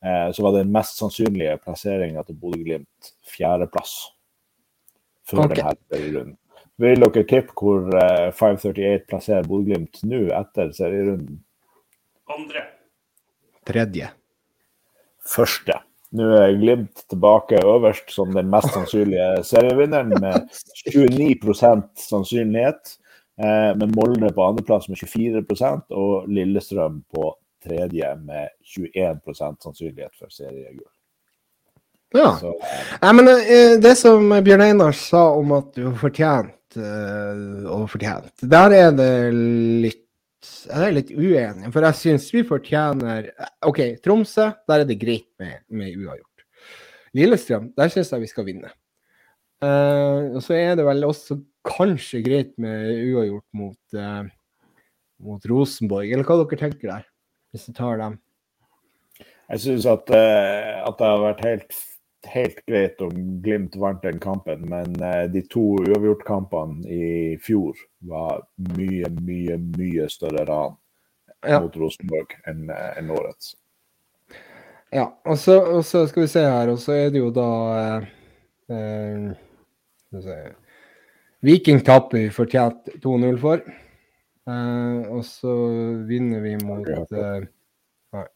Eh, 0.01 0.31
så 0.33 0.47
var 0.47 0.57
den 0.57 0.73
mest 0.73 0.97
sannsynlige 0.97 1.59
plasseringa 1.61 2.25
til 2.25 2.39
Bodø-Glimt 2.41 3.13
fjerdeplass 3.35 3.93
før 5.29 5.45
Ok. 5.45 5.55
denne 5.59 5.77
serierunden. 5.93 6.37
Vil 6.81 7.05
dere 7.05 7.27
tippe 7.29 7.53
hvor 7.53 7.85
eh, 8.01 8.31
538 8.33 9.05
plasserer 9.13 9.45
Bodø-Glimt 9.45 10.01
nå 10.09 10.25
etter 10.33 10.73
serierunden? 10.73 11.37
Andre. 12.33 12.65
Tredje. 13.67 14.11
første. 15.23 15.79
Nå 16.13 16.27
er 16.37 16.57
Glimt 16.59 17.05
tilbake 17.09 17.57
øverst 17.65 18.11
som 18.13 18.33
den 18.35 18.49
mest 18.51 18.73
sannsynlige 18.75 19.43
serievinneren 19.47 20.11
med 20.21 20.49
29 20.93 21.87
sannsynlighet. 21.97 22.97
Eh, 23.39 23.71
med 23.79 23.95
Molde 23.95 24.29
på 24.33 24.43
andreplass 24.45 24.89
med 24.89 24.97
24% 24.97 25.95
og 25.97 26.27
Lillestrøm 26.29 26.99
på 27.09 27.31
tredje 27.65 28.11
med 28.21 28.51
21% 28.61 29.63
sannsynlighet 29.63 30.13
for 30.19 30.29
seriegull. 30.29 30.85
Ja. 32.13 32.35
Så 32.37 32.51
Nei, 33.01 33.13
men 33.17 33.31
eh, 33.33 33.79
det 33.81 33.95
som 33.97 34.29
Bjørn 34.45 34.67
Einar 34.67 34.93
sa 34.93 35.31
om 35.33 35.55
at 35.57 35.73
du 35.73 35.87
har 35.87 35.97
fortjent 35.97 36.77
eh, 36.77 37.65
og 37.65 37.87
fortjent, 37.89 38.35
der 38.53 38.77
er 38.83 38.93
det 38.93 39.13
litt 39.33 40.02
jeg 40.43 40.85
er 40.87 40.95
litt 40.95 41.11
uenig, 41.13 41.71
for 41.73 41.85
jeg 41.87 41.99
syns 41.99 42.27
vi 42.33 42.43
fortjener 42.47 43.29
OK, 43.65 43.81
Tromsø, 44.03 44.49
der 44.69 44.83
er 44.83 44.89
det 44.89 44.99
greit 45.01 45.29
med, 45.41 45.61
med 45.71 45.95
uavgjort. 45.95 46.45
Lillestrøm, 47.17 47.71
der 47.77 47.91
syns 47.93 48.11
jeg 48.13 48.23
vi 48.23 48.31
skal 48.31 48.47
vinne. 48.47 48.71
Uh, 49.63 50.35
og 50.35 50.41
så 50.43 50.57
er 50.57 50.75
det 50.75 50.83
vel 50.83 51.05
også 51.07 51.37
kanskje 51.63 52.23
greit 52.25 52.51
med 52.59 52.89
uavgjort 53.13 53.45
mot, 53.55 53.79
uh, 53.95 54.27
mot 55.23 55.47
Rosenborg, 55.47 56.11
eller 56.11 56.27
hva 56.27 56.41
dere 56.41 56.59
tenker 56.59 56.89
der, 56.89 57.07
hvis 57.53 57.69
du 57.69 57.75
tar 57.77 58.01
dem? 58.01 58.19
jeg 59.53 59.61
syns 59.61 59.85
at, 59.89 60.09
uh, 60.09 60.83
at 60.87 60.99
det 60.99 61.09
har 61.09 61.21
vært 61.21 61.43
helt, 61.45 61.81
helt 62.31 62.59
greit 62.65 63.01
om 63.01 63.41
Glimt 63.43 63.75
vant 63.75 64.01
den 64.03 64.19
kampen, 64.19 64.63
men 64.69 64.95
eh, 65.03 65.25
de 65.31 65.41
to 65.51 65.63
uavgjort-kampene 65.83 66.87
i 66.87 67.09
fjor 67.43 67.75
var 68.09 68.45
mye, 68.77 69.09
mye, 69.21 69.57
mye 69.77 70.07
større 70.11 70.45
ran 70.49 70.79
Ja. 71.43 71.59
mot 71.59 71.75
Rosenborg 71.75 72.37
enn 72.47 72.69
en 72.71 73.09
årets. 73.11 73.55
Ja, 74.93 75.09
og 75.25 75.37
så, 75.41 75.57
og 75.59 75.81
så 75.85 76.05
skal 76.07 76.23
vi 76.23 76.31
se 76.31 76.43
her, 76.45 76.69
og 76.71 76.79
så 76.79 76.93
er 76.95 77.09
det 77.11 77.19
jo 77.19 77.31
da 77.33 77.47
eh, 77.79 78.03
eh. 78.71 80.51
Viking 81.43 81.81
taper 81.83 82.21
vi 82.21 82.29
fortjent 82.31 82.93
2-0 83.03 83.39
for. 83.41 83.63
Eh, 84.47 84.99
og 85.11 85.25
så 85.27 85.53
vinner 86.07 86.43
vi 86.45 86.55
mot 86.63 86.87
eh, 86.87 87.47
Nei. 88.13 88.27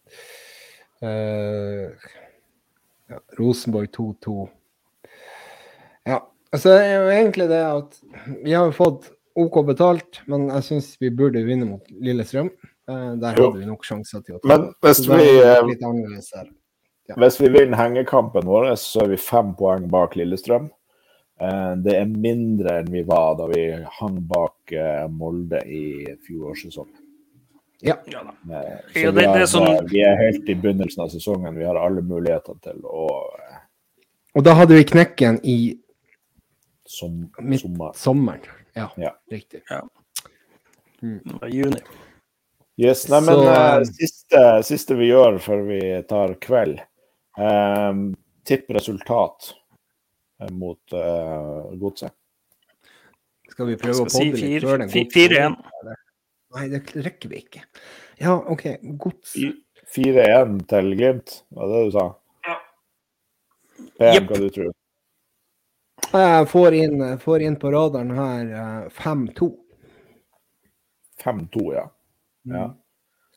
Ja, 3.09 3.19
Rosenborg 3.39 3.89
2-2. 3.95 4.49
Ja, 6.07 6.21
altså 6.51 6.73
det 6.73 6.81
er 6.85 6.95
jo 6.97 7.11
egentlig 7.13 7.47
det 7.51 7.61
at 7.65 7.99
vi 8.43 8.53
har 8.53 8.71
fått 8.75 9.11
OK 9.37 9.59
betalt, 9.67 10.21
men 10.27 10.47
jeg 10.49 10.65
syns 10.65 10.89
vi 10.99 11.11
burde 11.13 11.43
vinne 11.45 11.67
mot 11.69 11.91
Lillestrøm. 12.03 12.49
Eh, 12.89 13.11
der 13.21 13.37
Jo. 13.37 13.49
hadde 13.49 13.59
vi 13.59 13.65
nok 13.69 13.83
sjanser 13.85 14.23
til 14.25 14.35
å 14.37 14.41
ta. 14.41 14.47
Men 14.47 14.73
hvis 14.81 15.03
vi, 15.07 15.39
eh, 15.39 15.61
her. 16.35 16.49
Hvis 17.15 17.39
vi 17.39 17.49
vinner 17.49 17.77
hengekampen 17.77 18.43
vår, 18.47 18.71
så 18.75 19.03
er 19.03 19.07
vi 19.13 19.17
fem 19.17 19.53
poeng 19.55 19.87
bak 19.89 20.15
Lillestrøm. 20.15 20.69
Eh, 21.39 21.75
Det 21.75 21.93
er 21.95 22.05
mindre 22.05 22.79
enn 22.81 22.91
vi 22.91 23.03
var 23.03 23.35
da 23.35 23.47
vi 23.47 23.71
hang 23.99 24.19
bak 24.27 24.73
Molde 25.09 25.61
i 25.65 26.05
fjorårssesongen. 26.25 27.06
Ja. 27.81 27.95
Ja 28.09 28.23
da. 28.23 28.29
Eh, 28.57 28.77
Så 28.93 28.99
Ja, 28.99 29.11
vi, 29.11 29.21
det- 29.21 29.33
det 29.33 29.41
er 29.41 29.45
sånn- 29.45 29.89
vi 29.91 29.99
er 30.01 30.15
helt 30.17 30.49
i 30.49 30.55
begynnelsen 30.55 31.03
av 31.03 31.09
sesongen. 31.09 31.55
Vi 31.57 31.63
har 31.65 31.75
alle 31.75 32.01
muligheter 32.01 32.55
til 32.61 32.81
å 32.83 33.07
eh, 33.39 33.57
Og 34.35 34.43
da 34.43 34.53
hadde 34.53 34.75
vi 34.75 34.83
knekken 34.83 35.39
i 35.43 35.77
som, 36.85 37.29
Midt- 37.41 37.61
sommer. 37.61 37.91
sommeren. 37.93 38.41
Ja, 38.75 38.89
Ja. 38.97 39.11
riktig. 39.31 39.61
Ja. 39.69 39.81
Det 41.01 41.41
var 41.41 41.47
juni. 41.49 41.81
Yes, 42.79 43.07
nei, 43.09 43.21
men 43.21 43.35
uh, 43.39 43.83
siste, 43.83 44.63
siste, 44.63 44.95
vi 44.95 45.07
gjør 45.09 45.39
før 45.41 45.63
vi 45.67 45.79
tar 46.07 46.35
kveld, 46.35 46.79
um, 47.37 48.15
tipp 48.45 48.69
resultat 48.69 49.53
mot 50.51 50.79
uh, 50.93 51.73
godset. 51.79 52.11
Skal 53.49 53.65
vi 53.71 53.75
prøve 53.75 53.95
å 53.95 54.05
podde 54.05 54.11
si 54.11 54.31
litt 54.31 54.63
før 54.63 54.77
den 54.77 54.89
4-1. 54.89 55.55
Nei, 56.55 56.67
det 56.71 56.83
rekker 56.95 57.31
vi 57.31 57.41
ikke. 57.43 57.63
Ja, 58.21 58.37
OK. 58.47 58.65
Gods 59.01 59.35
4-1 59.95 60.57
til 60.71 60.91
Glimt, 60.95 61.41
var 61.55 61.69
det 61.69 61.77
det 61.77 61.85
du 61.87 61.93
sa? 61.95 62.05
Ja. 62.47 62.57
PM, 63.99 64.15
yep. 64.15 64.27
hva 64.31 64.39
du 64.41 64.49
tror 64.55 64.73
Jeg 66.17 66.49
får 66.51 66.77
inn, 66.77 67.05
får 67.21 67.45
inn 67.47 67.57
på 67.59 67.71
radaren 67.73 68.11
her 68.17 68.89
5-2. 68.95 69.49
5-2, 71.23 71.65
ja. 71.75 71.87
ja. 72.47 72.67
Mm. 72.67 72.77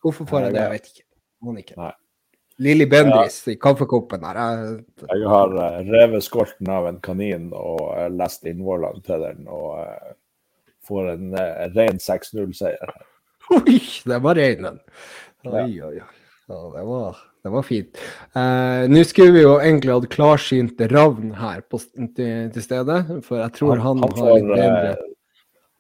Hvorfor 0.03 0.29
får 0.29 0.47
jeg 0.47 0.55
det? 0.55 0.63
Jeg 0.63 0.77
vet 0.77 0.93
ikke. 0.93 1.07
Må 1.41 1.57
ikke. 1.57 1.77
Nei. 1.81 1.93
Lilly 2.61 2.87
Bendriss 2.87 3.47
ja. 3.47 3.55
i 3.55 3.57
kaffekoppen 3.57 4.25
her. 4.29 4.37
Jeg, 4.37 4.81
jeg 5.09 5.29
har 5.33 5.55
uh, 5.57 5.79
revet 5.89 6.25
skolten 6.25 6.69
av 6.69 6.91
en 6.91 6.99
kanin 7.01 7.49
og 7.57 7.87
uh, 7.89 8.09
lest 8.13 8.45
innvollene 8.49 9.01
til 9.07 9.23
den, 9.25 9.47
og 9.49 9.79
får 10.91 11.13
en 11.15 11.35
uh, 11.39 11.67
ren 11.77 12.01
6-0-seier. 12.03 12.95
Oi, 13.57 13.81
det 14.07 14.19
var 14.23 14.39
ren 14.39 14.73
en. 14.73 14.81
Oi, 15.49 15.69
oi, 15.81 15.95
oi. 15.97 16.09
Ja, 16.51 16.73
det, 16.75 16.83
var, 16.83 17.19
det 17.45 17.51
var 17.55 17.63
fint. 17.63 17.99
Uh, 18.35 18.89
Nå 18.91 19.05
skulle 19.07 19.35
vi 19.37 19.45
jo 19.45 19.53
egentlig 19.61 19.95
hatt 19.95 20.09
klarsynt 20.11 20.81
Ravn 20.91 21.37
her 21.39 21.61
på, 21.63 21.79
til, 22.17 22.49
til, 22.51 22.65
stede, 22.65 22.97
for 23.23 23.39
jeg 23.39 23.55
tror 23.55 23.79
han, 23.79 24.03
han, 24.03 24.09
han 24.09 24.17
får, 24.19 24.27
har 24.27 24.41
litt 24.41 24.51
bedre 24.51 24.97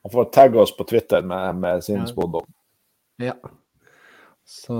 Han 0.06 0.12
får 0.14 0.28
tagge 0.36 0.62
oss 0.62 0.74
på 0.76 0.86
Twitter 0.92 1.26
med, 1.26 1.58
med 1.64 1.82
sin 1.84 1.98
ja. 2.04 2.06
spådom. 2.06 2.46
Ja. 3.20 3.34
Så 4.46 4.78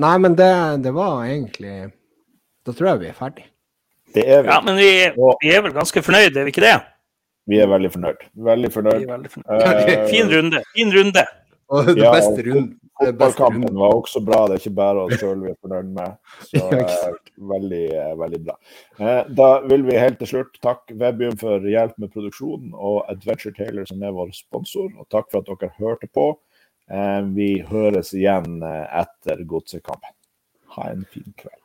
Nei, 0.00 0.12
men 0.24 0.36
det, 0.36 0.52
det, 0.84 0.92
var 0.96 1.24
egentlig 1.26 1.90
Da 2.64 2.72
tror 2.76 2.92
jeg 2.92 3.02
vi 3.02 3.10
er 3.10 3.16
ferdig. 3.16 3.48
Det 4.12 4.28
er 4.28 4.44
vi. 4.44 4.52
Ja, 4.52 4.60
men 4.64 4.76
vi, 4.76 4.92
vi 5.40 5.52
er 5.52 5.64
vel 5.64 5.74
ganske 5.74 6.04
fornøyd, 6.04 6.36
er 6.36 6.44
vi 6.44 6.52
ikke 6.52 6.64
det? 6.64 6.76
Vi 7.50 7.58
er 7.58 7.70
veldig 7.70 7.90
fornøyd. 7.94 8.26
Veldig 8.50 8.70
fornøyd. 8.72 9.06
Veldig 9.08 9.32
fornøyd. 9.32 9.64
Uh, 9.64 10.04
fin 10.10 10.30
runde. 10.30 10.62
Fin 10.76 10.92
runde. 10.94 11.24
Og 11.72 11.88
det 11.88 12.04
ja, 12.04 12.12
beste 12.14 12.44
runden. 12.46 12.78
Fotballkampen 13.02 13.74
var 13.74 13.94
også 13.96 14.20
bra, 14.20 14.42
det 14.46 14.56
er 14.56 14.60
ikke 14.60 14.76
bare 14.76 15.04
oss 15.06 15.20
sjøl 15.20 15.40
vi 15.42 15.50
er 15.50 15.56
fornøyd 15.64 15.88
med. 15.96 16.18
Så 16.50 16.60
eh, 16.76 17.16
veldig, 17.52 17.82
eh, 17.98 18.12
veldig 18.20 18.40
bra. 18.44 18.56
Eh, 19.00 19.30
da 19.40 19.48
vil 19.64 19.86
vi 19.88 19.98
helt 19.98 20.20
til 20.20 20.30
slutt 20.34 20.60
takke 20.62 20.96
Webium 21.00 21.38
for 21.40 21.64
hjelp 21.66 21.96
med 22.02 22.12
produksjonen, 22.12 22.74
og 22.76 23.02
Adventure 23.10 23.54
Taylor 23.56 23.88
som 23.88 24.04
er 24.04 24.14
vår 24.14 24.34
sponsor. 24.36 24.92
Og 24.98 25.08
takk 25.10 25.32
for 25.32 25.42
at 25.42 25.50
dere 25.50 25.72
hørte 25.80 26.10
på. 26.12 26.28
Eh, 26.92 27.20
vi 27.32 27.50
høres 27.72 28.12
igjen 28.18 28.60
eh, 28.68 28.86
etter 29.02 29.42
godsekampen. 29.48 30.14
Ha 30.76 30.92
en 30.92 31.08
fin 31.08 31.32
kveld. 31.32 31.61